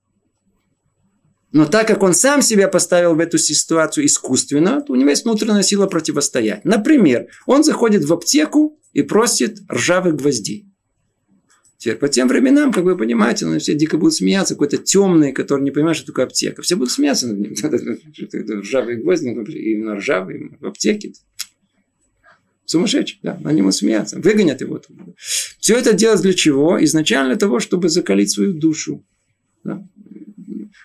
Но 1.51 1.65
так 1.65 1.89
как 1.89 2.03
он 2.03 2.13
сам 2.13 2.43
себя 2.43 2.69
поставил 2.69 3.15
в 3.15 3.21
эту 3.21 3.39
ситуацию 3.39 4.05
искусственно, 4.05 4.83
то 4.83 4.93
у 4.93 4.97
него 4.97 5.11
есть 5.11 5.25
внутренняя 5.25 5.63
сила 5.63 5.87
противостоять. 5.87 6.65
Например, 6.65 7.27
он 7.47 7.65
заходит 7.65 8.05
в 8.05 8.13
аптеку 8.13 8.79
и 8.93 9.03
просит 9.03 9.61
ржавых 9.71 10.17
гвоздей. 10.17 10.67
Теперь 11.79 11.97
по 11.97 12.09
тем 12.09 12.27
временам, 12.27 12.73
как 12.73 12.83
вы 12.83 12.99
понимаете, 12.99 13.47
ну, 13.47 13.59
все 13.61 13.75
дико 13.75 13.99
будут 13.99 14.15
смеяться, 14.15 14.55
какой-то 14.55 14.79
темный, 14.79 15.33
который 15.33 15.63
не 15.63 15.71
понимает, 15.71 15.97
что 15.97 16.09
такое 16.09 16.27
аптека. 16.27 16.61
Все 16.61 16.75
будут 16.75 16.91
смеяться 16.91 17.29
над 17.29 17.39
ним. 17.39 17.55
Ржавые 18.61 18.99
гвозди, 18.99 19.29
ну, 19.29 19.45
именно 19.45 19.95
ржавые 19.95 20.59
в 20.61 20.67
аптеке. 20.67 21.13
Сумасшедший, 22.69 23.19
да, 23.23 23.39
на 23.41 23.51
него 23.51 23.73
смеяться. 23.73 24.19
Выгонят 24.19 24.61
его. 24.61 24.79
Все 25.17 25.79
это 25.79 25.95
делать 25.95 26.21
для 26.21 26.35
чего? 26.35 26.85
Изначально 26.85 27.31
для 27.31 27.39
того, 27.39 27.61
чтобы 27.61 27.89
закалить 27.89 28.31
свою 28.31 28.53
душу. 28.53 29.07
Да? 29.65 29.83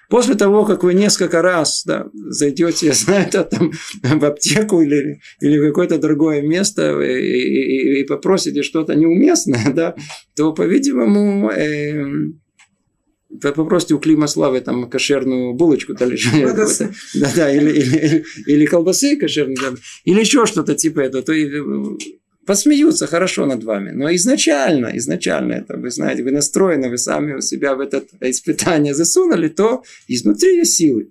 После 0.09 0.36
того, 0.36 0.63
как 0.63 0.84
вы 0.84 0.93
несколько 0.93 1.41
раз 1.41 1.84
да, 1.86 2.07
зайдете, 2.13 2.86
я 2.88 2.93
знаю, 2.93 3.27
это, 3.27 3.43
там, 3.43 3.73
в 4.01 4.23
аптеку 4.23 4.81
или, 4.81 5.19
или 5.41 5.59
в 5.59 5.67
какое-то 5.67 5.97
другое 5.97 6.41
место 6.41 7.01
и, 7.01 7.19
и, 7.19 7.99
и 7.99 8.03
попросите 8.05 8.63
что-то 8.63 8.95
неуместное, 8.95 9.73
да, 9.75 9.93
то, 10.38 10.53
по-видимому, 10.53 11.51
э, 11.51 12.05
попросите 13.41 13.93
у 13.95 13.99
Клима 13.99 14.27
Славы 14.27 14.61
там 14.61 14.89
кошерную 14.89 15.53
булочку, 15.53 15.93
да, 17.13 17.31
да, 17.36 17.51
или, 17.51 17.71
или, 17.71 18.25
или, 18.45 18.65
колбасы 18.65 19.15
кошерные, 19.17 19.57
или 20.05 20.19
еще 20.19 20.45
что-то 20.45 20.75
типа 20.75 21.01
этого, 21.01 21.23
то 21.23 21.34
посмеются 22.45 23.07
хорошо 23.07 23.45
над 23.45 23.63
вами. 23.63 23.91
Но 23.91 24.13
изначально, 24.15 24.91
изначально 24.97 25.53
это, 25.53 25.77
вы 25.77 25.89
знаете, 25.89 26.23
вы 26.23 26.31
настроены, 26.31 26.89
вы 26.89 26.97
сами 26.97 27.39
себя 27.41 27.75
в 27.75 27.79
это 27.79 28.03
испытание 28.21 28.93
засунули, 28.93 29.47
то 29.47 29.84
изнутри 30.07 30.57
есть 30.57 30.75
силы. 30.75 31.09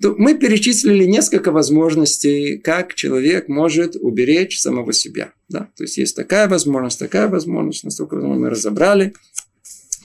Мы 0.00 0.38
перечислили 0.38 1.06
несколько 1.06 1.50
возможностей, 1.50 2.58
как 2.58 2.94
человек 2.94 3.48
может 3.48 3.96
уберечь 3.96 4.60
самого 4.60 4.92
себя. 4.92 5.32
Да? 5.48 5.70
То 5.76 5.84
есть 5.84 5.98
есть 5.98 6.14
такая 6.14 6.48
возможность, 6.48 7.00
такая 7.00 7.26
возможность, 7.26 7.82
настолько 7.82 8.16
мы 8.16 8.48
разобрали. 8.48 9.14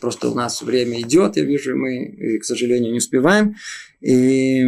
Просто 0.04 0.28
у 0.28 0.36
нас 0.36 0.62
время 0.62 1.00
идет, 1.00 1.38
я 1.38 1.46
вижу, 1.46 1.78
мы, 1.78 2.38
к 2.38 2.44
сожалению, 2.44 2.92
не 2.92 2.98
успеваем. 2.98 3.56
И 4.02 4.62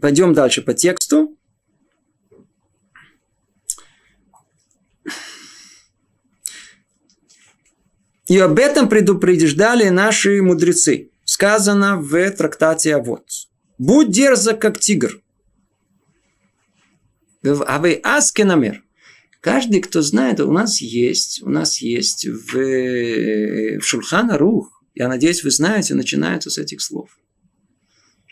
пойдем 0.00 0.34
дальше 0.34 0.62
по 0.62 0.72
тексту. 0.72 1.36
И 8.28 8.38
об 8.38 8.60
этом 8.60 8.88
предупреждали 8.88 9.88
наши 9.88 10.40
мудрецы. 10.40 11.10
Сказано 11.24 11.96
в 11.96 12.30
трактате 12.30 12.94
Авод. 12.94 13.24
Будь 13.78 14.12
дерзок, 14.12 14.60
как 14.60 14.78
тигр. 14.78 15.20
А 17.42 17.80
вы 17.80 17.94
аскенамер. 17.94 18.84
Каждый, 19.40 19.80
кто 19.80 20.02
знает, 20.02 20.40
у 20.40 20.52
нас 20.52 20.80
есть, 20.80 21.42
у 21.42 21.48
нас 21.48 21.80
есть 21.80 22.26
в, 22.26 22.52
в 22.52 23.82
Шульхана 23.82 24.36
Рух, 24.36 24.82
я 24.94 25.08
надеюсь, 25.08 25.42
вы 25.42 25.50
знаете, 25.50 25.94
начинается 25.94 26.50
с 26.50 26.58
этих 26.58 26.82
слов. 26.82 27.10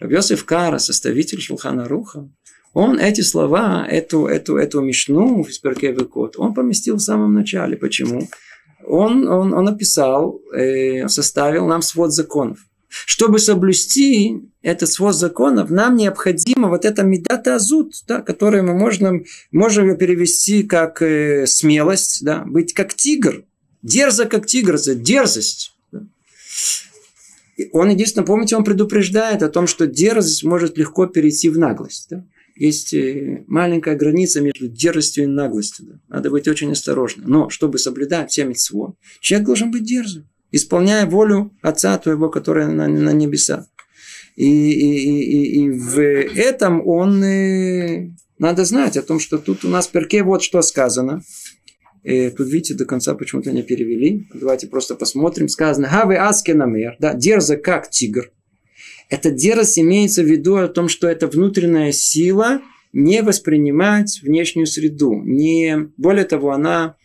Рабьосиф 0.00 0.44
Кара, 0.44 0.78
составитель 0.78 1.40
Шульхана 1.40 1.88
Руха, 1.88 2.28
он 2.74 2.98
эти 2.98 3.22
слова, 3.22 3.86
эту, 3.88 4.26
эту, 4.26 4.56
эту 4.56 4.80
мишну 4.80 5.44
из 5.44 5.59
Перкевикот, 5.59 6.34
он 6.36 6.52
поместил 6.54 6.96
в 6.96 7.00
самом 7.00 7.32
начале. 7.32 7.76
Почему? 7.76 8.28
он, 8.88 9.28
он, 9.28 9.52
он 9.52 9.64
написал, 9.64 10.40
э, 10.54 11.09
составил 11.09 11.66
нам 11.66 11.82
свод 11.82 12.12
законов. 12.12 12.59
Чтобы 12.89 13.39
соблюсти 13.39 14.41
этот 14.62 14.91
свод 14.91 15.14
законов, 15.14 15.70
нам 15.70 15.97
необходимо 15.97 16.68
вот 16.68 16.84
это 16.84 17.03
медата 17.03 17.57
азут, 17.57 17.93
да, 18.07 18.22
которое 18.22 18.62
мы 18.62 18.74
можем, 18.74 19.24
можем 19.53 19.89
ее 19.89 19.97
перевести 19.97 20.62
как 20.62 21.03
э, 21.03 21.47
смелость, 21.47 22.24
да, 22.24 22.45
быть 22.47 22.72
как 22.72 22.95
тигр, 22.95 23.45
дерзо 23.82 24.24
как 24.24 24.47
тигр, 24.47 24.78
дерзость. 24.78 25.76
Да. 25.93 26.03
Он 27.72 27.91
единственное, 27.91 28.26
помните, 28.26 28.57
он 28.57 28.64
предупреждает 28.64 29.43
о 29.43 29.51
том, 29.51 29.66
что 29.66 29.86
дерзость 29.86 30.45
может 30.45 30.78
легко 30.78 31.07
перейти 31.07 31.51
в 31.51 31.59
наглость. 31.59 32.07
Да 32.11 32.24
есть 32.59 32.93
э, 32.93 33.45
маленькая 33.47 33.97
граница 33.97 34.41
между 34.41 34.68
дерзостью 34.68 35.24
и 35.24 35.26
наглостью. 35.28 35.86
Да. 35.86 36.16
Надо 36.16 36.30
быть 36.30 36.49
очень 36.49 36.72
осторожным. 36.72 37.28
Но 37.28 37.49
чтобы 37.51 37.78
соблюдать 37.78 38.30
все 38.30 38.45
митцвот, 38.45 38.97
человек 39.20 39.47
должен 39.47 39.70
быть 39.70 39.84
дерзым, 39.84 40.28
исполняя 40.53 41.07
волю 41.07 41.53
Отца 41.62 41.96
твоего, 41.99 42.28
который 42.28 42.66
на, 42.66 42.88
на 42.88 43.11
небесах. 43.11 43.66
И, 44.36 44.44
и, 44.44 45.20
и, 45.20 45.64
и 45.64 45.70
в 45.70 45.99
этом 45.99 46.86
он 46.86 47.22
э, 47.24 48.11
надо 48.38 48.64
знать 48.64 48.96
о 48.96 49.03
том, 49.03 49.18
что 49.18 49.38
тут 49.38 49.64
у 49.64 49.68
нас 49.68 49.88
в 49.88 49.90
перке 49.90 50.22
вот 50.22 50.42
что 50.42 50.62
сказано. 50.62 51.22
И 52.05 52.12
э, 52.12 52.30
тут, 52.30 52.49
видите, 52.49 52.74
до 52.74 52.84
конца 52.84 53.14
почему-то 53.14 53.51
не 53.51 53.62
перевели. 53.62 54.28
Давайте 54.32 54.68
просто 54.68 54.94
посмотрим. 54.94 55.49
Сказано, 55.49 55.88
хавы 55.88 56.16
аскенамер, 56.16 56.96
да, 57.01 57.14
дерза 57.14 57.57
как 57.57 57.90
тигр. 57.90 58.30
Эта 59.11 59.30
дерзость 59.30 59.78
имеется 59.78 60.22
в 60.22 60.26
виду 60.26 60.57
о 60.57 60.68
том, 60.68 60.88
что 60.88 61.09
это 61.09 61.26
внутренняя 61.26 61.92
сила 61.92 62.61
не 62.92 63.22
воспринимать 63.22 64.20
внешнюю 64.22 64.66
среду. 64.66 65.20
Не, 65.22 65.90
более 65.96 66.24
того, 66.24 66.53
она 66.53 66.96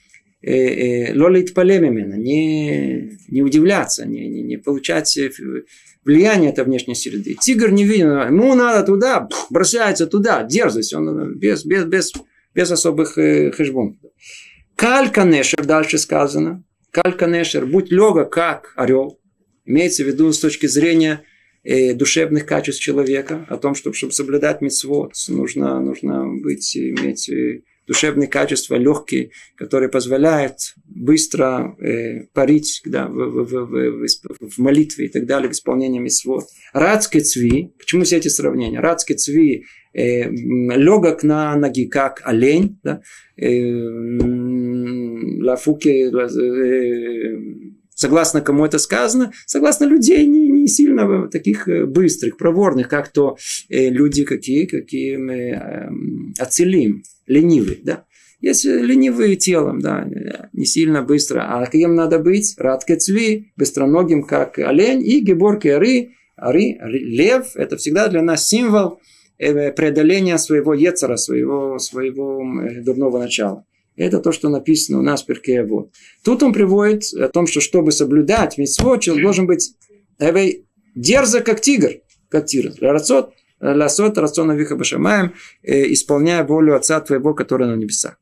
э, 0.44 1.18
лолит 1.18 1.54
полемимена, 1.54 2.16
не, 2.16 3.18
не 3.30 3.42
удивляться, 3.42 4.06
не, 4.06 4.28
не, 4.28 4.44
не 4.44 4.58
получать 4.58 5.18
э, 5.18 5.32
влияние 6.04 6.52
этой 6.52 6.66
внешней 6.66 6.96
среды. 6.96 7.36
Тигр 7.40 7.72
не 7.72 7.86
виден, 7.86 8.12
ему 8.28 8.54
надо 8.54 8.86
туда, 8.86 9.28
бросается 9.50 10.06
туда, 10.06 10.44
дерзость, 10.44 10.94
он 10.94 11.38
без, 11.38 11.66
без, 11.66 11.86
без, 11.86 12.14
без 12.54 12.72
особых 12.72 13.18
э, 13.18 13.52
хэшбон. 13.52 14.00
Кальканешер, 14.76 15.66
дальше 15.66 15.98
сказано, 15.98 16.64
кальканешер, 16.92 17.66
будь 17.66 17.92
лега, 17.92 18.26
как 18.26 18.74
орел. 18.76 19.20
Имеется 19.66 20.04
в 20.04 20.08
виду 20.08 20.32
с 20.34 20.40
точки 20.40 20.66
зрения 20.66 21.24
э, 21.64 21.94
душевных 21.94 22.46
качеств 22.46 22.82
человека, 22.82 23.46
о 23.50 23.58
том, 23.58 23.76
чтобы, 23.76 23.96
чтобы 23.96 24.12
соблюдать 24.12 24.62
митцвот, 24.62 25.14
нужно, 25.30 25.80
нужно 25.80 26.26
быть, 26.42 26.76
иметь 26.76 27.30
э, 27.30 27.62
душевные 27.88 28.28
качества 28.28 28.76
легкие, 28.76 29.32
которые 29.56 29.90
позволяют 29.90 30.58
быстро 30.86 31.76
э, 31.80 32.26
парить 32.34 32.82
да, 32.86 33.08
в, 33.08 33.44
в, 33.44 33.66
в, 33.66 34.08
в, 34.08 34.50
в 34.50 34.58
молитве 34.58 35.06
и 35.06 35.10
так 35.10 35.26
далее, 35.26 35.50
в 35.50 35.54
исполнении 35.54 36.00
митцвот. 36.00 36.46
Радский 36.74 37.22
цви, 37.22 37.74
почему 37.78 38.04
все 38.04 38.18
эти 38.18 38.30
сравнения? 38.30 38.80
Радский 38.80 39.16
цви 39.16 39.66
э, 39.94 40.30
легок 40.30 41.24
на 41.24 41.56
ноги, 41.56 41.86
как 41.86 42.22
олень, 42.24 42.80
да? 42.84 43.02
э, 43.38 43.50
лафуки, 45.42 46.10
э, 46.10 47.38
согласно 47.96 48.42
кому 48.42 48.66
это 48.66 48.80
сказано, 48.80 49.32
согласно 49.46 49.86
людей 49.86 50.26
не, 50.26 50.48
не 50.64 50.68
сильно 50.68 51.28
таких 51.28 51.68
э, 51.68 51.86
быстрых, 51.86 52.38
проворных, 52.38 52.88
как 52.88 53.10
то 53.10 53.38
э, 53.70 53.90
люди 53.90 54.24
какие, 54.24 54.66
какие 54.66 55.18
мы 55.18 55.34
э, 55.34 55.90
оцелим, 56.40 57.04
ленивые, 57.28 57.80
да. 57.84 58.06
Есть 58.40 58.66
ленивые 58.66 59.38
телом, 59.38 59.80
да, 59.80 60.06
не 60.52 60.66
сильно 60.66 61.02
быстро. 61.02 61.42
А 61.48 61.66
кем 61.66 61.96
надо 61.96 62.20
быть? 62.20 62.56
Радке 62.58 62.98
цви, 62.98 63.54
быстроногим, 63.56 64.24
как 64.24 64.60
олень, 64.60 65.02
и 65.06 65.22
геборки 65.22 65.70
ары, 65.70 66.10
ары, 66.36 66.78
лев, 66.82 67.56
это 67.56 67.78
всегда 67.78 68.10
для 68.10 68.22
нас 68.22 68.46
символ 68.46 69.00
преодоления 69.38 70.38
своего 70.38 70.74
ецера, 70.74 71.16
своего, 71.16 71.80
своего 71.80 72.44
дурного 72.82 73.20
начала. 73.20 73.66
Это 73.96 74.20
то, 74.20 74.34
что 74.34 74.50
написано 74.50 75.00
у 75.00 75.04
нас 75.04 75.24
в 75.24 75.26
Перке 75.26 75.64
вот. 75.64 75.92
Тут 76.24 76.44
он 76.44 76.52
приводит 76.52 77.14
о 77.14 77.30
том, 77.30 77.48
что 77.48 77.62
чтобы 77.62 77.94
соблюдать 77.94 78.58
митцвот, 78.58 79.02
человек 79.02 79.24
должен 79.24 79.48
быть 79.48 79.74
дерзо, 80.96 81.42
как 81.42 81.62
тигр, 81.62 82.02
как 82.30 82.46
тигр. 82.46 82.74
Рацот, 82.82 83.34
ласот, 83.60 84.18
рацон 84.18 84.52
авиха 84.52 84.76
башамаем, 84.76 85.34
э, 85.64 85.92
исполняя 85.94 86.44
волю 86.44 86.76
Отца 86.76 87.00
твоего, 87.02 87.34
который 87.34 87.68
на 87.68 87.76
небесах. 87.76 88.20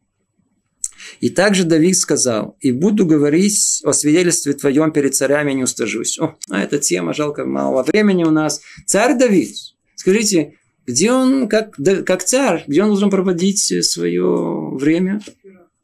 И 1.20 1.30
также 1.30 1.64
Давид 1.64 1.98
сказал, 1.98 2.58
и 2.62 2.72
буду 2.72 3.06
говорить 3.06 3.82
о 3.84 3.92
свидетельстве 3.92 4.54
твоем 4.54 4.92
перед 4.92 5.14
царями, 5.16 5.52
не 5.54 5.64
устажусь. 5.64 6.20
О, 6.20 6.36
а 6.50 6.64
эта 6.64 6.80
тема, 6.80 7.14
жалко, 7.14 7.46
мало 7.46 7.84
времени 7.84 8.24
у 8.24 8.32
нас. 8.32 8.62
Царь 8.86 9.18
Давид, 9.18 9.56
скажите, 9.96 10.56
где 10.88 11.12
он, 11.12 11.48
как, 11.48 11.76
как 12.06 12.24
царь, 12.24 12.64
где 12.68 12.84
он 12.84 12.90
должен 12.90 13.10
проводить 13.10 13.86
свое 13.86 14.70
время? 14.76 15.22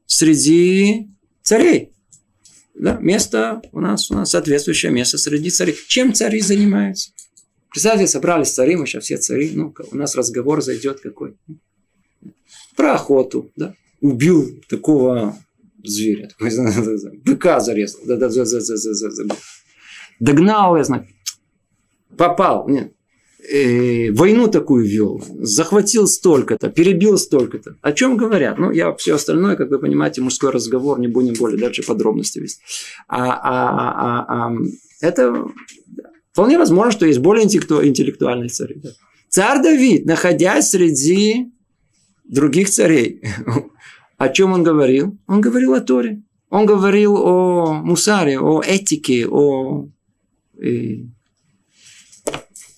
среди 0.07 1.09
царей. 1.43 1.93
Да, 2.79 2.97
место 3.01 3.61
у 3.71 3.79
нас, 3.79 4.11
у 4.11 4.13
нас 4.13 4.29
соответствующее 4.29 4.91
место 4.91 5.17
среди 5.17 5.49
царей. 5.49 5.75
Чем 5.87 6.13
цари 6.13 6.41
занимаются? 6.41 7.11
Представьте, 7.69 8.07
собрались 8.07 8.51
цари, 8.51 8.75
мы 8.75 8.85
сейчас 8.85 9.05
все 9.05 9.17
цари, 9.17 9.51
ну, 9.53 9.73
у 9.91 9.95
нас 9.95 10.15
разговор 10.15 10.61
зайдет 10.61 10.99
какой. 10.99 11.35
Про 12.75 12.93
охоту, 12.93 13.51
да. 13.55 13.73
Убил 13.99 14.61
такого 14.69 15.35
зверя, 15.83 16.29
быка 17.25 17.59
зарезал, 17.59 18.01
да, 18.05 18.15
да, 18.15 18.29
да, 18.29 18.43
да, 18.45 19.23
да. 19.25 19.35
догнал, 20.19 20.77
я 20.77 20.83
знаю, 20.83 21.07
попал, 22.15 22.69
нет, 22.69 22.93
э, 23.49 24.11
войну 24.11 24.47
такую 24.47 24.85
вел, 24.85 25.23
захватил 25.39 26.07
столько-то, 26.07 26.69
перебил 26.69 27.17
столько-то. 27.17 27.75
О 27.81 27.91
чем 27.91 28.17
говорят? 28.17 28.57
Ну, 28.57 28.71
я 28.71 28.93
все 28.95 29.15
остальное, 29.15 29.55
как 29.55 29.69
вы 29.69 29.79
понимаете, 29.79 30.21
мужской 30.21 30.51
разговор, 30.51 30.99
не 30.99 31.07
будем 31.07 31.33
более 31.35 31.59
дальше 31.59 31.83
подробности 31.83 32.39
вести. 32.39 32.61
А, 33.07 33.31
а, 33.31 34.25
а, 34.27 34.47
а, 34.49 34.55
это 35.01 35.45
вполне 36.31 36.57
возможно, 36.57 36.91
что 36.91 37.05
есть 37.05 37.19
более 37.19 37.45
интеллектуальные 37.45 38.49
цари. 38.49 38.75
Да. 38.83 38.89
Царь 39.29 39.61
Давид, 39.61 40.05
находясь 40.05 40.69
среди 40.69 41.51
других 42.25 42.69
царей, 42.69 43.21
о 44.17 44.29
чем 44.29 44.53
он 44.53 44.63
говорил? 44.63 45.17
Он 45.27 45.41
говорил 45.41 45.73
о 45.73 45.81
Торе. 45.81 46.21
Он 46.49 46.65
говорил 46.65 47.15
о 47.17 47.73
мусаре, 47.73 48.39
о 48.39 48.61
этике, 48.61 49.27
о 49.27 49.89
э, 50.61 51.03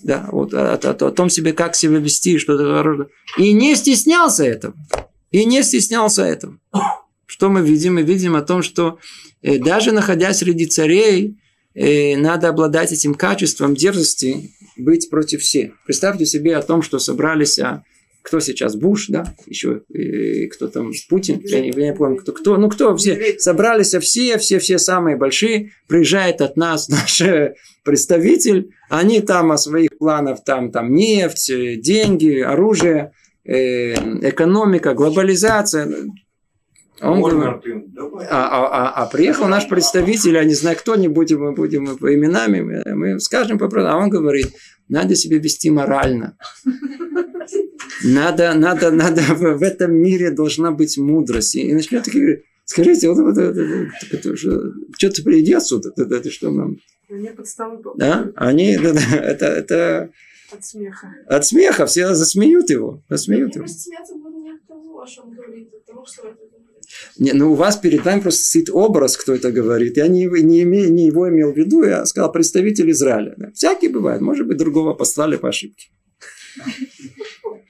да, 0.01 0.29
вот 0.31 0.53
о, 0.53 0.73
о, 0.73 0.75
о 0.75 1.11
том 1.11 1.29
себе, 1.29 1.53
как 1.53 1.75
себя 1.75 1.97
вести, 1.97 2.37
что-то 2.37 3.09
И 3.37 3.53
не 3.53 3.75
стеснялся 3.75 4.43
этого. 4.43 4.73
И 5.31 5.45
не 5.45 5.61
стеснялся 5.63 6.23
этого. 6.23 6.57
Что 7.25 7.49
мы 7.49 7.61
видим? 7.61 7.95
Мы 7.95 8.03
видим 8.03 8.35
о 8.35 8.41
том, 8.41 8.63
что 8.63 8.97
э, 9.41 9.59
даже 9.59 9.91
находясь 9.91 10.37
среди 10.37 10.65
царей, 10.65 11.37
э, 11.75 12.17
надо 12.17 12.49
обладать 12.49 12.91
этим 12.91 13.13
качеством 13.13 13.75
дерзости, 13.75 14.51
быть 14.77 15.09
против 15.09 15.41
всех. 15.41 15.73
Представьте 15.85 16.25
себе 16.25 16.55
о 16.55 16.61
том, 16.61 16.81
что 16.81 16.99
собрались 16.99 17.59
а, 17.59 17.83
кто 18.29 18.39
сейчас 18.39 18.75
Буш, 18.75 19.07
да, 19.07 19.23
еще 19.47 19.81
и 19.89 20.45
кто 20.49 20.67
там 20.67 20.91
Путин, 21.09 21.41
я 21.43 21.61
не, 21.61 21.69
я 21.69 21.85
не 21.87 21.95
помню, 21.95 22.17
кто, 22.17 22.31
кто, 22.31 22.57
ну 22.57 22.69
кто, 22.69 22.95
все 22.95 23.39
собрались, 23.39 23.95
все, 23.95 24.37
все, 24.37 24.59
все 24.59 24.77
самые 24.77 25.17
большие, 25.17 25.71
приезжает 25.87 26.39
от 26.41 26.55
нас 26.55 26.89
наш 26.89 27.21
э, 27.21 27.55
представитель, 27.83 28.69
они 28.87 29.21
там 29.21 29.51
о 29.51 29.57
своих 29.57 29.97
планах, 29.97 30.43
там, 30.43 30.71
там 30.71 30.93
нефть, 30.93 31.49
э, 31.49 31.75
деньги, 31.77 32.39
оружие, 32.39 33.13
э, 33.45 33.93
экономика, 34.29 34.93
глобализация. 34.93 35.91
Он 37.01 37.21
говорит, 37.21 37.63
а, 38.29 38.47
а, 38.47 38.67
а, 38.67 39.03
а 39.03 39.05
приехал 39.07 39.47
наш 39.47 39.67
представитель, 39.67 40.35
я 40.35 40.43
не 40.43 40.53
знаю, 40.53 40.77
кто, 40.77 40.95
не 40.95 41.07
будем, 41.07 41.41
мы 41.41 41.53
будем 41.53 41.97
по 41.97 42.13
именами, 42.13 42.83
мы, 42.93 43.19
скажем 43.21 43.57
по 43.57 43.67
а 43.89 43.97
он 43.97 44.09
говорит, 44.11 44.53
надо 44.87 45.15
себя 45.15 45.39
вести 45.39 45.71
морально. 45.71 46.37
Надо, 48.03 48.53
надо, 48.53 48.91
надо, 48.91 49.21
в 49.33 49.63
этом 49.63 49.93
мире 49.93 50.31
должна 50.31 50.71
быть 50.71 50.97
мудрость. 50.97 51.55
И 51.55 51.73
начнет 51.73 52.07
говорить, 52.07 52.43
скажите, 52.65 53.09
вот, 53.09 53.17
вот, 53.19 53.37
вот, 53.37 53.55
вот 53.55 54.13
это, 54.13 54.35
что-то 54.35 55.23
приди 55.23 55.53
отсюда, 55.53 55.91
это, 55.95 56.15
это 56.15 56.31
что 56.31 56.51
нам? 56.51 56.77
Они 57.09 57.29
под 57.29 57.47
столы 57.47 57.81
Да, 57.95 58.31
они, 58.35 58.77
да, 58.77 58.93
да, 58.93 59.15
это, 59.17 59.45
это... 59.45 60.11
От 60.51 60.65
смеха. 60.65 61.13
От 61.27 61.45
смеха, 61.45 61.85
все 61.85 62.13
засмеют 62.15 62.69
его, 62.69 63.03
засмеют 63.09 63.55
его. 63.55 63.67
смеяться 63.67 64.15
буду 64.15 64.37
не 64.39 64.51
от 64.51 64.65
того, 64.67 65.01
о 65.01 65.07
чем 65.07 65.31
говорит, 65.31 65.73
от 65.73 65.85
того, 65.85 66.05
что 66.05 66.35
не, 67.17 67.33
ну 67.33 67.51
у 67.51 67.55
вас 67.55 67.77
перед 67.77 68.03
вами 68.03 68.21
просто 68.21 68.43
стоит 68.43 68.69
образ, 68.71 69.15
кто 69.15 69.35
это 69.35 69.51
говорит. 69.51 69.97
Я 69.97 70.07
не, 70.07 70.25
не, 70.25 70.63
имею, 70.63 70.91
не 70.91 71.05
его 71.05 71.29
имел 71.29 71.53
в 71.53 71.57
виду, 71.57 71.83
я 71.83 72.03
сказал 72.05 72.31
представитель 72.31 72.89
Израиля. 72.91 73.35
Да. 73.37 73.51
Всякие 73.51 73.91
бывают, 73.91 74.21
может 74.21 74.47
быть, 74.47 74.57
другого 74.57 74.95
послали 74.95 75.35
по 75.35 75.49
ошибке. 75.49 75.89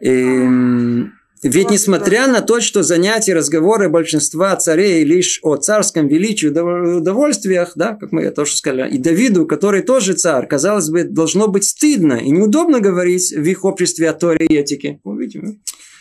Эм, 0.00 1.12
ведь 1.42 1.70
несмотря 1.70 2.26
на 2.26 2.40
то, 2.40 2.60
что 2.60 2.82
занятия, 2.82 3.34
разговоры 3.34 3.88
большинства 3.88 4.56
царей 4.56 5.04
лишь 5.04 5.38
о 5.42 5.56
царском 5.56 6.08
величии, 6.08 6.48
удовольствиях, 6.48 7.72
да, 7.76 7.94
как 7.94 8.10
мы 8.10 8.28
тоже 8.30 8.56
сказали, 8.56 8.92
и 8.92 8.98
Давиду, 8.98 9.46
который 9.46 9.82
тоже 9.82 10.14
царь, 10.14 10.48
казалось 10.48 10.90
бы, 10.90 11.04
должно 11.04 11.46
быть 11.46 11.64
стыдно 11.64 12.14
и 12.14 12.30
неудобно 12.30 12.80
говорить 12.80 13.32
в 13.32 13.44
их 13.44 13.64
обществе 13.64 14.10
о 14.10 14.14
Торе 14.14 14.46
и 14.46 14.56
этике. 14.56 15.00
Вы 15.04 15.20
видите, 15.20 15.58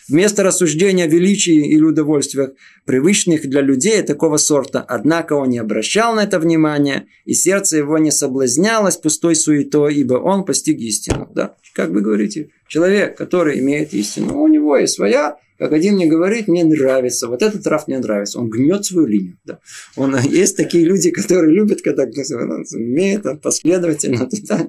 Вместо 0.09 0.43
рассуждения 0.43 1.03
о 1.03 1.07
величии 1.07 1.69
или 1.69 1.83
удовольствиях, 1.83 2.51
привычных 2.85 3.49
для 3.49 3.61
людей 3.61 4.01
такого 4.03 4.37
сорта, 4.37 4.81
однако 4.81 5.33
он 5.33 5.49
не 5.49 5.57
обращал 5.57 6.15
на 6.15 6.23
это 6.23 6.39
внимания, 6.39 7.07
и 7.25 7.33
сердце 7.33 7.77
его 7.77 7.97
не 7.97 8.11
соблазнялось 8.11 8.95
пустой 8.97 9.35
суетой, 9.35 9.95
ибо 9.95 10.15
он 10.15 10.45
постиг 10.45 10.79
истину. 10.79 11.29
Да? 11.35 11.55
Как 11.73 11.89
вы 11.89 12.01
говорите, 12.01 12.49
человек, 12.67 13.17
который 13.17 13.59
имеет 13.59 13.93
истину, 13.93 14.41
у 14.41 14.47
него 14.47 14.77
есть 14.77 14.93
своя, 14.93 15.37
как 15.57 15.73
один 15.73 15.95
мне 15.95 16.05
говорит, 16.05 16.47
мне 16.47 16.63
нравится, 16.63 17.27
вот 17.27 17.41
этот 17.41 17.63
трав 17.63 17.87
мне 17.87 17.97
нравится, 17.97 18.39
он 18.39 18.49
гнет 18.49 18.85
свою 18.85 19.07
линию. 19.07 19.37
Да. 19.43 19.59
Он, 19.95 20.15
есть 20.23 20.55
такие 20.55 20.85
люди, 20.85 21.09
которые 21.09 21.53
любят, 21.53 21.81
когда 21.81 22.03
он 22.03 22.63
умеет 22.73 23.23
последовательно 23.41 24.25
туда, 24.29 24.65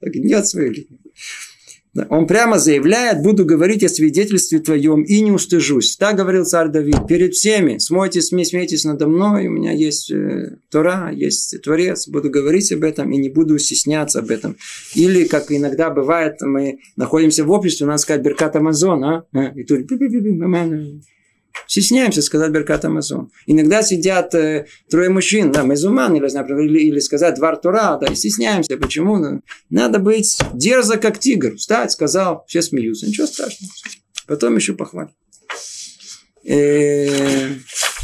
гнет 0.00 0.46
свою 0.46 0.72
линию. 0.72 0.98
Он 2.08 2.26
прямо 2.26 2.58
заявляет, 2.58 3.22
буду 3.22 3.44
говорить 3.44 3.84
о 3.84 3.88
свидетельстве 3.88 4.60
твоем 4.60 5.02
и 5.02 5.20
не 5.20 5.30
устыжусь. 5.30 5.96
Так 5.98 6.16
говорил 6.16 6.46
царь 6.46 6.68
Давид. 6.68 7.06
Перед 7.06 7.34
всеми 7.34 7.76
смойтесь, 7.76 8.28
смейтесь 8.28 8.84
надо 8.84 9.06
мной. 9.06 9.46
У 9.48 9.50
меня 9.50 9.72
есть 9.72 10.10
э, 10.10 10.56
Тора, 10.70 11.10
есть 11.12 11.60
Творец. 11.62 12.08
Буду 12.08 12.30
говорить 12.30 12.72
об 12.72 12.82
этом 12.84 13.12
и 13.12 13.18
не 13.18 13.28
буду 13.28 13.58
стесняться 13.58 14.20
об 14.20 14.30
этом. 14.30 14.56
Или, 14.94 15.24
как 15.24 15.52
иногда 15.52 15.90
бывает, 15.90 16.40
мы 16.40 16.78
находимся 16.96 17.44
в 17.44 17.50
обществе, 17.50 17.84
у 17.84 17.90
нас 17.90 18.02
сказать 18.02 18.22
Беркат 18.22 18.56
Амазон, 18.56 19.04
а? 19.04 19.24
И 19.54 19.64
тут 19.64 19.86
Стесняемся 21.66 22.22
сказать 22.22 22.50
Беркат 22.50 22.84
Амазон. 22.84 23.30
Иногда 23.46 23.82
сидят 23.82 24.34
э, 24.34 24.66
трое 24.90 25.08
мужчин, 25.08 25.52
да, 25.52 25.62
мезуман, 25.62 26.14
или, 26.14 26.26
или, 26.26 26.78
или 26.80 26.98
сказать 27.00 27.36
Двар 27.36 27.56
Тура, 27.56 27.98
да, 28.00 28.06
и 28.06 28.14
стесняемся. 28.14 28.76
Почему? 28.76 29.16
Ну, 29.16 29.42
надо 29.70 29.98
быть 29.98 30.38
дерзо, 30.52 30.96
как 30.98 31.18
тигр. 31.18 31.56
Встать, 31.56 31.92
сказал, 31.92 32.44
все 32.46 32.62
смеются. 32.62 33.06
Ничего 33.06 33.26
страшного. 33.26 33.72
Потом 34.26 34.56
еще 34.56 34.74
похвалят. 34.74 35.12
Э, 36.44 37.48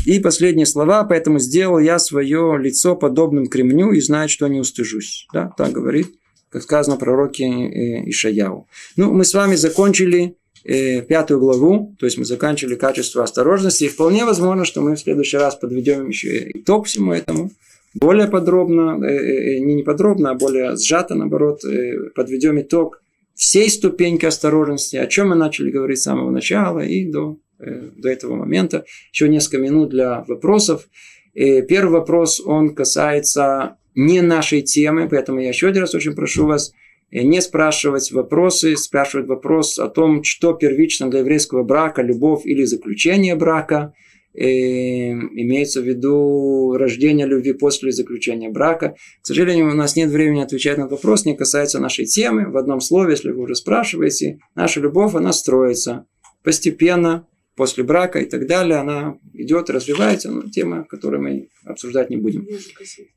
и 0.04 0.20
последние 0.20 0.66
слова, 0.66 1.04
поэтому 1.04 1.38
сделал 1.38 1.78
я 1.78 1.98
свое 1.98 2.56
лицо 2.58 2.96
подобным 2.96 3.48
кремню 3.48 3.92
и 3.92 4.00
знаю, 4.00 4.28
что 4.28 4.46
не 4.48 4.60
устыжусь. 4.60 5.26
Да, 5.32 5.52
так 5.56 5.72
говорит, 5.72 6.08
как 6.50 6.62
сказано 6.62 6.96
пророке 6.96 7.44
э, 7.44 8.08
Ишаяу. 8.08 8.68
Ну, 8.96 9.12
мы 9.12 9.24
с 9.24 9.34
вами 9.34 9.56
закончили 9.56 10.36
пятую 10.64 11.40
главу, 11.40 11.94
то 11.98 12.06
есть 12.06 12.18
мы 12.18 12.24
заканчивали 12.24 12.74
качество 12.74 13.22
осторожности, 13.22 13.84
и 13.84 13.88
вполне 13.88 14.24
возможно, 14.24 14.64
что 14.64 14.80
мы 14.80 14.96
в 14.96 15.00
следующий 15.00 15.36
раз 15.36 15.54
подведем 15.54 16.08
еще 16.08 16.50
итог 16.50 16.86
всему 16.86 17.12
этому, 17.12 17.50
более 17.94 18.28
подробно, 18.28 18.98
э, 19.04 19.08
э, 19.08 19.56
э 19.56 19.58
не 19.60 19.74
не 19.74 19.82
подробно, 19.82 20.30
а 20.30 20.34
более 20.34 20.76
сжато, 20.76 21.14
наоборот, 21.14 21.64
э, 21.64 22.10
подведем 22.14 22.60
итог 22.60 23.02
всей 23.34 23.70
ступеньки 23.70 24.26
осторожности, 24.26 24.96
о 24.96 25.06
чем 25.06 25.30
мы 25.30 25.36
начали 25.36 25.70
говорить 25.70 25.98
с 25.98 26.02
самого 26.02 26.30
начала 26.30 26.80
и 26.80 27.04
до, 27.04 27.38
э, 27.60 27.90
до 27.96 28.08
этого 28.08 28.34
момента. 28.36 28.84
Еще 29.12 29.28
несколько 29.28 29.58
минут 29.58 29.90
для 29.90 30.24
вопросов. 30.26 30.88
Первый 31.34 31.90
вопрос, 31.90 32.40
он 32.44 32.74
касается 32.74 33.76
не 33.94 34.22
нашей 34.22 34.62
темы, 34.62 35.08
поэтому 35.08 35.40
я 35.40 35.48
еще 35.48 35.68
один 35.68 35.82
раз 35.82 35.94
очень 35.94 36.14
прошу 36.14 36.46
вас 36.46 36.70
э, 36.70 36.72
не 37.10 37.40
спрашивать 37.40 38.12
вопросы, 38.12 38.76
спрашивать 38.76 39.26
вопрос 39.28 39.78
о 39.78 39.88
том, 39.88 40.22
что 40.24 40.52
первично 40.52 41.10
для 41.10 41.20
еврейского 41.20 41.62
брака, 41.62 42.02
любовь 42.02 42.44
или 42.44 42.64
заключение 42.64 43.34
брака. 43.34 43.94
И 44.34 45.10
имеется 45.10 45.80
в 45.80 45.84
виду 45.84 46.76
рождение 46.76 47.26
любви 47.26 47.54
после 47.54 47.90
заключения 47.90 48.50
брака. 48.50 48.94
К 49.22 49.26
сожалению, 49.26 49.70
у 49.70 49.74
нас 49.74 49.96
нет 49.96 50.10
времени 50.10 50.42
отвечать 50.42 50.76
на 50.76 50.82
этот 50.82 50.92
вопрос, 50.92 51.24
не 51.24 51.34
касается 51.34 51.80
нашей 51.80 52.04
темы. 52.04 52.48
В 52.50 52.56
одном 52.56 52.80
слове, 52.80 53.12
если 53.12 53.30
вы 53.30 53.42
уже 53.42 53.56
спрашиваете, 53.56 54.38
наша 54.54 54.80
любовь, 54.80 55.14
она 55.14 55.32
строится 55.32 56.06
постепенно, 56.44 57.26
после 57.56 57.82
брака 57.82 58.20
и 58.20 58.24
так 58.24 58.46
далее, 58.46 58.76
она 58.76 59.18
идет, 59.34 59.68
развивается, 59.68 60.30
но 60.30 60.48
тема, 60.48 60.84
которую 60.84 61.22
мы 61.22 61.48
обсуждать 61.64 62.08
не 62.08 62.16
будем. 62.16 62.46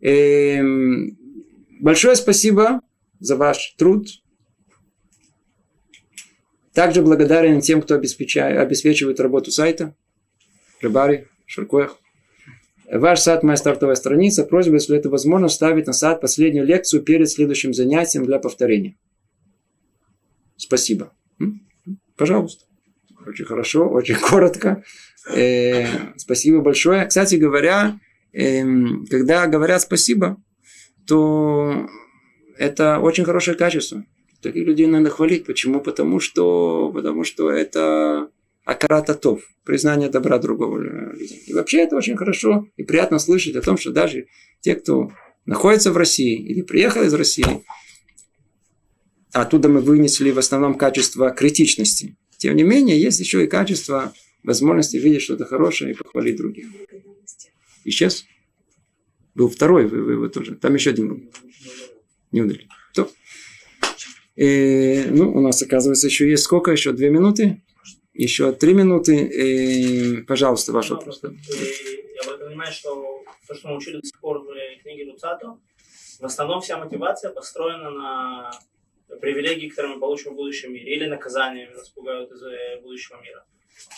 Эм, 0.01 1.15
большое 1.79 2.15
спасибо 2.15 2.81
за 3.21 3.37
ваш 3.37 3.75
труд. 3.77 4.07
Также 6.73 7.01
благодарен 7.01 7.61
тем, 7.61 7.81
кто 7.81 7.95
обеспечивает, 7.95 9.19
работу 9.19 9.51
сайта. 9.51 9.95
Рыбари, 10.81 11.27
Шаркоях. 11.45 11.97
Ваш 12.91 13.19
сайт– 13.19 13.43
моя 13.43 13.55
стартовая 13.55 13.95
страница. 13.95 14.43
Просьба, 14.43 14.73
если 14.73 14.97
это 14.97 15.09
возможно, 15.09 15.47
вставить 15.47 15.87
на 15.87 15.93
сайт 15.93 16.19
последнюю 16.19 16.65
лекцию 16.65 17.03
перед 17.03 17.29
следующим 17.29 17.73
занятием 17.73 18.25
для 18.25 18.39
повторения. 18.39 18.97
Спасибо. 20.57 21.13
Пожалуйста. 22.17 22.65
Очень 23.25 23.45
хорошо, 23.45 23.87
очень 23.87 24.15
коротко. 24.29 24.83
Э, 25.33 25.85
спасибо 26.17 26.61
большое. 26.61 27.05
Кстати 27.05 27.35
говоря, 27.35 27.99
э, 28.33 28.63
когда 29.09 29.47
говорят 29.47 29.81
спасибо, 29.81 30.37
то 31.05 31.87
это 32.61 32.99
очень 32.99 33.23
хорошее 33.23 33.57
качество. 33.57 34.05
Таких 34.39 34.67
людей 34.67 34.85
надо 34.85 35.09
хвалить. 35.09 35.45
Почему? 35.45 35.81
Потому 35.81 36.19
что, 36.19 36.91
потому 36.93 37.23
что 37.23 37.49
это 37.49 38.29
акарататов, 38.65 39.41
признание 39.63 40.09
добра 40.09 40.37
другого 40.37 40.77
людей. 40.77 41.43
И 41.47 41.53
вообще 41.53 41.79
это 41.79 41.95
очень 41.95 42.15
хорошо 42.15 42.67
и 42.77 42.83
приятно 42.83 43.17
слышать 43.17 43.55
о 43.55 43.61
том, 43.61 43.77
что 43.77 43.91
даже 43.91 44.27
те, 44.59 44.75
кто 44.75 45.11
находится 45.47 45.91
в 45.91 45.97
России 45.97 46.39
или 46.39 46.61
приехал 46.61 47.01
из 47.01 47.15
России, 47.15 47.63
оттуда 49.33 49.67
мы 49.67 49.81
вынесли 49.81 50.29
в 50.29 50.37
основном 50.37 50.75
качество 50.75 51.31
критичности. 51.31 52.15
Тем 52.37 52.55
не 52.55 52.63
менее, 52.63 53.01
есть 53.01 53.19
еще 53.19 53.43
и 53.43 53.47
качество 53.47 54.13
возможности 54.43 54.97
видеть 54.97 55.23
что-то 55.23 55.45
хорошее 55.45 55.93
и 55.93 55.95
похвалить 55.95 56.37
других. 56.37 56.67
Исчез? 57.85 58.25
Был 59.33 59.49
второй 59.49 59.87
вывод 59.87 60.33
тоже. 60.33 60.55
Там 60.55 60.75
еще 60.75 60.91
один 60.91 61.09
был. 61.09 61.31
Не 62.31 62.41
удалили. 62.41 62.67
То. 62.93 63.09
И, 64.35 65.05
ну, 65.09 65.31
у 65.33 65.41
нас, 65.41 65.61
оказывается, 65.61 66.07
еще 66.07 66.29
есть 66.29 66.43
сколько? 66.43 66.71
Еще 66.71 66.93
две 66.93 67.09
минуты? 67.09 67.61
Еще 68.13 68.51
три 68.53 68.73
минуты. 68.73 69.15
И, 69.25 70.21
пожалуйста, 70.23 70.71
ваш 70.71 70.89
вопрос. 70.89 71.21
Я 71.23 72.37
понимаю, 72.37 72.71
что 72.71 73.23
то, 73.47 73.55
что 73.55 73.67
мы 73.67 73.77
учили 73.77 73.97
до 73.97 74.05
сих 74.05 74.19
пор 74.19 74.39
в 74.39 74.81
книге 74.81 75.11
Луцато, 75.11 75.57
в 76.19 76.25
основном 76.25 76.61
вся 76.61 76.77
мотивация 76.77 77.31
построена 77.31 77.89
на 77.89 78.51
привилегии, 79.19 79.69
которые 79.69 79.95
мы 79.95 79.99
получим 79.99 80.33
в 80.33 80.35
будущем 80.35 80.73
мире, 80.73 80.95
или 80.95 81.05
наказания 81.07 81.69
нас 81.69 81.89
пугают 81.89 82.31
из 82.31 82.41
э, 82.43 82.79
будущего 82.81 83.21
мира. 83.21 83.43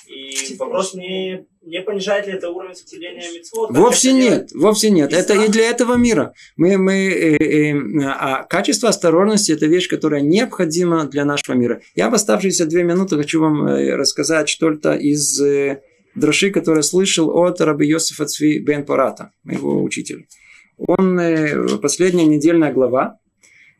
И 0.08 0.56
вопрос 0.58 0.94
не, 0.94 1.46
не 1.62 1.82
понижает 1.82 2.28
ли 2.28 2.34
это 2.34 2.50
уровень 2.50 2.76
соблюдения 2.76 3.24
митцвот? 3.34 3.72
Вовсе 3.72 4.14
нет, 4.14 4.52
вовсе 4.54 4.90
нет. 4.90 5.12
И 5.12 5.16
это 5.16 5.34
и 5.34 5.48
для 5.48 5.70
этого 5.70 5.96
мира. 5.96 6.34
Мы, 6.58 6.78
мы, 6.78 6.94
э, 6.94 7.38
э, 7.38 8.04
а 8.06 8.44
качество 8.44 8.90
осторожности– 8.90 9.52
это 9.54 9.66
вещь, 9.66 9.88
которая 9.88 10.22
необходима 10.22 11.06
для 11.06 11.26
нашего 11.26 11.56
мира. 11.56 11.82
Я 11.96 12.10
в 12.10 12.14
оставшиеся 12.14 12.66
две 12.66 12.84
минуты 12.84 13.18
хочу 13.18 13.40
вам 13.40 13.66
э, 13.66 13.96
рассказать 13.96 14.50
что-то 14.50 14.94
из 14.94 15.40
э, 15.42 15.82
дроши, 16.16 16.52
который 16.52 16.84
слышал 16.84 17.30
от 17.30 17.62
раби 17.62 17.88
Йосифа 17.88 18.26
Цви 18.26 18.60
Бен 18.60 18.86
Парата, 18.86 19.32
моего 19.44 19.82
учителя. 19.82 20.26
Он, 20.78 21.20
э, 21.20 21.78
последняя 21.78 22.26
недельная 22.26 22.74
глава, 22.74 23.20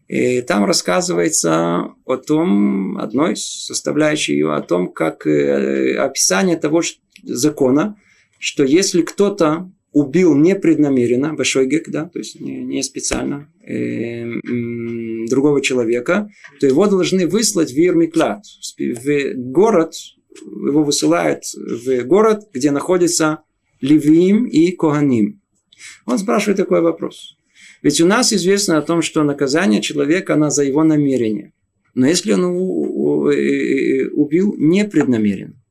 и 0.08 0.42
там 0.42 0.66
рассказывается 0.66 1.94
о 2.06 2.18
том, 2.18 2.98
одной 2.98 3.36
составляющей 3.36 4.34
ее, 4.34 4.54
о 4.54 4.62
том, 4.62 4.92
как 4.92 5.26
э, 5.26 5.96
описание 5.96 6.58
того 6.58 6.82
закона, 7.24 7.98
что 8.40 8.64
если 8.64 9.02
кто-то 9.02 9.72
убил 9.94 10.36
непреднамеренно, 10.36 11.34
большой 11.34 11.68
гек, 11.68 11.88
да, 11.88 12.06
то 12.06 12.20
есть 12.20 12.42
не, 12.42 12.64
не 12.64 12.84
специально, 12.84 13.50
э, 13.66 13.74
э, 13.74 15.26
другого 15.30 15.62
человека, 15.62 16.28
то 16.60 16.68
его 16.68 16.88
должны 16.88 17.28
выслать 17.28 17.72
в 17.72 17.78
Ирмиклад, 17.78 18.44
в 18.78 19.34
город, 19.36 19.94
его 20.46 20.84
высылают 20.84 21.44
в 21.56 22.04
город, 22.04 22.50
где 22.54 22.72
находится 22.72 23.44
Левиим 23.82 24.46
и 24.46 24.72
Коганим. 24.72 25.42
Он 26.06 26.18
спрашивает 26.18 26.58
такой 26.58 26.82
вопрос. 26.82 27.38
Ведь 27.84 28.02
у 28.02 28.08
нас 28.08 28.34
известно 28.34 28.78
о 28.78 28.82
том, 28.82 29.04
что 29.04 29.24
наказание 29.24 29.82
человека, 29.82 30.34
оно 30.34 30.50
за 30.50 30.64
его 30.64 30.84
намерение. 30.84 31.54
Но 31.94 32.08
если 32.08 32.34
он 32.34 32.46
убил 32.46 34.56
непреднамеренно, 34.58 35.62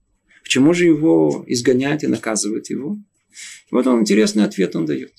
почему 0.45 0.75
же 0.75 0.85
его 0.85 1.45
изгонять 1.49 2.05
и 2.05 2.07
наказывать 2.07 2.71
его? 2.71 2.99
Вот 3.71 3.87
он 3.87 4.03
интересный 4.03 4.45
ответ 4.45 4.77
он 4.77 4.87
дает. 4.87 5.13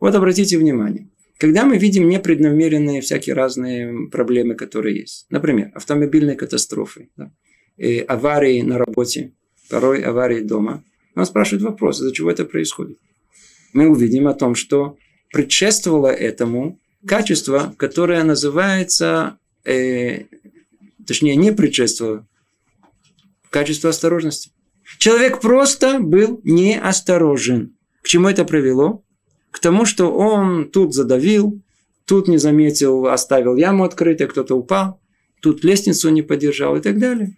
Вот 0.00 0.14
обратите 0.14 0.58
внимание. 0.58 1.08
Когда 1.36 1.64
мы 1.64 1.78
видим 1.78 2.08
непреднамеренные 2.08 3.00
всякие 3.00 3.34
разные 3.34 4.08
проблемы, 4.10 4.54
которые 4.54 5.00
есть. 5.00 5.26
Например, 5.30 5.70
автомобильные 5.74 6.36
катастрофы, 6.36 7.08
да, 7.16 7.32
аварии 8.08 8.62
на 8.62 8.78
работе, 8.78 9.32
порой 9.68 10.02
аварии 10.02 10.40
дома. 10.40 10.82
Он 11.14 11.26
спрашивает 11.26 11.62
вопрос, 11.62 12.00
из-за 12.00 12.12
чего 12.12 12.30
это 12.30 12.44
происходит. 12.44 12.98
Мы 13.72 13.88
увидим 13.88 14.26
о 14.26 14.34
том, 14.34 14.54
что 14.54 14.96
предшествовало 15.30 16.08
этому 16.08 16.78
качество, 17.06 17.74
которое 17.76 18.22
называется, 18.24 19.38
э, 19.64 20.24
точнее, 21.06 21.36
не 21.36 21.52
предшествовало, 21.52 22.26
качество 23.48 23.90
осторожности. 23.90 24.50
Человек 24.98 25.40
просто 25.40 26.00
был 26.00 26.40
неосторожен. 26.44 27.74
К 28.02 28.08
чему 28.08 28.28
это 28.28 28.44
привело? 28.44 29.02
К 29.50 29.58
тому, 29.58 29.84
что 29.84 30.12
он 30.12 30.70
тут 30.70 30.94
задавил, 30.94 31.60
тут 32.04 32.28
не 32.28 32.38
заметил, 32.38 33.06
оставил 33.06 33.56
яму 33.56 33.84
открытой, 33.84 34.26
кто-то 34.26 34.56
упал, 34.56 35.00
тут 35.40 35.64
лестницу 35.64 36.08
не 36.10 36.22
поддержал 36.22 36.76
и 36.76 36.80
так 36.80 36.98
далее. 36.98 37.36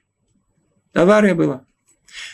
Авария 0.93 1.35
была. 1.35 1.65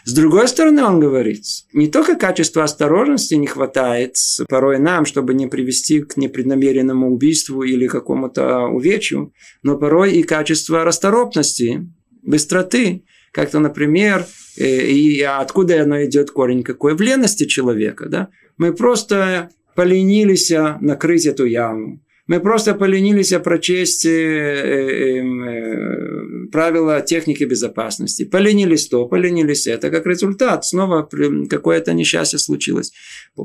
С 0.05 0.13
другой 0.13 0.49
стороны, 0.49 0.83
он 0.83 1.01
говорит, 1.01 1.45
не 1.73 1.89
только 1.89 2.17
качества 2.17 2.65
осторожности 2.65 3.35
не 3.35 3.47
хватает 3.47 4.17
порой 4.49 4.79
нам, 4.79 5.05
чтобы 5.05 5.35
не 5.35 5.47
привести 5.47 6.01
к 6.01 6.17
непреднамеренному 6.17 7.13
убийству 7.13 7.63
или 7.63 7.87
какому-то 7.87 8.67
увечью, 8.67 9.33
но 9.63 9.77
порой 9.77 10.13
и 10.13 10.23
качество 10.23 10.85
расторопности, 10.85 11.87
быстроты. 12.23 13.05
Как-то, 13.33 13.59
например, 13.59 14.27
э, 14.57 14.87
и 14.87 15.21
откуда 15.23 15.83
оно 15.83 16.05
идет 16.05 16.31
корень 16.31 16.63
какой? 16.63 16.95
В 16.95 17.01
лености 17.01 17.45
человека. 17.45 18.09
Да? 18.09 18.29
Мы 18.57 18.73
просто 18.73 19.51
поленились 19.75 20.51
накрыть 20.81 21.27
эту 21.27 21.45
яму. 21.45 22.01
Мы 22.29 22.41
просто 22.41 22.75
поленились 22.75 23.33
прочесть 23.43 24.05
э, 24.05 24.11
э, 24.11 25.23
э, 25.23 26.47
правила 26.53 27.01
техники 27.01 27.45
безопасности. 27.45 28.25
Поленились 28.27 28.87
то, 28.89 29.07
поленились 29.07 29.67
это. 29.67 29.91
Как 29.91 30.07
результат, 30.07 30.67
снова 30.67 31.09
какое-то 31.49 31.95
несчастье 31.95 32.39
случилось. 32.39 32.93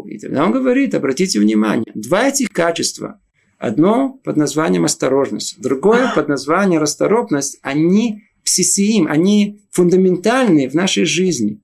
И 0.08 0.20
тогда 0.20 0.46
он 0.46 0.52
говорит, 0.52 0.94
обратите 0.96 1.40
внимание, 1.40 1.94
два 1.96 2.28
этих 2.28 2.50
качества. 2.50 3.22
Одно 3.58 4.20
под 4.26 4.36
названием 4.36 4.84
осторожность, 4.84 5.62
другое 5.62 6.12
под 6.14 6.28
названием 6.28 6.82
расторопность. 6.82 7.60
Они 7.62 8.24
псисиим, 8.44 9.08
они 9.08 9.62
фундаментальные 9.72 10.70
в 10.70 10.74
нашей 10.74 11.06
жизни. 11.06 11.62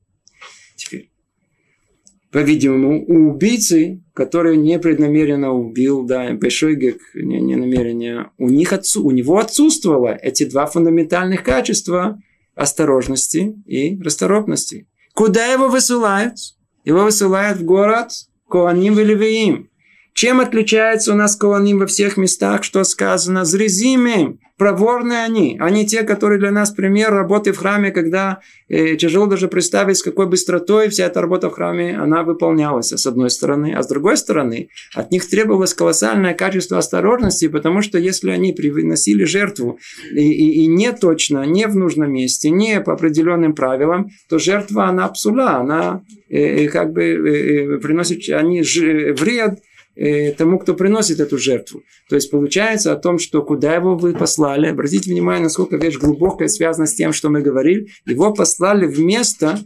Теперь, 0.77 1.08
по-видимому, 2.31 3.03
у 3.07 3.31
убийцы, 3.31 4.03
который 4.13 4.55
непреднамеренно 4.57 5.51
убил, 5.51 6.03
да, 6.03 6.31
большой 6.33 6.75
гек, 6.75 6.99
не, 7.15 7.41
не 7.41 7.55
намерение, 7.55 8.29
у, 8.37 8.49
них 8.49 8.71
отсу, 8.71 9.03
у 9.03 9.11
него 9.11 9.39
отсутствовало 9.39 10.09
эти 10.09 10.45
два 10.45 10.67
фундаментальных 10.67 11.43
качества 11.43 12.19
осторожности 12.55 13.55
и 13.65 13.99
расторопности. 14.01 14.87
Куда 15.13 15.45
его 15.47 15.69
высылают? 15.69 16.35
Его 16.85 17.03
высылают 17.03 17.59
в 17.59 17.65
город 17.65 18.11
Коаним 18.49 18.99
и 18.99 19.03
Левиим. 19.03 19.68
Чем 20.19 20.41
отличается 20.41 21.13
у 21.13 21.15
нас 21.15 21.37
Коаним 21.37 21.79
во 21.79 21.85
всех 21.85 22.17
местах, 22.17 22.65
что 22.65 22.83
сказано? 22.83 23.45
Зрезимым. 23.45 24.41
Проворные 24.57 25.23
они. 25.23 25.55
Они 25.61 25.85
те, 25.87 26.03
которые 26.03 26.39
для 26.39 26.51
нас 26.51 26.71
пример 26.71 27.13
работы 27.13 27.53
в 27.53 27.57
храме, 27.57 27.91
когда 27.91 28.41
э, 28.67 28.97
тяжело 28.97 29.27
даже 29.27 29.47
представить, 29.47 29.95
с 29.95 30.03
какой 30.03 30.27
быстротой 30.27 30.89
вся 30.89 31.05
эта 31.05 31.21
работа 31.21 31.49
в 31.49 31.53
храме, 31.53 31.97
она 31.97 32.23
выполнялась, 32.23 32.89
с 32.89 33.07
одной 33.07 33.29
стороны. 33.29 33.73
А 33.73 33.81
с 33.81 33.87
другой 33.87 34.17
стороны, 34.17 34.67
от 34.93 35.09
них 35.09 35.25
требовалось 35.25 35.73
колоссальное 35.73 36.33
качество 36.33 36.77
осторожности, 36.77 37.47
потому 37.47 37.81
что 37.81 37.97
если 37.97 38.31
они 38.31 38.51
приносили 38.51 39.23
жертву 39.23 39.79
и, 40.11 40.33
и, 40.33 40.63
и 40.63 40.67
не 40.67 40.91
точно, 40.91 41.45
не 41.45 41.65
в 41.65 41.77
нужном 41.77 42.11
месте, 42.11 42.49
не 42.49 42.81
по 42.81 42.91
определенным 42.91 43.55
правилам, 43.55 44.09
то 44.27 44.37
жертва, 44.37 44.87
она 44.89 45.07
псула, 45.07 45.51
она 45.51 46.03
э, 46.27 46.67
как 46.67 46.91
бы 46.91 47.03
э, 47.03 47.77
приносит 47.77 48.27
они 48.27 48.63
ж, 48.63 49.13
вред 49.13 49.59
Э, 49.59 49.68
тому, 50.37 50.59
кто 50.59 50.73
приносит 50.73 51.19
эту 51.19 51.37
жертву. 51.37 51.83
То 52.09 52.15
есть 52.15 52.31
получается 52.31 52.93
о 52.93 52.95
том, 52.95 53.19
что 53.19 53.41
куда 53.41 53.75
его 53.75 53.97
вы 53.97 54.13
послали, 54.13 54.67
обратите 54.67 55.11
внимание, 55.11 55.43
насколько 55.43 55.77
вещь 55.77 55.97
глубокая 55.97 56.47
связана 56.47 56.87
с 56.87 56.93
тем, 56.93 57.11
что 57.11 57.29
мы 57.29 57.41
говорили, 57.41 57.87
его 58.05 58.33
послали 58.33 58.85
в 58.85 58.99
место, 58.99 59.59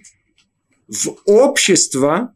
в 0.87 1.15
общество, 1.25 2.33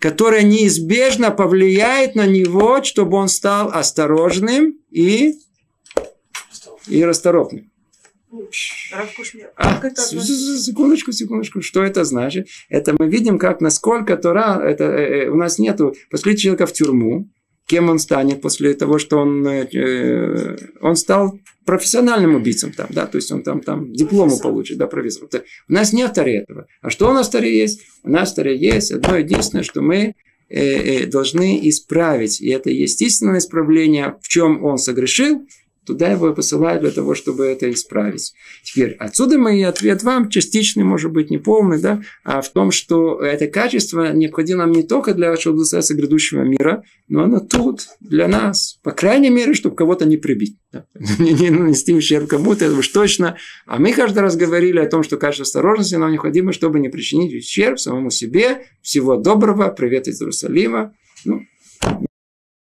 которое 0.00 0.42
неизбежно 0.42 1.30
повлияет 1.30 2.14
на 2.14 2.26
него, 2.26 2.82
чтобы 2.82 3.16
он 3.16 3.28
стал 3.28 3.70
осторожным 3.72 4.78
и, 4.90 5.34
и 6.88 7.04
расторопным. 7.04 7.70
А, 9.56 9.80
секундочку, 9.90 11.12
секундочку. 11.12 11.62
Что 11.62 11.82
это 11.82 12.04
значит? 12.04 12.48
Это 12.68 12.94
мы 12.98 13.08
видим, 13.08 13.38
как 13.38 13.60
насколько 13.60 14.16
Тора, 14.16 14.60
это, 14.62 14.84
э, 14.84 15.24
э, 15.24 15.28
у 15.28 15.36
нас 15.36 15.58
нету, 15.58 15.94
после 16.10 16.36
человека 16.36 16.66
в 16.66 16.72
тюрьму, 16.72 17.28
кем 17.66 17.88
он 17.88 17.98
станет 17.98 18.40
после 18.42 18.74
того, 18.74 18.98
что 18.98 19.18
он, 19.18 19.46
э, 19.46 20.56
он 20.80 20.96
стал 20.96 21.38
профессиональным 21.64 22.34
убийцем 22.34 22.72
там, 22.72 22.88
да, 22.90 23.06
то 23.06 23.16
есть 23.16 23.32
он 23.32 23.42
там, 23.42 23.60
там 23.60 23.92
диплому 23.92 24.38
получит, 24.38 24.78
да, 24.78 24.86
профессор. 24.86 25.28
У 25.68 25.72
нас 25.72 25.92
нет 25.92 26.12
Торе 26.12 26.40
этого. 26.40 26.66
А 26.82 26.90
что 26.90 27.08
у 27.10 27.12
нас 27.12 27.28
в 27.28 27.32
Торе 27.32 27.56
есть? 27.56 27.80
У 28.02 28.10
нас 28.10 28.32
в 28.32 28.34
Торе 28.34 28.56
есть 28.56 28.92
одно 28.92 29.16
единственное, 29.16 29.64
что 29.64 29.80
мы 29.80 30.14
э, 30.48 30.60
э, 30.60 31.06
должны 31.06 31.68
исправить. 31.68 32.40
И 32.40 32.50
это 32.50 32.70
естественное 32.70 33.38
исправление, 33.38 34.16
в 34.20 34.28
чем 34.28 34.62
он 34.62 34.76
согрешил, 34.76 35.46
Туда 35.86 36.10
его 36.10 36.32
посылают 36.32 36.82
для 36.82 36.90
того, 36.90 37.14
чтобы 37.14 37.44
это 37.44 37.70
исправить. 37.70 38.32
Теперь 38.62 38.92
отсюда 38.98 39.38
мой 39.38 39.62
ответ 39.64 40.02
вам 40.02 40.30
частичный, 40.30 40.84
может 40.84 41.12
быть, 41.12 41.30
не 41.30 41.38
полный, 41.38 41.80
да, 41.80 42.02
а 42.24 42.40
в 42.40 42.50
том, 42.50 42.70
что 42.70 43.20
это 43.20 43.46
качество 43.46 44.12
необходимо 44.12 44.60
нам 44.60 44.72
не 44.72 44.82
только 44.82 45.14
для 45.14 45.30
вашего 45.30 45.52
благословения 45.52 45.74
грядущего 45.96 46.42
мира, 46.42 46.84
но 47.08 47.24
оно 47.24 47.40
тут 47.40 47.88
для 48.00 48.28
нас. 48.28 48.78
По 48.82 48.92
крайней 48.92 49.30
мере, 49.30 49.54
чтобы 49.54 49.76
кого-то 49.76 50.06
не 50.06 50.16
прибить. 50.16 50.56
Да. 50.72 50.86
не, 51.18 51.32
не 51.32 51.50
нанести 51.50 51.94
ущерб 51.94 52.28
кому-то, 52.28 52.64
это 52.64 52.74
уж 52.74 52.88
точно. 52.88 53.36
А 53.66 53.78
мы 53.78 53.92
каждый 53.92 54.20
раз 54.20 54.36
говорили 54.36 54.78
о 54.78 54.88
том, 54.88 55.02
что 55.02 55.16
качество 55.16 55.44
осторожности 55.44 55.96
нам 55.96 56.10
необходимо, 56.10 56.52
чтобы 56.52 56.80
не 56.80 56.88
причинить 56.88 57.34
ущерб 57.34 57.78
самому 57.78 58.10
себе. 58.10 58.66
Всего 58.82 59.16
доброго. 59.16 59.68
Привет 59.68 60.08
из 60.08 60.20
Иерусалима. 60.20 60.94
Ну, 61.24 61.42